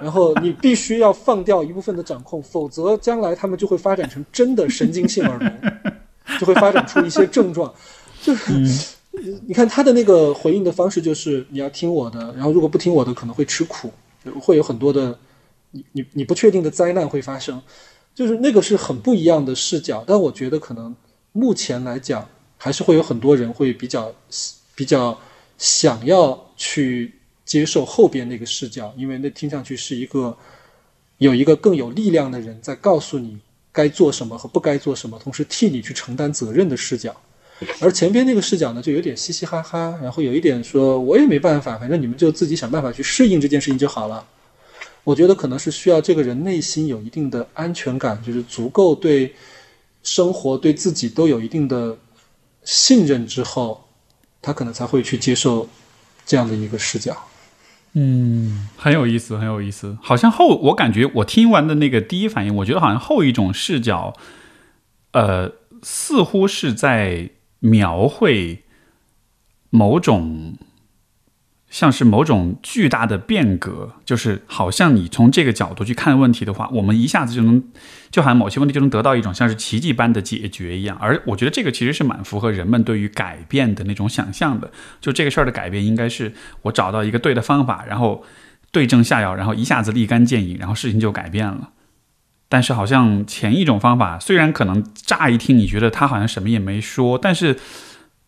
[0.00, 7.72] 然后你必须要放掉一部分的掌控，否则将来他们就会发展成真的神经性耳聋，就会发展出一些症状。
[8.22, 8.52] 就是
[9.46, 13.90] 你看他的那个回应的方式，就是你要听我的，然后如果不听我的，可能会吃苦，
[14.40, 15.18] 会有很多的
[15.72, 17.60] 你你你不确定的灾难会发生，
[18.14, 20.04] 就是那个是很不一样的视角。
[20.06, 20.94] 但我觉得可能。
[21.32, 24.12] 目前来讲，还是会有很多人会比较
[24.74, 25.18] 比较
[25.58, 27.12] 想要去
[27.44, 30.36] 接受后边那个视角，因为那听上去是一个
[31.18, 33.38] 有一个更有力量的人在告诉你
[33.70, 37.14] 该做什么和不该做什么，同时替你去承担责任的视角。
[37.80, 44.26] 而前边那个视角呢，就有点嘻嘻哈哈，然后有一点说我也没办法，反正你们就自己想办法去适应这件事情就好了。
[45.04, 49.32] 我觉得可能是需要这个人内心有一定的安全感，就是足够对。
[50.02, 51.98] 生活对自己都有一定的
[52.64, 53.88] 信任之后，
[54.40, 55.68] 他可能才会去接受
[56.24, 57.16] 这样的一个视角。
[57.92, 59.98] 嗯，很有意思，很有意思。
[60.00, 64.14] 好像后，我感觉我听完的那个第一反应，我觉得好像后一种视角，
[65.12, 65.52] 呃，
[65.82, 68.64] 似乎是在描绘
[69.70, 70.56] 某种。
[71.70, 77.62] 像是某种巨大的变革，就是好像你从这个角度去看问题的话，我们一下子就能，
[78.10, 80.98] 就好像某些问题就能得到一种像是奇迹般的解决一样。
[81.00, 84.72] 而我觉得这个其实是蛮符合人们对于改变的那种想象的。
[85.00, 88.24] 就这个事儿的改变，应该是我找到一个对的方法，然后
[88.72, 91.70] 对症下药，然后一下子立竿见影，然后事情就改变了。
[92.48, 97.56] 但是好像前一种方法，虽然可能乍一听你觉得他好像什么也没说，但是。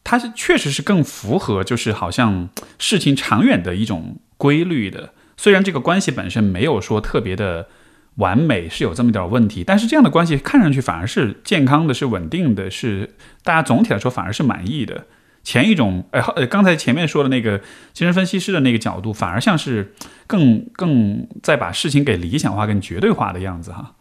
[0.05, 2.49] 它是确实是更符合，就是好像
[2.79, 5.13] 事情长远的一种规律的。
[5.37, 7.69] 虽然这个关系本身没有说特别的
[8.17, 15.07] 完美，是有这么点问题，但是这样的关系看上去反而是健康的，是稳定的，是大家总体来说反而是满意的。
[15.45, 17.59] 前一种，哎，呃，刚才前面说的那个
[17.93, 19.95] 精神分析师的那个角度，反而像是
[20.27, 23.95] 更更在把事情给理想化、更绝对化的样子，哈。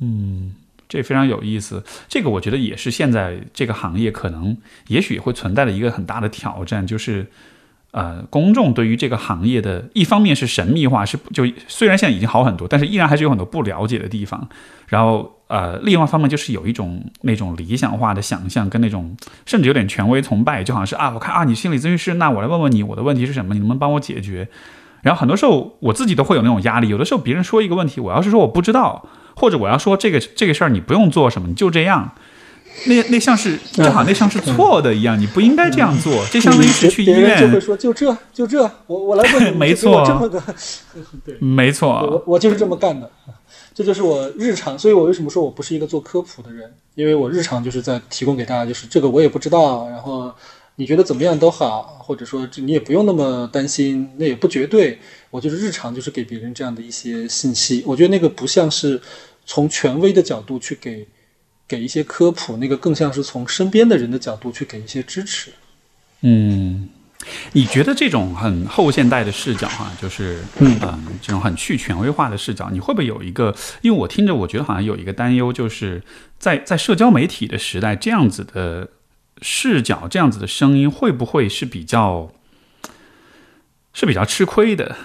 [0.00, 0.54] 嗯。
[0.88, 4.56] 这非常有意思，这个我觉得也是现在这个行业可能
[4.88, 7.26] 也许会存在的一个很大的挑战，就是，
[7.90, 14.48] 呃，公众对于这个行业的一方面是神秘化，是就虽然现在已经好很多，但是依然还是有很多不了解的地方。
[14.86, 24.48] 然后，呃，另外一方面就是有一种那种理想化的想象，跟那种甚至有点权威崇拜，就好像是啊，我看啊，你心理咨询师，那我来问问你，我的问题是什么，你能不能帮我解决？
[25.02, 29.08] 然后很多时候我自己都会有那种压力，有的时候别人说一个问题，我要是说我不知道。
[29.36, 32.12] 或者我要说这个这个事儿你不用做什么，你就这样，
[32.86, 36.24] 那那像是正好那像是错的一样，你不应该这样做。
[36.30, 40.42] 这相当于是去医院就会说就这就这，我我来问你， 没错，这么个
[41.24, 43.10] 对，没错，我我就是这么干的，
[43.74, 44.78] 这就是我日常。
[44.78, 46.74] 所以我为什么说我不是一个做科普的人？
[46.94, 50.34] 因为我日常就是在提供给大家，就是这个我也不知道，然后
[50.76, 54.98] 你觉得怎么样都好，或者说你也不用那么担心，那也不绝对。
[55.30, 59.00] 我就是日常就是给别人这样的一些信息，我觉得那个不像是
[59.44, 61.06] 从权威的角度去给
[61.66, 65.50] 给一些科普，那个更像是从身边的人的角度去给一些支持。
[66.22, 66.88] 嗯，
[67.52, 70.78] 你觉得这种很后现代的视角哈，就是嗯
[71.20, 73.54] 这种很去权威化的视角，你会不会有一个？
[73.82, 76.02] 因为我听着，我觉得好像有一个担忧，就是
[76.38, 78.88] 在在社交媒体的时代，这样子的
[79.42, 82.32] 视角、这样子的声音，会不会是比较
[83.92, 84.96] 是比较吃亏的？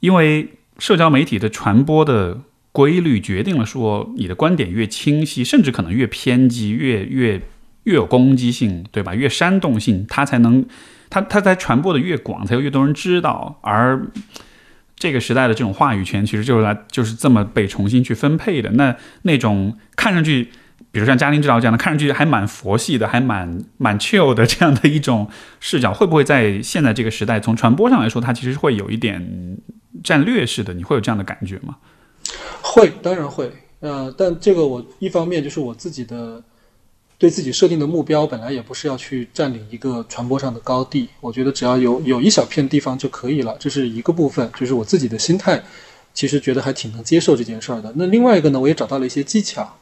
[0.00, 2.40] 因为社交媒体的传播的
[2.72, 7.42] 规律决定了，说你的观点越清晰，甚至可能越偏激，越越
[7.84, 9.14] 越有攻击性，对吧？
[9.14, 10.66] 越煽动性，它才能。
[11.10, 13.58] 它它才传播的越广，才有越多人知道。
[13.62, 14.08] 而
[14.94, 18.70] 这个时代的这种话语权，其实就是来就是这么被重新去分配的。
[18.72, 20.50] 那那种看上去，
[20.98, 25.30] 比如像家庭治疗这样的，看上去还蛮佛系的，还蛮蛮 chill 的这样的一种
[25.60, 29.56] 视角，会不会在现在这个时代，从传播上来说，它其实会有一点
[30.02, 30.74] 战略式的？
[30.74, 31.76] 你会有这样的感觉吗？
[32.60, 33.52] 会，当然会。
[33.78, 36.42] 呃，但这个我一方面就是我自己的。
[37.20, 45.60] 对自己设定的目标本来也不是要去占领一个传播上的高地，我觉得只要有有一小片地方就可以了，这是一个部分，就是我自己的心态，
[46.14, 47.92] 其实觉得还挺能接受这件事儿的。
[47.96, 49.76] 那另外一个呢，我也找到了一些技巧，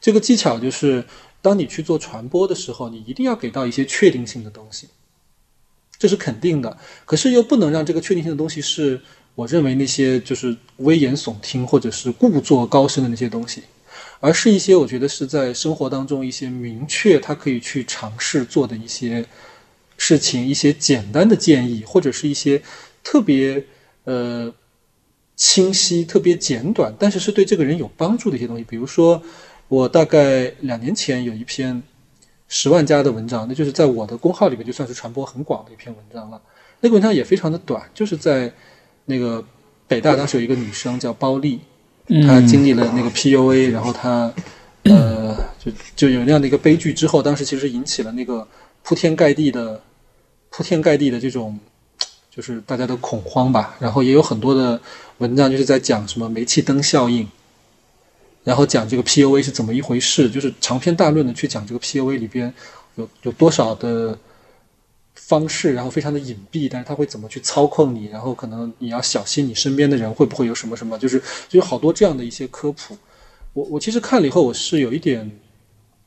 [0.00, 1.04] 这个技巧就是
[1.42, 4.88] 当你去做传播的时候，你一定要给到一些确定性的东西，
[5.98, 9.00] 这是肯定的，可是又不能让这个确定性的东西是
[9.34, 13.62] 我认为那些就是危言耸听或者是故作高深的那些东西。
[14.18, 19.26] 而是一些我觉得是在生活当中一些明确他可以去尝试做的一些
[19.98, 22.62] 事情，一些简单的建议，或者是一些
[23.04, 23.64] 特别
[24.04, 24.52] 呃
[25.36, 28.64] 清晰、特别简短，但是是对这个人有帮助的一些东西。
[28.64, 29.22] 比如说，
[29.68, 31.82] 我大概两年前有一篇
[32.48, 36.40] 十万加的文章，那就是在我的公号里面就算是传播很广的一篇文章了。
[36.80, 38.52] 那个文章也非常的短，就是在
[39.06, 39.44] 那个
[39.88, 41.60] 北大当时有一个女生叫包丽。
[42.24, 44.32] 她经历了那个 PUA，然后她，
[44.84, 48.46] 呃，就就有那样的一个悲剧之后，当时其实引起了那个
[48.84, 49.82] 铺天盖地的、
[50.50, 51.58] 铺天盖地的这种，
[52.30, 53.74] 就是大家的恐慌吧。
[53.80, 54.80] 然后也有很多的
[55.18, 57.26] 文章就是在讲什么煤气灯效应，
[58.46, 62.54] 然后讲这个 PUA 是怎么一回事，就是长篇大论的去讲这个 PUA 里边
[62.94, 64.16] 有有多少的。
[65.18, 68.06] 方式，然后非常的隐蔽，但是他会怎么去操控你？
[68.06, 70.96] 然后可能你要小心你身边的人会不会有什么什么？
[70.98, 71.18] 就是
[71.48, 72.96] 就有好多这样的一些科普。
[73.52, 75.28] 我我其实看了以后，我是有一点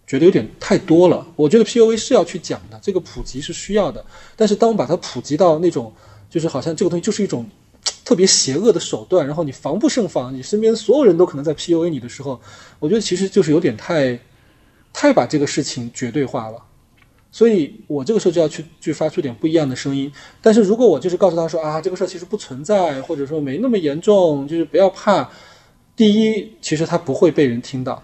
[0.07, 1.27] 觉得有点太多了。
[1.35, 4.05] 我觉得 P U A 是要去讲的，这个普及是需要的。
[4.37, 5.91] 但是当我把它普及到那种，
[6.29, 7.45] 就是好像这个东西就是一种
[8.09, 12.41] 特别邪恶的手段，然后你防不胜防，你身边所有人都可能在 P U A 你的时候，
[12.79, 14.19] 我觉得其实就是有点太
[14.91, 16.57] 太把这个事情绝对化了。
[17.31, 20.11] 所以我这个时候就要去去发出点不一样的声音。
[20.41, 25.29] 但是如果我就是告诉他说啊，这个事儿其实不存在，或者说没那么严重，就是不要怕。
[25.95, 28.01] 第一，其实他不会被人听到。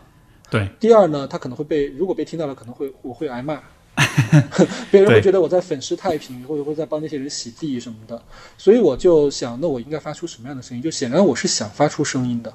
[0.52, 0.69] 对。
[0.80, 3.60] 第二呢，他可能会被，如果被听到了，可能会我会挨骂，
[4.92, 8.22] 别人会觉得我在粉饰太平，或者会在帮那些人洗地什么的。
[8.58, 10.84] 所以我就想，那我应该发出什么样的声音？
[10.84, 12.54] 就显然我是想发出声音的。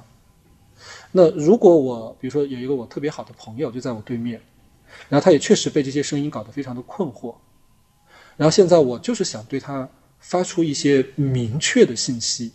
[1.11, 4.41] 那如果我，比如说有一个我特别好的朋友就在我对面。
[5.07, 7.33] 然后他也确实被这些声音搞得非常的困惑，
[8.35, 9.87] 然后现在我就是想对他
[10.19, 12.51] 发出一些明确的信息，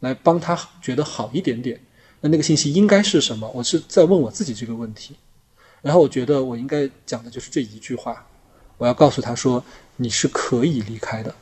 [0.00, 1.78] 来帮他觉得好一点点。
[2.22, 3.48] 那那个信息应该是什么？
[3.54, 5.14] 我是在问我自己这个问题。
[5.82, 8.26] 然后我觉得我应该讲的就是这一句话，
[8.78, 9.62] 我要告诉他说
[9.96, 11.34] ：“你是可以离开的，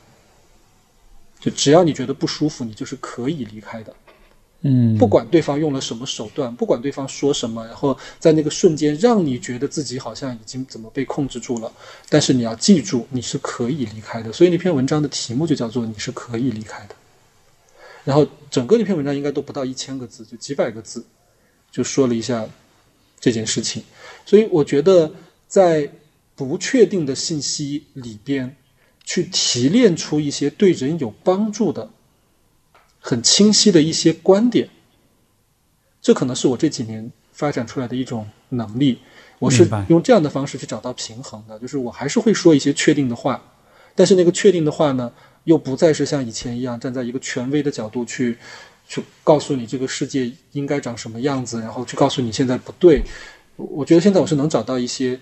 [1.39, 3.95] 就只要你觉得不舒服，你就是可以离开的。”
[4.63, 11.71] 嗯，不管对方用了什么手段，不管对方说什么，然后在那个瞬间让你觉得自己好像已经怎么被控制住了，
[12.09, 14.31] 但是你要记住，你是可以离开的。
[14.31, 16.95] 所以那篇文章的题目就叫做“你是可以离开的”。
[18.05, 21.03] 然后整个那篇文章应该都不到一千个字，就几百个字，
[21.71, 22.47] 就说了一下
[23.19, 23.83] 这件事情。
[24.25, 25.11] 所以我觉得
[25.47, 25.91] 在
[26.35, 28.55] 不确定的信息里边，
[29.03, 31.89] 去提炼出一些对人有帮助的。
[33.03, 34.69] 很清晰的一些观点，
[36.03, 38.99] 这可能是我这几年发展出来的一种能力。
[39.39, 43.43] 我是用这样的方式去找到平衡的，就是我还是会说一些确定的话，
[43.95, 45.11] 但是那个确定的话呢，
[45.45, 48.37] 又不再是像以前一样站在一个权威的角度去
[48.87, 53.01] 去告诉你这个世界应该长什么样子，然后去告诉你现在不对。
[53.69, 55.19] 我觉得现在我是能找到一些，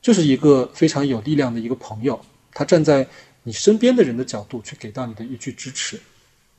[0.00, 2.20] 就是一个非常有力量的一个朋友，
[2.52, 3.06] 他站在
[3.42, 5.98] 你身边的人的角度去给到你的一句支持。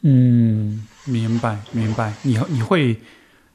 [0.02, 2.14] 嗯，明白明白。
[2.24, 2.98] 你你会，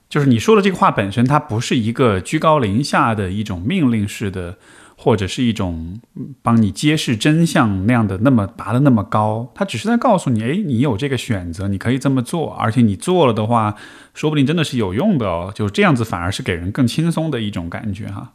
[0.09, 4.57] 就是你说的这个话本身，它不是一个居高临下的一种命令式的，
[5.01, 6.01] 或者是一种
[6.43, 9.53] 帮你揭示真相那样的那么拔的那么高。
[9.55, 13.77] 他只是在告诉你，哎，你有这个选择，你可以这么做，而且你做了的话，
[14.12, 15.53] 说不定真的是有用的哦。
[15.55, 18.33] 就是这样子，反而是给人更轻松的一种感觉哈。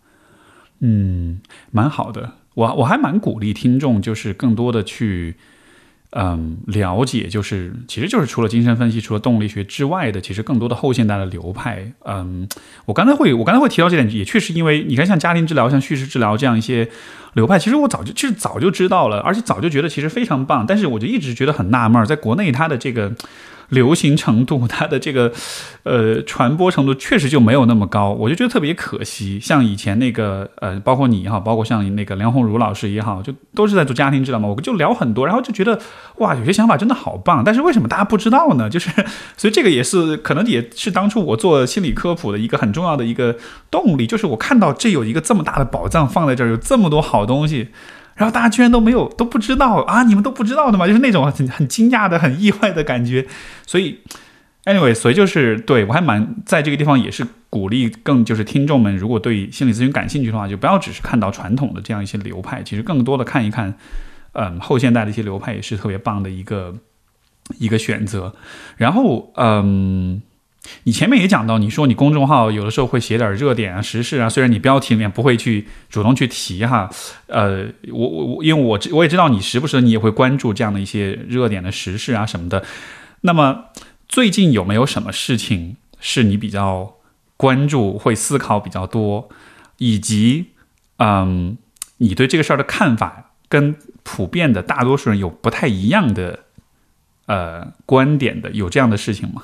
[0.79, 1.41] 嗯，
[1.71, 2.31] 蛮好的。
[2.55, 5.35] 我我还蛮鼓励听众，就是更多的去。
[6.15, 11.91] 嗯，了解就是，其实就是除了精神分析、除了动力学之外的，其实更多的后现代的流派。
[12.05, 12.47] 嗯，
[12.85, 16.87] 我刚才会，我刚才会提到这点，也确实因为你看，像家庭治疗、像叙事治疗这样一些
[17.33, 20.65] 流派，其实我早就其实早就知道了，而且早就觉得其实非常棒。
[20.67, 23.11] 但是我就一直觉得很纳闷，在国内它的这个。
[23.69, 25.31] 流行程度，它的这个
[25.83, 29.39] 呃传播程度确实就没有那么高，我就觉得特别可惜。
[29.39, 35.79] 像以前那个呃，包括你也好，包括像那个梁红茹老师也好，就都是在做家庭治疗嘛，我就聊很多，然后就觉得
[36.17, 37.43] 哇，有些想法真的好棒。
[37.43, 38.69] 但是为什么大家不知道呢？
[38.69, 38.89] 就是
[39.37, 43.35] 所以这个也是可能也是当初我做心理科普的一个很重要的一个
[43.71, 47.69] 动力，就是我看到这有一个这么大的宝藏放在这儿，有这么多好东西。
[48.15, 50.03] 然后大家居然都没有都不知道啊！
[50.03, 50.87] 你们都不知道的吗？
[50.87, 53.27] 就是那种很很惊讶的、很意外的感觉。
[53.65, 53.99] 所以
[54.65, 63.73] ，anyway，所以就是对我还蛮在这个地方也是鼓励更就是听众们，如果对心理咨询感兴趣的话，就不要只是看到传统的这样一些流派，其实更多的看一看，
[64.33, 66.75] 嗯，后现代的一些流派也是特别棒的一个
[67.57, 68.35] 一个选择。
[68.77, 70.21] 然后，嗯。
[70.83, 76.89] 你前面也讲到，你说你公众号有的时候会写点热点啊、时事啊，虽然你标题里面不会去主动去提哈，
[77.27, 82.63] 呃，我我我，因为我我也知道你时不时你也会关注这样的一些热点的时事啊什么的。
[83.21, 83.65] 那么
[84.07, 86.95] 最近有没有什么事情是你比较
[87.35, 89.29] 关注、会思考比较多，
[89.77, 90.47] 以及
[90.97, 91.57] 嗯，
[91.97, 96.39] 你对这个事儿的看法跟普遍的大多数人有不太一样的
[97.25, 99.43] 呃观点的，有这样的事情吗？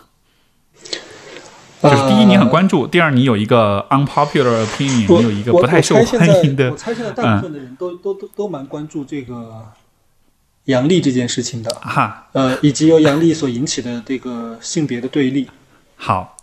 [1.82, 6.70] 就是第一，你很关注；第二，你有一个 unpopular opinion，你有一个不太受欢迎的。
[6.72, 9.66] 我猜现在大部分的人都都都都蛮关注这个
[10.66, 15.48] 杨笠这件事情的哈，呃，以及由杨笠所引起的这个性别的对立。
[15.96, 16.36] 好，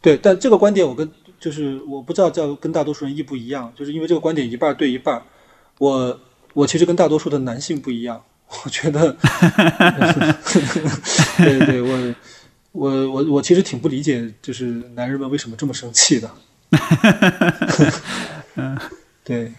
[0.00, 5.22] 对，但这个观点我跟就是我不知道叫跟大多数人一不一样，就是因为这个观点一半对一半。
[5.78, 6.18] 我
[6.54, 8.22] 我其实跟大多数的男性不一样，
[8.64, 9.14] 我觉得，
[11.36, 12.14] 对对，我。
[12.72, 14.64] 我我我其实挺不理解，就是
[14.94, 16.30] 男人们为什么这么生气的。
[18.56, 18.78] 嗯，
[19.24, 19.52] 对。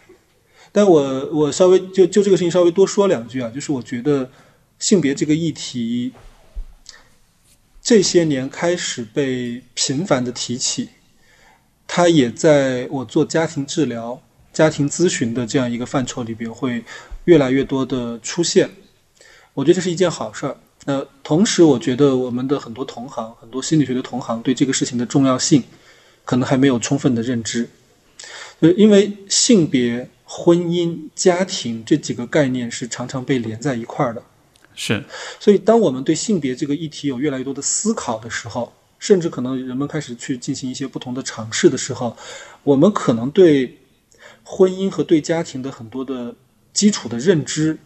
[0.72, 4.30] 但我我稍微就就这个事情稍微多说两句啊，就是我觉得
[4.78, 6.14] 性别这个议题
[7.82, 10.90] 这些年开始被频繁的提起，
[11.88, 14.22] 它也在我做家庭治疗、
[14.54, 16.86] 家庭咨询的这样一个范畴里边会
[17.26, 18.70] 越来越多的出现。
[19.56, 20.58] 我觉得这是一件好事儿。
[20.90, 25.64] 那同时，我觉得我们的很多同行、很多心理学的同行对这个事情的重要性，
[26.26, 27.70] 可能还没有充分的认知。
[28.62, 34.24] 呃因为性别、婚姻、家庭这几个概念是常常被连在一块儿的。
[34.74, 35.04] 是。
[35.40, 42.18] 所以，当我们对性别这个议题有越来越多的思考的时候，甚至可能人们开始去进行一些不同的尝试的时候，
[42.64, 43.78] 我们可能对
[44.44, 46.34] 婚姻和对家庭的很多的
[46.74, 47.78] 基础的认知，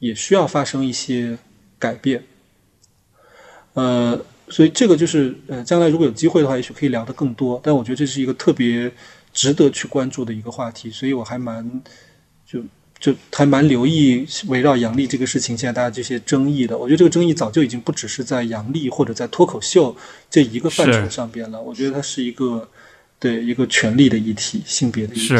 [0.00, 1.38] 也需要发生一些
[1.78, 2.24] 改变。
[3.74, 7.58] 呃，所以这个就是呃，将来如果有机会的话，也许可以聊得更多。
[7.64, 8.92] 但我觉得这是一个特别
[9.32, 11.82] 值得去关注的一个话题，所以我还蛮
[12.46, 12.60] 就
[13.00, 16.76] 就还蛮留意围绕杨笠这个事情现在大家这些争议的。
[16.76, 19.96] 我觉得这个争议早就已经不只是在杨笠或者在脱口秀
[20.30, 21.58] 这一个范畴上边了。
[21.58, 22.68] 我觉得它是一个
[23.18, 25.34] 对一个权力的议题，性别的议题。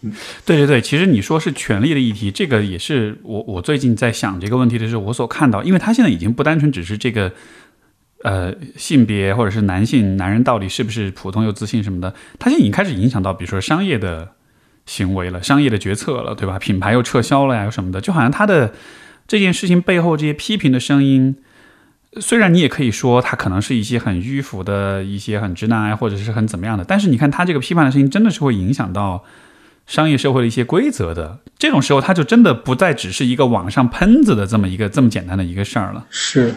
[0.00, 0.12] 嗯，
[0.44, 7.32] 对对对，其实你说是权力的议题，这个也是我我最近在想这个问题的时候，我所看到，因为它现在已经不单纯只是这个。
[8.24, 14.32] 呃，性别或者是男性男人到底是不是普通又自信什么的，他现在已经开始影响到，比如说商业的
[14.86, 16.58] 行为了，商业的决策了，对吧？
[16.58, 18.72] 品牌又撤销了呀，什么的，就好像他的
[19.28, 21.36] 这件事情背后这些批评的声音，
[22.20, 29.22] 虽然你也可以说他可能是一些很迂腐的一些很直男癌，或者是很怎么样的，但是你看他这个批判的声音，真的是会影响到
[29.88, 31.40] 商业社会的一些规则的。
[31.58, 36.06] 这种时候，他就真的不再只是一个网上喷子的这么一个这么简单的一个事儿了。
[36.10, 36.54] 是。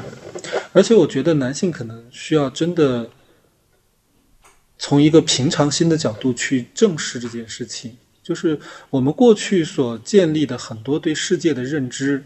[0.74, 3.10] 而且我觉得男性可能需要真的
[4.78, 8.60] 从一个平常心的角度去正视这件事情，就是
[8.90, 12.24] 我们过去所建立的很多对世界的认知，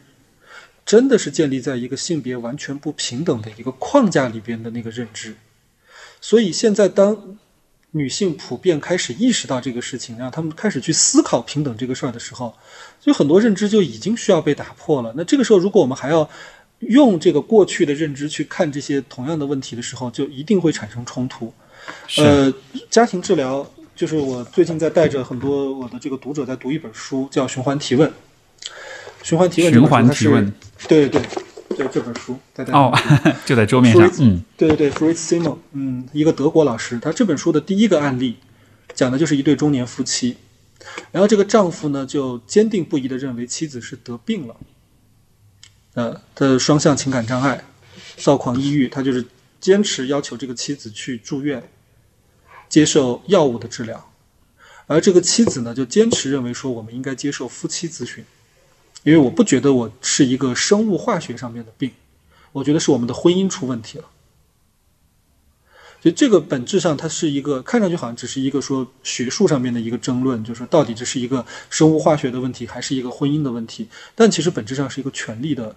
[0.85, 5.35] 真的是建立在一个性别完全不平等的一个框架里边的那个认知。
[6.21, 7.37] 所以现在当
[7.95, 12.53] 女性普遍开始意识到这个事情，让他们开始去思考平等这个事儿的时候，
[12.99, 15.13] 就很多认知就已经需要被打破了。
[15.15, 16.29] 那这个时候，如果我们还要
[16.79, 21.53] 用这个过去的认知去看这些同样的问题的时候，就一定会产生冲突。
[22.17, 22.53] 呃，
[22.89, 23.65] 家庭治疗
[23.95, 28.09] 就是我最近在带着很多我的这个读者在读一本书，叫《循环提问》。
[29.23, 30.53] 循环提问，循环提问，
[30.89, 31.43] 对对对，
[31.91, 32.93] 这本书在哦，
[33.45, 34.09] 就在桌面上。
[34.19, 38.37] 嗯，对对对，Fritz Simon，嗯，一个德国老师，他这本书的第一个案例
[38.93, 40.37] 讲的就是一对中年夫妻。
[41.11, 44.55] 然后这个丈夫呢就坚定不移的认为妻子是得病了，
[45.95, 47.65] 呃，他的双向情感障碍、
[48.17, 49.25] 躁狂抑郁，他就是
[49.59, 51.67] 坚持要求这个妻子去住院
[52.69, 54.11] 接受药物的治疗，
[54.85, 58.23] 而这个妻子呢就坚持认为说我们应该接受夫妻咨询，
[59.05, 61.91] 因为我不觉得我是一个生物化学上面的病，
[62.51, 64.05] 我觉得是我们的婚姻出问题了。
[66.01, 73.87] 所以这个本质上，它是一个看上去好像只是一个说学术上面的一个争论，就是说到底这是一个生物化学的问题，还是一个婚姻的问题？
[74.15, 75.75] 但其实本质上是一个权力的、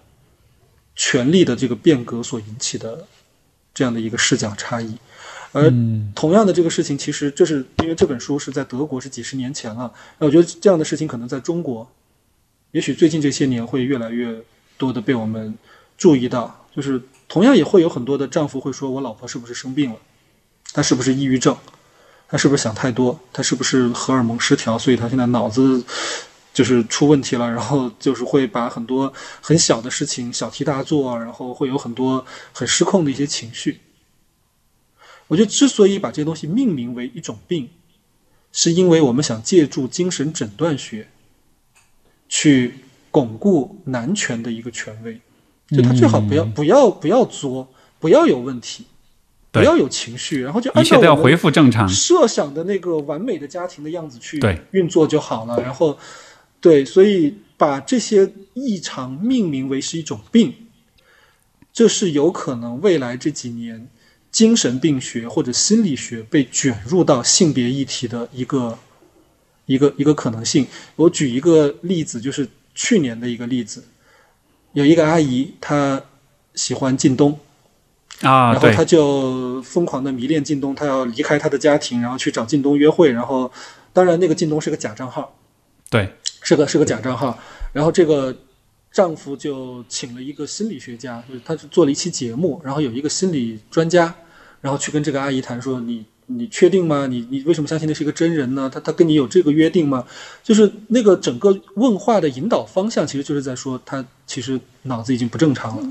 [0.95, 3.05] 权力的这个变革所引起的
[3.75, 4.97] 这样的一个视角差异。
[5.51, 5.71] 而
[6.15, 11.91] 同样的这个事情，其实这是因为这本书是在德国是几十年前了，那我觉得这样的事情可能在中国，
[12.71, 14.43] 也许最近这些年会越来越
[14.77, 15.57] 多的被我们
[15.97, 19.97] 注意到，就是同样也会有很多的丈夫会说：“我老婆是不是生病了？”
[20.71, 21.57] 她是不是抑郁症？
[22.27, 23.19] 她是不是想太多？
[23.33, 24.77] 她是不是荷尔蒙失调？
[24.77, 25.83] 所以她现在脑子
[26.53, 32.23] 就是出问题了，然后就是会把很多很小的事情小题大做，然后会有很多
[32.53, 33.79] 很失控的一些情绪。
[35.27, 37.69] 我觉得之所以把这些东西命名为一种病，
[38.51, 41.07] 是因为我们想借助精神诊断学
[42.29, 42.75] 去
[43.11, 45.19] 巩固男权的一个权威，
[45.67, 47.67] 就他最好不要不要不要作，
[47.99, 48.85] 不要有问题。
[49.51, 54.39] 不要有情绪，然后就一切都要恢复正常，设想的那个完美的家庭的样子去
[54.69, 55.59] 运作就好了。
[55.63, 55.97] 然后，
[56.61, 60.53] 对，所以把这些异常命名为是一种病，
[61.73, 63.89] 这是有可能未来这几年
[64.31, 68.77] 精神病学或者心理学被卷入到性别议题的一个
[69.69, 70.65] 一个一个可能性。
[70.95, 73.83] 我举一个例子，就是去年的一个例子，
[74.73, 76.01] 有一个阿姨，她
[76.55, 77.39] 喜欢靳东。
[78.21, 83.11] 啊，然后她就疯狂的迷恋靳东，她要离开她的家庭，然后去找靳东约会。
[83.11, 83.49] 然后，
[83.93, 85.37] 当然那个靳东是个假账号，
[85.89, 86.09] 对，
[86.41, 87.39] 是个是个假账号。
[87.71, 88.35] 然后这个
[88.91, 94.13] 丈夫就请了一个心理学家，就是他是做了一期节目，然后有一个心理专家，
[94.61, 97.07] 然后去跟这个阿姨谈说：“你你确定吗？
[97.07, 98.69] 你你为什么相信那是一个真人呢？
[98.71, 100.05] 他他跟你有这个约定吗？”
[100.43, 105.89] 就是那个整个问话的引导方向，其实就是在说他其实脑子已经不正常了。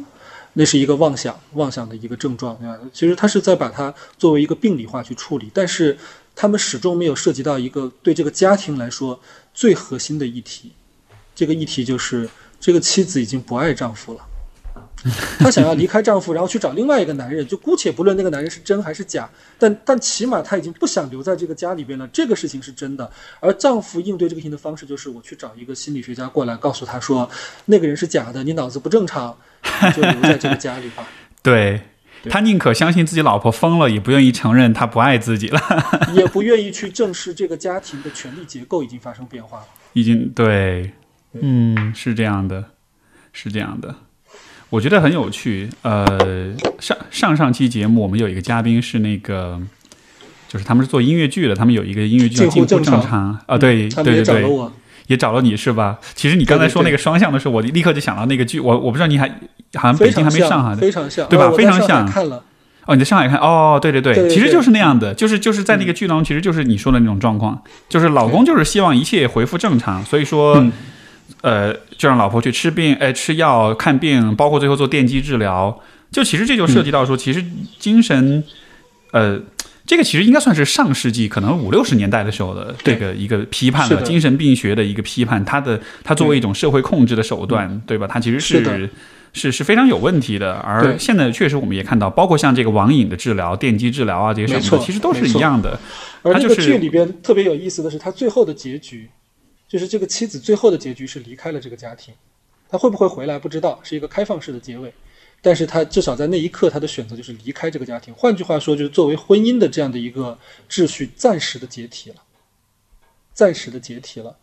[0.55, 2.79] 那是一个妄想，妄想的一个症状，对吧？
[2.93, 5.97] 其实他是在把它作为一个病理化去处理，但是
[6.35, 9.21] 他们始终没有涉及到一个对这个家庭来说
[9.53, 10.73] 最核心的议题。
[11.35, 12.29] 这个议题就是
[12.59, 14.21] 这个妻子已经不爱丈夫了，
[15.39, 17.47] 她想要离开丈夫，然后去找另外一个男人。
[17.47, 22.07] 就姑且不论那个男人是真还是假，但但起码她已经不想留在这个家里边了。
[22.09, 23.11] 这个事情是真的。
[23.41, 27.29] 而丈夫应对这个事情的方式就是我去找一个心理学家过来，告诉他说
[27.67, 29.37] 那个人是假的，你脑子不正常。
[29.95, 31.07] 就留在这个家里吧。
[31.43, 31.83] 对
[32.31, 35.61] 他宁可相信自己老婆疯了，也不愿意承认他不爱自己了，
[36.15, 39.67] 也不愿意去正视这个家庭的权力结构已经发生变化了。
[39.93, 40.93] 已经对，
[41.33, 42.65] 嗯，是这样的，
[43.33, 43.95] 是这样的。
[44.71, 45.69] 我觉得很有趣。
[45.83, 46.07] 呃，
[46.79, 49.61] 上上上期节目我们有一个嘉宾是那个，
[50.49, 54.71] 就是他们是做音乐剧的，他们有一个音乐剧叫《近乎正常》啊，对对对对。
[55.07, 55.99] 也找了你是吧？
[56.15, 58.61] 其实你刚才说那个双向的时候，我立刻就想到那个剧。
[58.61, 59.27] 我我不知道你还
[59.73, 61.51] 好像北京还没上哈，非常像，对吧？
[61.57, 62.05] 非常像。
[62.05, 62.45] 看了
[62.85, 70.63] 哦，你在上海看哦，对对对，其实就是那样的，就是就是在那个剧当中，其实就是你说的那种状况，就是老公就是希望一切恢复正常，所以说
[71.41, 75.81] 呃，就让老婆去吃病，哎，吃药看病，包括最后做电击治疗，
[76.11, 77.45] 就其实这就涉及到说，其实
[77.79, 78.43] 精神
[79.13, 79.41] 呃。
[79.87, 88.07] 这个其实应该算是上世纪可能五六十年代的时候的这个一个批判了精神病学的一个批判，它的它作为一种社会控制的手段，对吧？
[88.07, 88.91] 它其实是
[89.33, 90.57] 是是非常有问题的。
[90.57, 95.81] 而现在确实我们也看到，包括像这个网瘾的治疗、电击治疗啊这些什么，其实都是一样的。
[96.21, 99.09] 而这个剧里边特别有意思的是，它最后的结局，
[99.69, 102.15] 就是这个妻子最后的结局是离开了这个家庭，
[102.69, 104.93] 他会不会回来不知道，是一个开放式的结尾。
[105.41, 108.13] 但是他至少在那一刻，他的选择就是离开这个家庭。
[108.15, 110.37] 换句话说，就是作为婚姻的这样的一个
[110.69, 112.17] 秩序，暂时的解体了，
[113.33, 114.37] 暂时的解体了。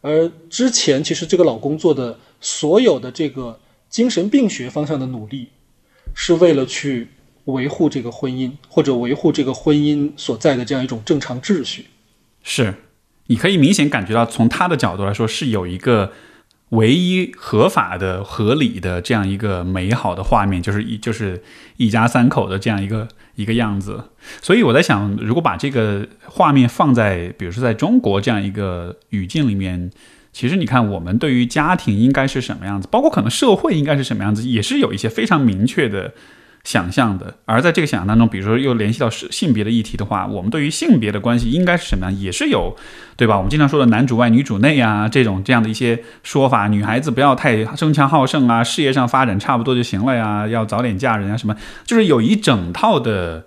[0.00, 3.60] 而之前，其实这个老公做的所有的这个
[3.90, 5.48] 精神病学方向的努力，
[6.14, 7.08] 是为了去
[7.44, 11.86] 维护这个婚姻，或者维护这个婚姻所在的这样一种正常秩序。
[12.42, 12.74] 是，
[13.28, 16.12] 你可以明显感觉到，从他的角度来说，是有一个。
[16.72, 21.42] 唯一合法的、合理的这样一个美好的画面，就是一就是
[21.78, 24.04] 一家三口的这样一个一个样子。
[24.42, 29.90] 所以我在想，如果把这个画面放在，比如说在中国这样一个语境里面，
[30.30, 36.12] 其实你看，我们对于家庭应该是什么样子，包括可能社会应该是什么样子，也是有一些非常明确的
[36.64, 37.34] 想象的。
[37.44, 42.76] 而在这个想象当中，比如说又联系到是性别的议题的话，我们对于性别的关系应该是什么样，也是有，
[43.16, 43.36] 对吧？
[43.36, 53.46] 我们经常说的男主外女主内啊，这种这样的一些说法，女孩子不要太争强好胜啊，事业上发展差不多就行了呀，要早点嫁人啊，什么，就是有一整套的。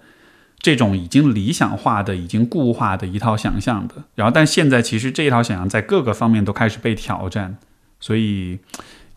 [0.63, 7.57] 这种已经理想化的、已经固化的一套想象的，然后，但现在其实这一套想象在各个方面都开始被挑战，
[7.99, 8.59] 所以，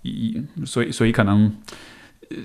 [0.01, 1.55] 一，所以，所以可能，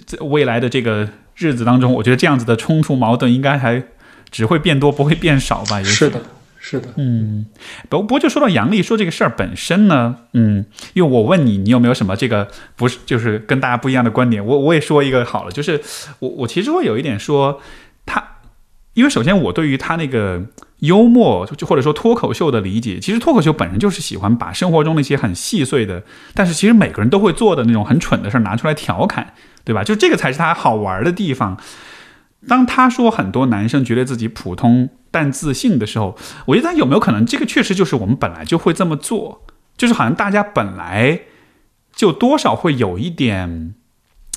[0.06, 1.08] 在未来的这个
[1.40, 3.82] 日子当中，我觉得这样子的冲突矛盾应该还
[4.30, 5.80] 只会变多，不会变少吧？
[5.80, 6.22] 也是的，
[6.60, 7.46] 是的，嗯，
[7.90, 14.46] 不，不过就说到杨笠说这个事儿本身呢，嗯，因为我问你，你有没有什么这个不是就是跟大家不一样的观点？
[14.46, 15.82] 我我也说一个好了，就是
[16.20, 17.62] 我我其实会有一点说
[18.06, 18.24] 他。
[18.96, 20.44] 因为首先，我对于他那个
[20.80, 26.04] 幽默，就或者说脱口秀的理解，其实脱口秀本身就是喜欢把生活中那些很细碎的，
[26.34, 29.34] 但是其实每个人都会做的那种很蠢的事儿拿出来调侃，
[29.70, 29.84] 对吧？
[29.84, 31.56] 就这个才是他好玩的地方。
[32.48, 36.18] 当他说很多男生觉得自己普通但自信的时候，
[36.48, 39.46] 我觉得他有没有可能，这个确实就是我们本来就会这么做，
[39.78, 41.22] 就是好像大家本来
[41.94, 43.76] 就多少会有一点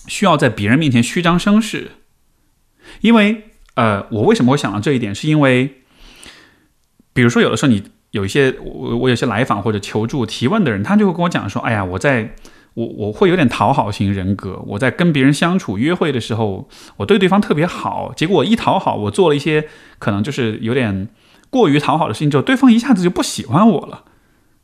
[0.06, 1.92] 需要在别人面前虚张声势，
[3.00, 3.48] 因为。
[3.74, 5.14] 呃，我为什么会想到这一点？
[5.14, 5.78] 是因为，
[7.14, 12.34] 比如说，有的时候你有一些我我有些来访或者求助提问的人，他就会跟我讲说：“哎呀，我在
[12.74, 19.68] 我我会有点讨好型人格，我在跟别人相处约会的时候，我对对方特别好，结果我一讨好，我做了一些
[19.98, 21.08] 可能就是有点
[21.50, 24.04] 过于讨好的事情之后，对方一下子就不喜欢我了，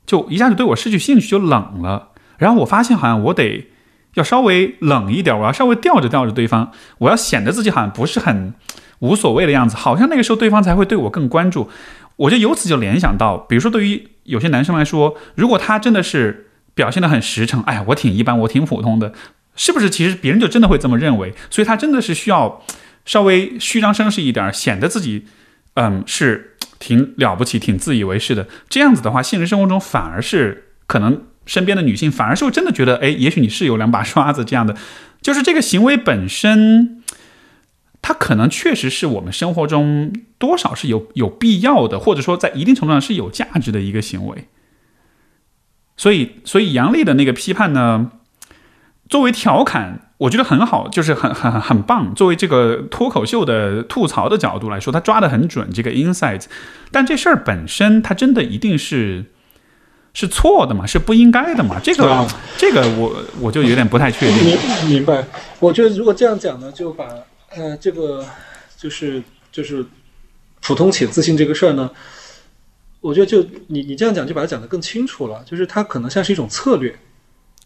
[0.06, 2.08] 就一下子对我失去兴趣，就冷了。
[2.38, 3.68] 然后我发现好像我得
[4.14, 8.54] 要稍微冷一点，我要稍微吊着吊着对方，我要显得自己好像不是很。”
[9.00, 11.70] 无所谓的样子，好像那个时候对方才会对我更关注。
[12.16, 16.47] 我就由此就联想到，比如说对于有些男生来说，如果他真的是
[16.78, 19.12] 表现的很实诚，哎呀，我挺一般，我挺普通的，
[19.56, 19.90] 是不是？
[19.90, 22.64] 其实别人就真的会这么认为，所以他真的是需要
[23.04, 25.26] 稍微虚张声势一点，显得自己
[25.74, 28.46] 嗯是挺了不起、挺自以为是的。
[28.68, 34.76] 这样子的话，现实生活中反而是可能身边的女性反而是会真的觉得，哎，也许你是有两把刷子这样的，
[35.20, 37.02] 就是这个行为本身。
[38.00, 44.44] 它可能确实是我们生活中多少是有有必要的，或者说在一定程度上是有价值的一个行为。
[45.98, 48.10] 所以，所以杨笠的那个批判呢，
[49.10, 52.14] 作为调侃，我觉得很好，就是很很很棒。
[52.14, 56.44] 作为这个脱口秀的吐槽的角度来说，他抓的很准这个 insight。
[56.90, 59.26] 但这事儿本身，它真的一定是
[60.14, 60.86] 是错的嘛？
[60.86, 61.78] 是不应该的嘛？
[61.82, 62.26] 这个
[62.56, 64.44] 这个，我我就有点不太确定。
[64.44, 65.26] 明明白？
[65.60, 67.04] 我觉得如果这样讲呢，就把。
[67.56, 68.22] 呃，这个
[68.76, 69.82] 就是就是
[70.60, 71.90] 普通且自信这个事儿呢，
[73.00, 76.98] 我觉得就你你这样讲就把它讲得更清楚了，就是它可能像是一种策略，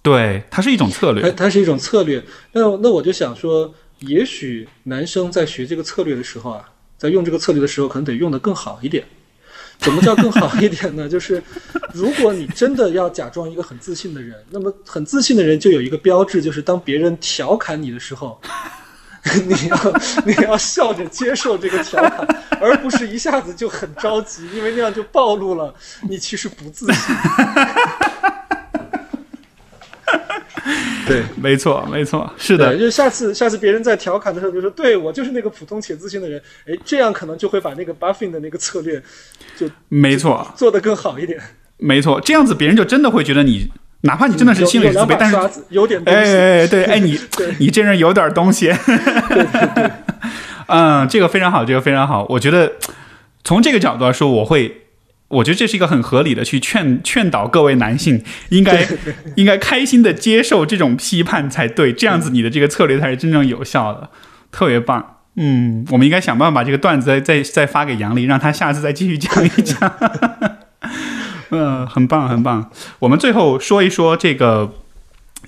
[0.02, 2.22] 对，它是一种策略，它它是一种策略。
[2.52, 9.04] 那那我就想说，也许男生在学这个策略的时候啊，在用这个策略的时候，可能得用得更好一点。
[9.78, 11.08] 怎么叫更好一点呢？
[11.08, 11.42] 就是
[11.92, 18.40] 如果你真的要假装一个很自信的人，那么很自信的人就有一个标志，就是当别人调侃你的时候。
[19.46, 19.76] 你要
[20.26, 22.26] 你要笑着接受这个调侃，
[22.60, 25.72] 而不是一下子就很着急，因为那样就暴露了
[26.08, 27.14] 你其实不自信。
[31.06, 32.76] 对，没错，没错，是的。
[32.76, 36.42] 就下次下次别人在调侃的时候，就说对我就是那个普通且自信的人。
[36.66, 39.02] 哎，这样可能就会把那个 buffing 的那个策略
[39.56, 41.40] 就没错做得更好一点。
[41.76, 43.70] 没错，这样子别人就真的会觉得你。
[44.02, 45.36] 哪怕你真的是心里自卑，但是
[45.70, 47.18] 有点哎哎对 哎你
[47.58, 48.72] 你这人有点东西，
[50.66, 52.26] 嗯，这个非常好，这个非常好。
[52.28, 52.72] 我觉得
[53.44, 54.82] 从这个角度来说，我会，
[55.28, 58.86] 我觉得这是一个很合理的去劝劝导各位男性，应该
[59.36, 64.10] 应该开心的接受这种批判才对，这样子你的这个策略才是真正有效的，
[64.50, 65.18] 特别棒。
[65.36, 69.92] 嗯，我们应该想办法把这个段子再再再发给杨笠，让他下次再继续讲一讲。
[71.54, 72.70] 嗯，很棒，很棒。
[72.98, 74.72] 我们最后说一说这个，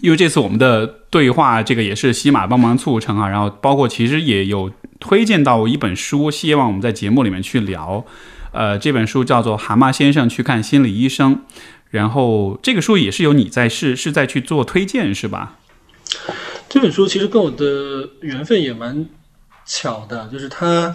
[0.02, 3.26] 因为这次我们的对话，这个也是西马帮忙促成啊。
[3.26, 4.70] 然后包括其实也有
[5.00, 8.04] 推荐到一本书，希望我们在节目里面去聊。
[8.52, 11.36] 呃，这本书叫做《蛤蟆先生去看心理医生》。
[11.88, 15.56] 然后这个书也是由你在是是在去做推荐是吧？
[16.68, 19.06] 这本书其实跟我的缘分也蛮
[19.64, 20.94] 巧的，就是它。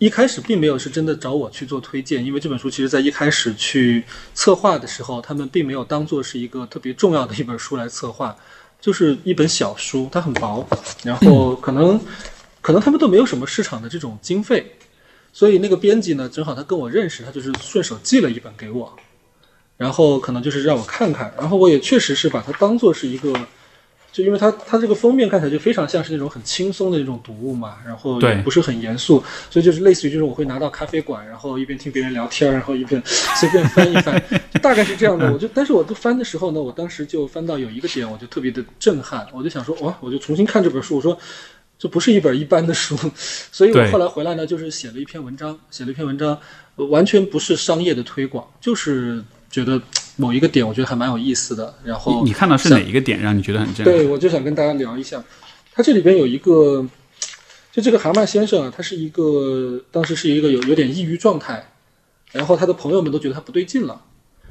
[0.00, 4.02] 一开始并没有是真的找我去做推荐，因为这本书其实在一开始去
[4.32, 8.34] 策划的时候，他们并没有当做是一个特别重要的一本书来策划，
[8.80, 10.66] 就是一本小书，它很薄，
[11.04, 12.00] 然后可能
[12.62, 14.72] 可能他们都没有什么市场的这种经费，
[15.34, 18.96] 所以那个编辑呢，正好他跟我认识，他就是顺手寄了一本给我，
[19.76, 23.34] 然后可能就是让我看看，然后我也确实是把它当做是一个
[24.12, 34.22] 就因为它它这个封面看起来就非常像是那种很轻松的那种读物嘛，然后也不是很严肃，所以就是类似于就是我会拿到咖啡馆，然后一边听别人聊天，然后一边随便翻一翻，
[34.62, 35.32] 大概是这样的。
[35.32, 41.18] 我就但是我都翻的时候呢，我当时就翻到有一个点，我就特别的震撼，我就想说哇，我就重新看这本书，我说。
[41.82, 42.94] 这不是一本一般的书，
[43.50, 46.38] 所以我后来回来呢，就是写了一篇文章，写了一篇文章，
[46.76, 49.80] 呃完全不是商业的推广，就是觉得
[50.16, 53.94] 某一个点我觉得还蛮有意思的，然后你你看到是哪一个点让你觉得很震撼？
[53.94, 55.22] 对，我就想跟大家聊一下，
[55.72, 56.86] 他这里边有一个，
[57.72, 61.72] 就这个蛤蟆先生啊，他是一个当时是一个有有点抑郁状态，
[62.32, 64.02] 然后他的朋友们都觉得他不对劲了，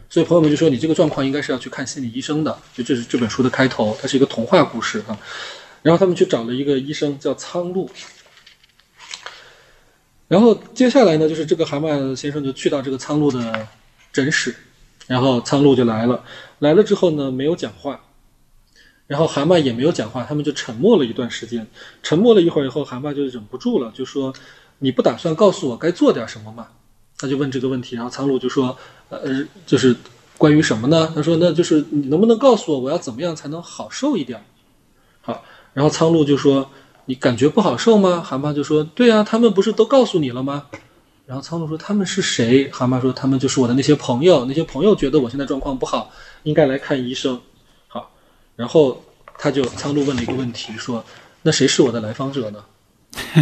[0.09, 5.17] 所以朋友们就说你这个状况应该是要去看心理医生的，就这是这本书的开头，它是一个童话故事啊，
[5.83, 7.89] 然后他们去找了一个医生叫苍鹭。
[10.27, 13.67] 然后接下来呢，就是这个蛤蟆先生就去到这个苍鹭的
[14.13, 14.55] 诊室，
[15.09, 16.23] 然后苍鹭就来了，
[16.59, 17.99] 来了之后呢，没有讲话，
[19.07, 21.65] 然后蛤蟆也没有讲话，他们就沉默了一段时间。
[22.03, 24.31] 沉默了一会儿以后，蛤蟆就忍不住了，就说
[24.77, 26.67] ：“你不打算告诉我该做点什么吗？”
[27.17, 28.77] 他就问这个问题，然后苍鹭就说
[29.09, 29.19] ：“呃，
[29.65, 29.95] 就是
[30.37, 34.45] 关于什么呢？”他说：“那就是你能不能告诉我，我要怎么样才能好受一点？”
[35.25, 36.69] 好，然后苍鹭就说
[37.05, 40.67] ：“你感觉不好受吗？”蛤蟆就说：“对啊，他们不是都告诉你了吗？”
[41.29, 46.11] 然后苍鹭说：“他们是谁？”蛤蟆说：“他们就是我的那些朋友，那些朋友觉得我现在状况不好，
[46.41, 47.39] 应该来看医生。”
[47.87, 48.11] 好，
[48.55, 49.03] 然后
[49.37, 51.05] 他就苍鹭问了一个问题，说
[51.43, 52.65] ：“那谁是我的来访者呢？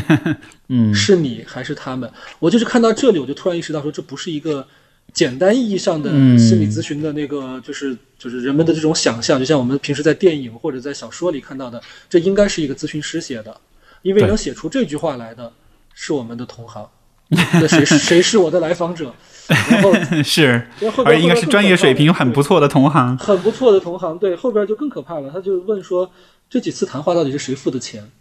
[0.67, 4.67] 嗯，是你还是他们？”我就是看到这里，我就突然意识到，说这不是一个
[5.13, 13.61] 简单意义上的嗯心理咨询的那个，就是就是人们的这种想象，就像我们平时在电影或者在小说里看到的，这应该是一个咨询师写的，
[14.01, 15.53] 因为能写出这句话来的
[15.93, 16.85] 是我们的同行。
[17.29, 19.13] 那谁谁是我的来访者？
[19.47, 19.93] 然后
[20.23, 23.17] 是，然后而应该是专业水平很不错的同行。
[23.17, 25.31] 很不错的同行，对，后边就更可怕了。
[25.31, 26.11] 他就问说，
[26.49, 28.11] 这几次谈话到底是谁付的钱？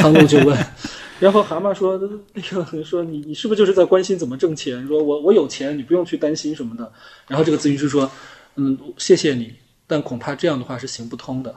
[0.00, 0.58] 苍鹭就问，
[1.20, 2.00] 然后蛤蟆说，
[2.32, 4.86] 那个说你你是不是就是在关心怎么挣钱？
[4.88, 6.90] 说我我有钱，你不用去担心什么的。
[7.28, 8.10] 然后这个咨询师说，
[8.56, 9.52] 嗯，谢谢你，
[9.86, 11.54] 但恐怕这样的话是行不通的，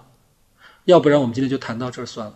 [0.84, 2.34] 要不然我们今天就谈到这儿算了。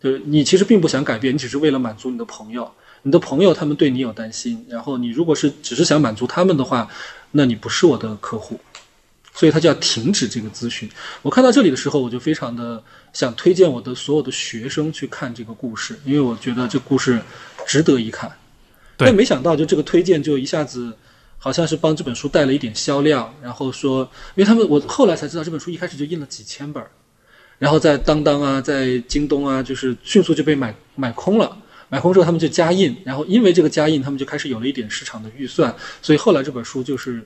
[0.00, 2.70] 就是你其实并不想改变，你只是为了满足你的朋友，
[3.04, 6.88] 你的朋友他们对你有担心，然后你如果是只是想满足他们的话，
[7.32, 8.58] 那你不是我的客户，
[9.34, 10.88] 所以他就要停止这个咨询。
[11.20, 12.82] 我看到这里的时候，我就非常的
[13.12, 17.20] 想推荐我的所有的学生去看这个故事，因为我觉得这故事
[17.66, 18.32] 值得一看。
[18.96, 20.96] 对但没想到就这个推荐就一下子
[21.36, 26.82] 好像是帮这本书带了一点销量，然后说，因为他们我后来才知道这本书一开始就印了几千本，
[27.58, 31.58] 然后在当当啊，在京东啊，就是迅速就被买买空了。
[31.94, 35.72] 买空之后，他们就加印，然后因为这个加印，他们就开始有了一点市场的预算，
[36.02, 37.24] 所以后来这本书就是，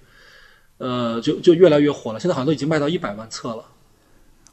[0.77, 2.21] 呃，就就越来越火了。
[2.21, 3.65] 现在好像都已经卖到一百万册了。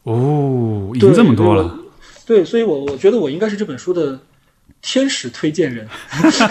[0.03, 1.77] 哦，已经这么多了。
[2.25, 4.17] 对，所以我我觉得我应该是这本书的
[4.81, 5.85] 天使推荐人，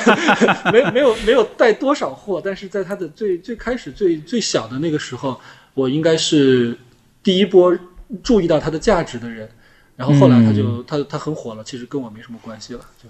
[0.70, 5.40] 没没有没有带多少货，但是在它的最最开始最最小的那个时候，
[5.72, 6.76] 我应该是
[7.22, 7.74] 第一波
[8.22, 9.48] 注意到它的价值的人。
[9.96, 13.08] 然后后来它就、它它很火了，其实跟我没什么关系了，就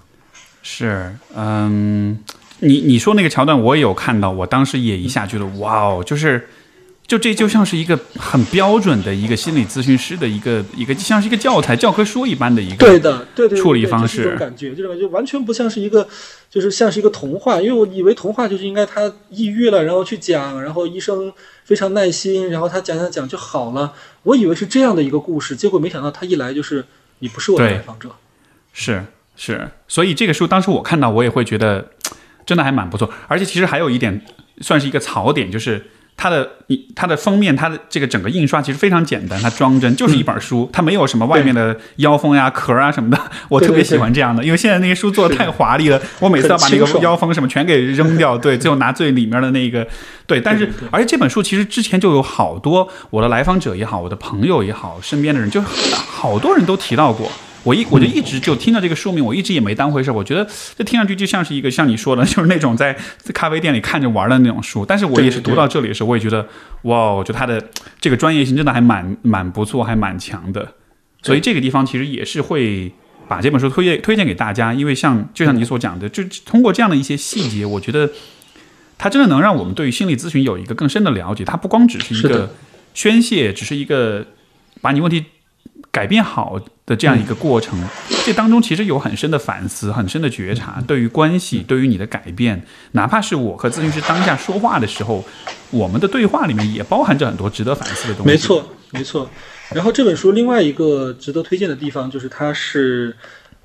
[0.65, 2.19] 是嗯，
[2.59, 6.49] 你你说那个桥段我也有看到，我当时也一下觉得哇哦，就是。
[7.07, 16.09] 就这就像是一个很标准的一个心理咨询师的一个一个像是一个教材教科书一般的一个对的，对对对处理方式这种式感觉，这种感觉完全不像是一个，
[16.49, 17.61] 就是像是一个童话。
[17.61, 21.31] 因为我以为童话就是应该他抑郁了，然后去讲，然后医生
[21.65, 23.93] 非常耐心，然后他讲讲讲就好了。
[24.23, 26.87] 我以为是这样的一个故事，结果没想到他一来就是
[27.19, 28.09] 你不是我的来访者。
[28.73, 29.05] 是
[29.37, 31.91] 是，所以这个书当时我看到，我也会觉得
[32.47, 33.11] 真的还蛮不错。
[33.27, 34.23] 而且其实还有一点
[34.61, 43.21] 算是一个槽点，就是它的一它的封面，它的这个整个印刷其实非常简单，它装帧就是一本书，它没有什么外面的腰封呀、壳啊什么的。
[43.49, 49.85] 我特别喜欢这样的，因为现在那些书做的太华丽了，我每次要把那个腰封什么全给扔掉，对，最后拿最里面的那个。
[50.27, 57.29] 对，但是而且这本书其实之前就有好多我的来访者也好，我的朋友也好，身边的人就好多人都提到过。
[57.65, 60.11] 我一我就一直就听到这个书名，我一直也没当回事。
[60.11, 60.47] 我觉得
[60.77, 64.85] 这听上去就像是一个像你说的，就是那种在在咖啡店里看着玩的那种书。
[64.87, 66.47] 但是我也是读到这里的时候，我也觉得
[66.83, 67.61] 哇，我觉得它的
[68.01, 70.75] 这个专业性真的还蛮蛮不错，还蛮强的。
[71.23, 72.93] 所以这个地方其实也是会
[73.27, 78.11] 把这本书推荐推荐给大家，因为像就像你所讲的，就通过这样的一些细节，我觉得
[78.99, 81.45] 它真的能让我们对于心理咨询有一个更深的了解。
[81.45, 82.55] 它不光只是一个
[82.93, 84.27] 宣泄，只是一个
[84.83, 85.25] 把你问题
[85.95, 87.81] 改变好的这样一个过程。
[88.25, 95.25] 这当中其实有很深的反思，很深的觉察，对于关系，对于你的改变，哪怕是我和咨询师当下说话的时候，
[95.71, 98.33] 我们的对话里面也包含着很多值得反思的东西。
[98.33, 99.31] 没错，没错。
[99.73, 103.17] 然后这本书另外一个值得推荐的地方就是它是，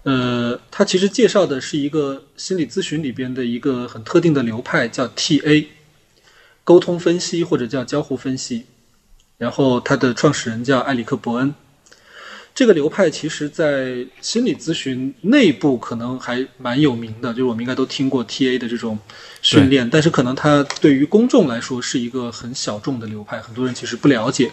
[0.03, 5.65] 呃，它其实介绍的是一个心理咨询里边的一个很特定的流派，叫 TA，
[6.64, 8.65] 沟通分析或者叫交互分析。
[9.38, 11.53] 然后它的创始人叫埃里克伯恩。
[12.60, 18.99] 这个流派其实，在心理咨询内部可能还蛮有名的，就是我们应该都听过 TA 的这种
[19.41, 24.52] 训练，但是可能它对于公众来说是一个很小众的流派，很多人其实不了解。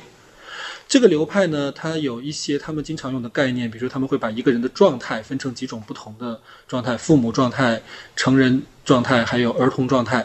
[0.87, 7.83] 这个流派呢，它有一些他们经常用的概念，比如说他们会把一个人的状态分成几种不同的状态：父母状态、
[8.15, 10.25] 成人状态，还有儿童状态。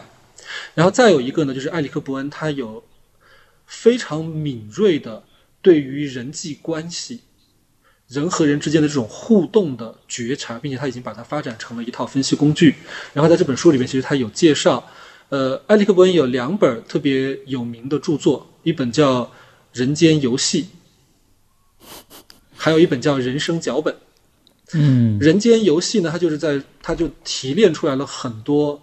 [0.76, 2.84] 然后再有一个呢，就是埃里克伯恩，他有
[3.66, 5.24] 非常敏锐的
[5.60, 7.22] 对于人际关系。
[8.12, 12.74] 人和人之间的这种互动的觉察，并且他已经把它发展成了一套分析工具。
[13.14, 14.86] 然后在这本书里面，其实他有介绍，
[15.30, 19.22] 呃，埃里克伯恩有两本特别有名的著作，一本叫
[19.72, 20.66] 《人间游戏》，
[22.54, 23.94] 还有一本叫《人生脚本》。
[24.74, 28.82] 嗯，《人间游戏》呢，他就是在他就提炼出来了很多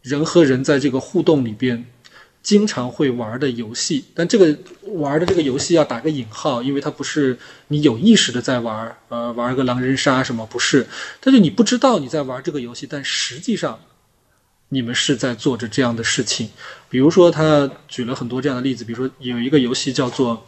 [0.00, 1.84] 人和人在这个互动里边。
[2.42, 7.38] 经常会玩的游戏，但这个玩的这个游戏要打个引号，因为它不是
[7.68, 10.86] 你有意识的在玩，呃，玩个狼人杀什么不是？
[11.20, 13.78] 但是你不知道你在玩这个游戏，但实际上
[14.70, 16.50] 你们是在做着这样的事情。
[16.88, 20.46] 比如说，他举了很多这样的例子，比如说有一个游戏叫做，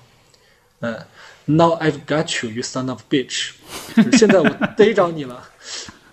[0.81, 1.07] 呃
[1.45, 3.51] ，Now I've got you, you son of bitch，
[4.19, 5.49] 现在我逮着你了。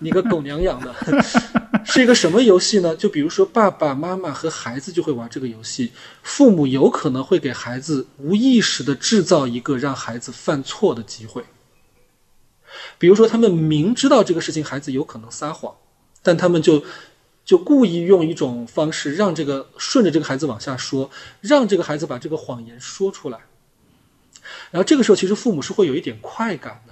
[0.03, 0.94] 你个狗娘养的，
[1.86, 2.95] 是一个什么游戏呢？
[2.95, 5.91] 就比如说，爸爸妈妈和孩子就会玩这个游戏，
[6.23, 11.45] 父母有可能会给孩子无意识的制造一个让孩子犯错的机会。
[12.98, 15.76] 比如说，他们明知道这个事情孩子有可能撒谎，
[16.23, 16.84] 但他们就
[17.45, 21.11] 就故意用一种方式让这个顺着这个孩子往下说，
[21.41, 23.38] 让这个孩子把这个谎言说出来。
[24.72, 26.90] 然后这个时候，其实父母是会有一点快感的。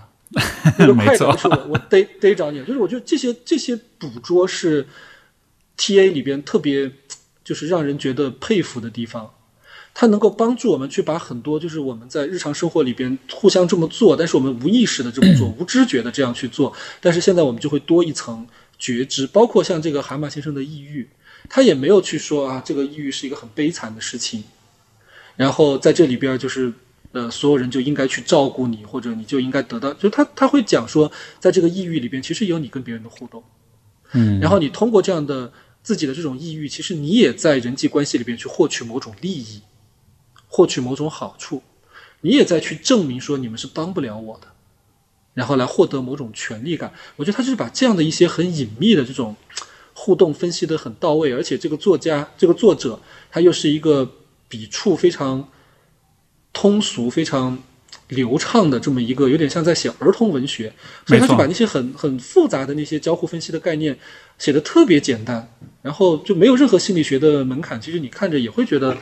[0.77, 4.85] 那个 快感是我我逮逮着你，就是我觉得这些这些捕捉是
[5.75, 6.91] T A 里边特别
[7.43, 9.33] 就是让人觉得佩服的地方，
[9.93, 18.45] 它能够帮助我们去把很多就是我们在日常生活里边互相这么做，但是我们无意识的这么做， 无知觉的这样去做，但是现在我们就会多一层
[18.77, 21.09] 觉知，包括像这个蛤蟆先生的抑郁，
[21.49, 24.43] 他也没有去说啊这个抑郁是一个很悲惨的事情，
[25.35, 26.71] 然后在这里边就是。
[27.11, 33.43] 呃，所有人就应该去照顾你，或者你就应该得到，就他他会讲说，在这个抑郁里边，其实有你跟别人的互动，
[34.11, 39.63] 嗯，然后你通过这样的自己的这种抑郁，其实你也在人际关系里边去获取某种利益，
[40.47, 41.63] 获取某种好处，
[42.21, 44.49] 你也在去证明说你们是帮不了我的，
[45.33, 46.93] 然后来获得某种权利感。
[47.15, 49.35] 我觉得他就是把这样的一些很隐秘的这种
[49.95, 54.11] 互动分析的很到位，而且这个作家这个作者他又是一个
[54.47, 55.49] 笔触非常。
[56.53, 57.57] 通俗非常
[58.09, 60.73] 流畅的这么一个，有点像在写儿童文学，
[61.05, 63.97] 所以他就把那些很很复杂的那些交互分析的概念
[64.39, 65.47] 写的特别简单，
[65.83, 68.97] 然后就没有任何心理学的门槛，其实你看着也会觉得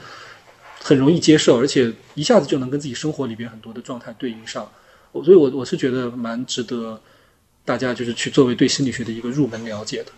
[0.82, 4.69] 很容易接受，而且一下子就能跟自己生活里边很多的状态对应上。
[5.14, 7.02] 我所以，我我是觉得蛮值得
[7.64, 10.11] 大家就是去作为对心理学的一个入门了解的。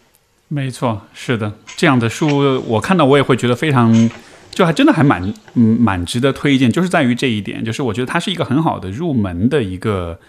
[0.47, 4.09] 没错，是的，这样的书我看到我也会觉得非常。
[4.51, 10.19] 就还真的还蛮嗯蛮值得推荐，就是在于这一点，就是我觉得它是一个很好的入门的一个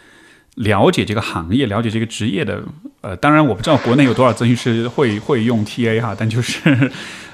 [0.57, 2.63] 了解这个行业、了解这个职业的。
[3.01, 6.91] 呃，当然我不知道国内有多少咨询师会会用 TA 哈，但就是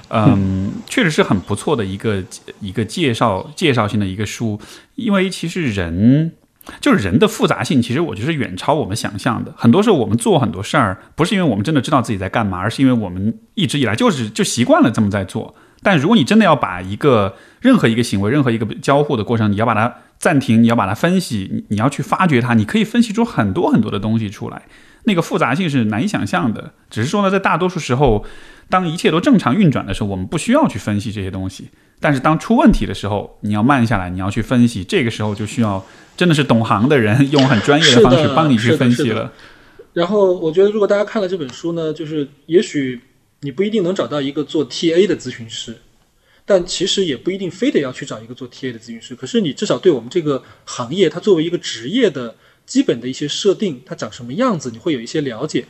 [0.09, 2.23] 嗯，确实是很不错的一个
[2.61, 4.59] 一个介绍介绍性的一个书。
[4.95, 6.31] 因为其实人
[6.79, 9.53] 就是人的复杂性，其实我觉得是远超我们想象的。
[9.57, 15.53] 很多时候我们做很多事儿，不是因为我们真的知道自己在干嘛，而是因为我们一直以来就是就习惯了这么在做。
[15.83, 24.63] 但如果你真的要把一个任何一个行为、任何一个交互的过程，你要把它暂停，你要把它分析，你你要去发掘它，你可以分析出很多很多的东西出来，
[25.03, 26.73] 那个复杂性是难以想象的。
[26.89, 28.25] 只是说呢，在大多数时候，
[28.69, 31.69] 当一切都正常运转的时候，我们不需要去分析这些东西。
[31.99, 35.83] 但是当出问题的时候，你要慢下来，你要去分析，这个时候就需要
[36.17, 39.31] 真的是懂行的人用很专业的方式帮你去分析了。
[39.93, 42.99] 然后我觉得，如果大家看了这本书呢，就是也许。
[43.41, 45.77] 你不一定能找到一个做 TA 的咨询师，
[46.45, 49.15] 但其实也不一定非得要去找一个做 TA 的咨询师。
[49.15, 52.35] 可是你至少对我们这个行业，它作为一个职业的
[52.65, 55.65] 基本的一些设定，它长什么样子，你会有一些了解。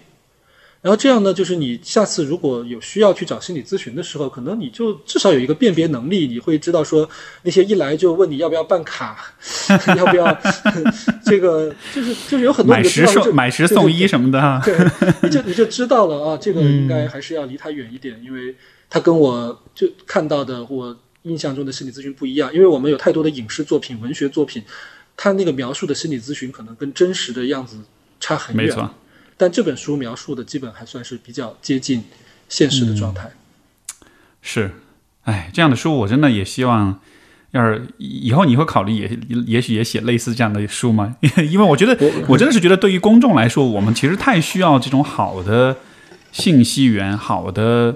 [0.82, 7.10] 然后这样呢，就是你下次如果有需要去找心理咨询的时候，可能你就至少有一个辨别能力，你会知道说
[7.44, 9.34] 那些一来就问你要不要办卡，
[9.98, 10.38] 要不要
[11.26, 14.78] 这个，就是就是有很多买十送买十送一什么的，对，
[15.24, 18.56] 你就你就知道了啊，这个应该还是要离他远一点，因为
[18.90, 24.64] 他跟我就看到的我印象中的心理咨询不一样，因为我们有太多的影视作品、文学作品，
[25.18, 27.78] 他那个描述的心理咨询可能跟真实的样子
[28.20, 28.66] 差很远。
[28.66, 28.90] 没错，
[29.38, 32.04] 但这本书描述的基本还算是比较接近
[32.50, 33.32] 现实的状态。
[34.42, 34.72] 是，
[35.24, 37.00] 哎，这样的书我真的也希望，
[37.52, 41.16] 要是以后你会考虑也也许也写类似这样的书吗？
[41.50, 41.98] 因为我觉得
[42.28, 45.78] 我真的是觉得对于公众来说，我们其实太需要这种好的
[46.32, 47.96] 信息源，好的。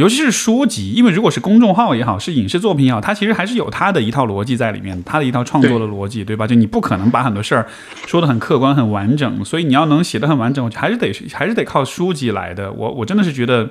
[0.00, 6.46] 尤其是书籍，因为如果是公众号也好，是影视作品也好，它其实还是有它的一套逻辑在里面，它的一套创作的逻辑，对吧？
[6.46, 7.66] 就你不可能把很多事儿
[8.06, 12.72] 说的很客观、很完整，所以你要能写的很完整，我还是得还是得靠书籍来的。
[12.72, 13.68] 我我真的是觉得，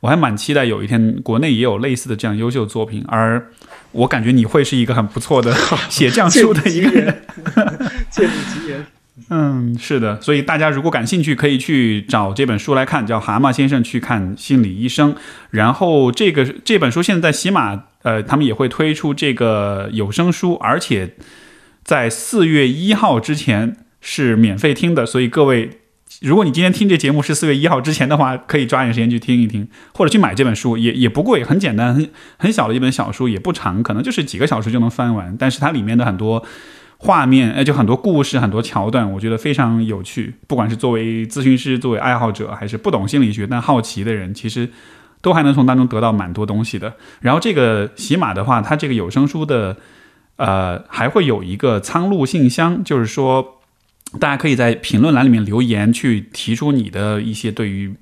[0.00, 3.48] 我还蛮期待有一天国内也有类似的这样优秀作品，而
[3.92, 5.54] 我感觉你会是一个很不错的
[5.88, 7.22] 写这样书的一个人，
[8.10, 8.84] 借你吉言。
[9.30, 15.12] 嗯，是的，所以大家如果感兴趣，可以去找这本书来看，叫《蛤蟆先生去看心理医生》。
[15.50, 21.14] 然后这个这本书现在在喜马，呃，他们也会推出这个有声书，而且
[21.82, 25.04] 在四月一号之前是免费听的。
[25.04, 25.70] 所以各位，
[26.22, 32.08] 如果你今天听这节目是四月一号之前的话，可以抓紧时间去听一听，或者去买这本书，也也不贵，很简单，很
[32.38, 35.36] 很小的一本小书，也不长，可能就是几个小时就能翻完。
[35.38, 36.44] 但是它里面的很多。
[37.00, 40.34] 画面，哎，就很多故事，很多桥段，我觉得非常有趣。
[40.48, 44.68] 不管是作为咨询师，作为爱好者，还是不懂心理学但好奇的人，其实
[45.20, 46.94] 都还能从当中得到蛮多东西的。
[47.20, 49.76] 然后这个喜马的话，它这个有声书的，
[50.36, 53.60] 呃，还会有一个苍鹭信箱，就是说
[54.18, 57.94] 大家可以在评论栏里面留言，去提出你的一些对于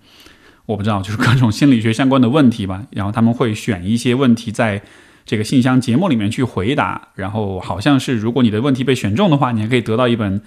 [0.64, 2.84] 我不知道，就是各种心理学相关的问题吧。
[2.92, 4.80] 然后他们会选一些问题在。
[5.26, 10.40] 这个信箱节目里面去回答，然后好像是如果你的问题被选中的话，你还可以得到一本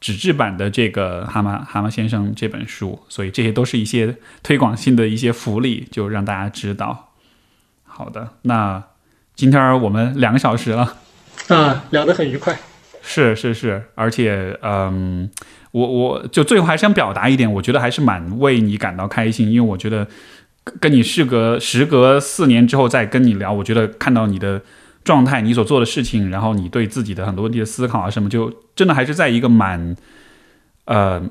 [0.00, 7.12] 纸质版的这个《蛤蟆蛤蟆先生》这本书，所以这些都是一些推广性的一些福利，就让大家知道。
[7.84, 8.82] 好的，那
[9.36, 10.96] 今天我们两个小时了，
[11.46, 12.58] 啊，聊得很愉快，
[13.02, 15.30] 是是是，而且嗯，
[15.70, 20.08] 我我就最后还想表达一点，我觉得还是蛮为你感到开心，因为我觉得。
[20.80, 24.62] 跟你事隔时隔四年之后再跟你聊，我觉得看到你的
[25.04, 29.94] 状态，你所做的事情，然后你对自己的很多问题的思考啊什么，就真的还是在一个蛮
[30.86, 31.22] 呃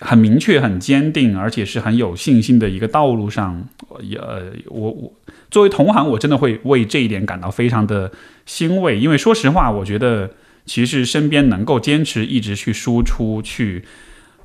[0.00, 3.66] 很明确、很坚定，而且是很有信心的一个道路上。
[4.02, 4.18] 也
[4.66, 5.12] 我我
[5.50, 8.12] 作为同行，我真的会为这一点感到非常的
[8.44, 10.30] 欣慰，因为说实话，我觉得
[10.66, 13.84] 其实身边能够坚持一直去输出、去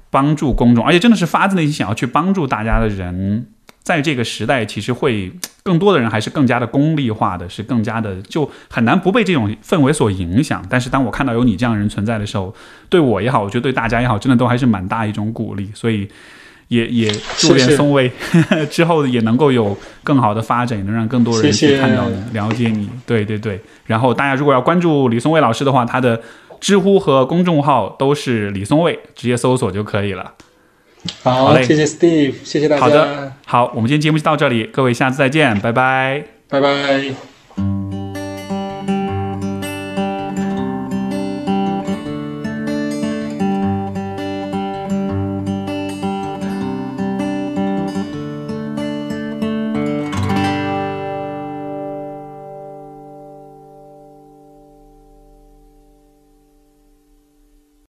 [0.10, 3.48] 帮助公众，而且真的是发自内心想要去帮助大家的人。
[3.82, 5.32] 在这个时代，其实会
[5.64, 10.64] 更多的人还是更加的功利化的，是更加的就很难不被这种氛围所影响。
[10.70, 12.54] 但是当我看到有你这样人存在的时候，
[12.90, 15.70] 对我也好，我觉得对大家也好，真的都还是蛮大一种鼓励。
[15.74, 16.08] 所以
[16.70, 18.12] 也也祝愿松蔚
[18.70, 22.90] 之后也能够有更好的发展，也能让更多人去看到你、了解你。
[23.06, 23.60] 对对对。
[23.86, 26.20] 然后大家如果要关注李松蔚老师的话，他的
[26.60, 30.34] 知乎和公众号都是李松蔚，直接搜索就可以了。
[31.24, 32.82] 好，谢谢 Steve，谢谢大家。
[32.82, 37.89] 好的，好，我们今天节目就到这里，各位下次再见，拜拜，拜拜。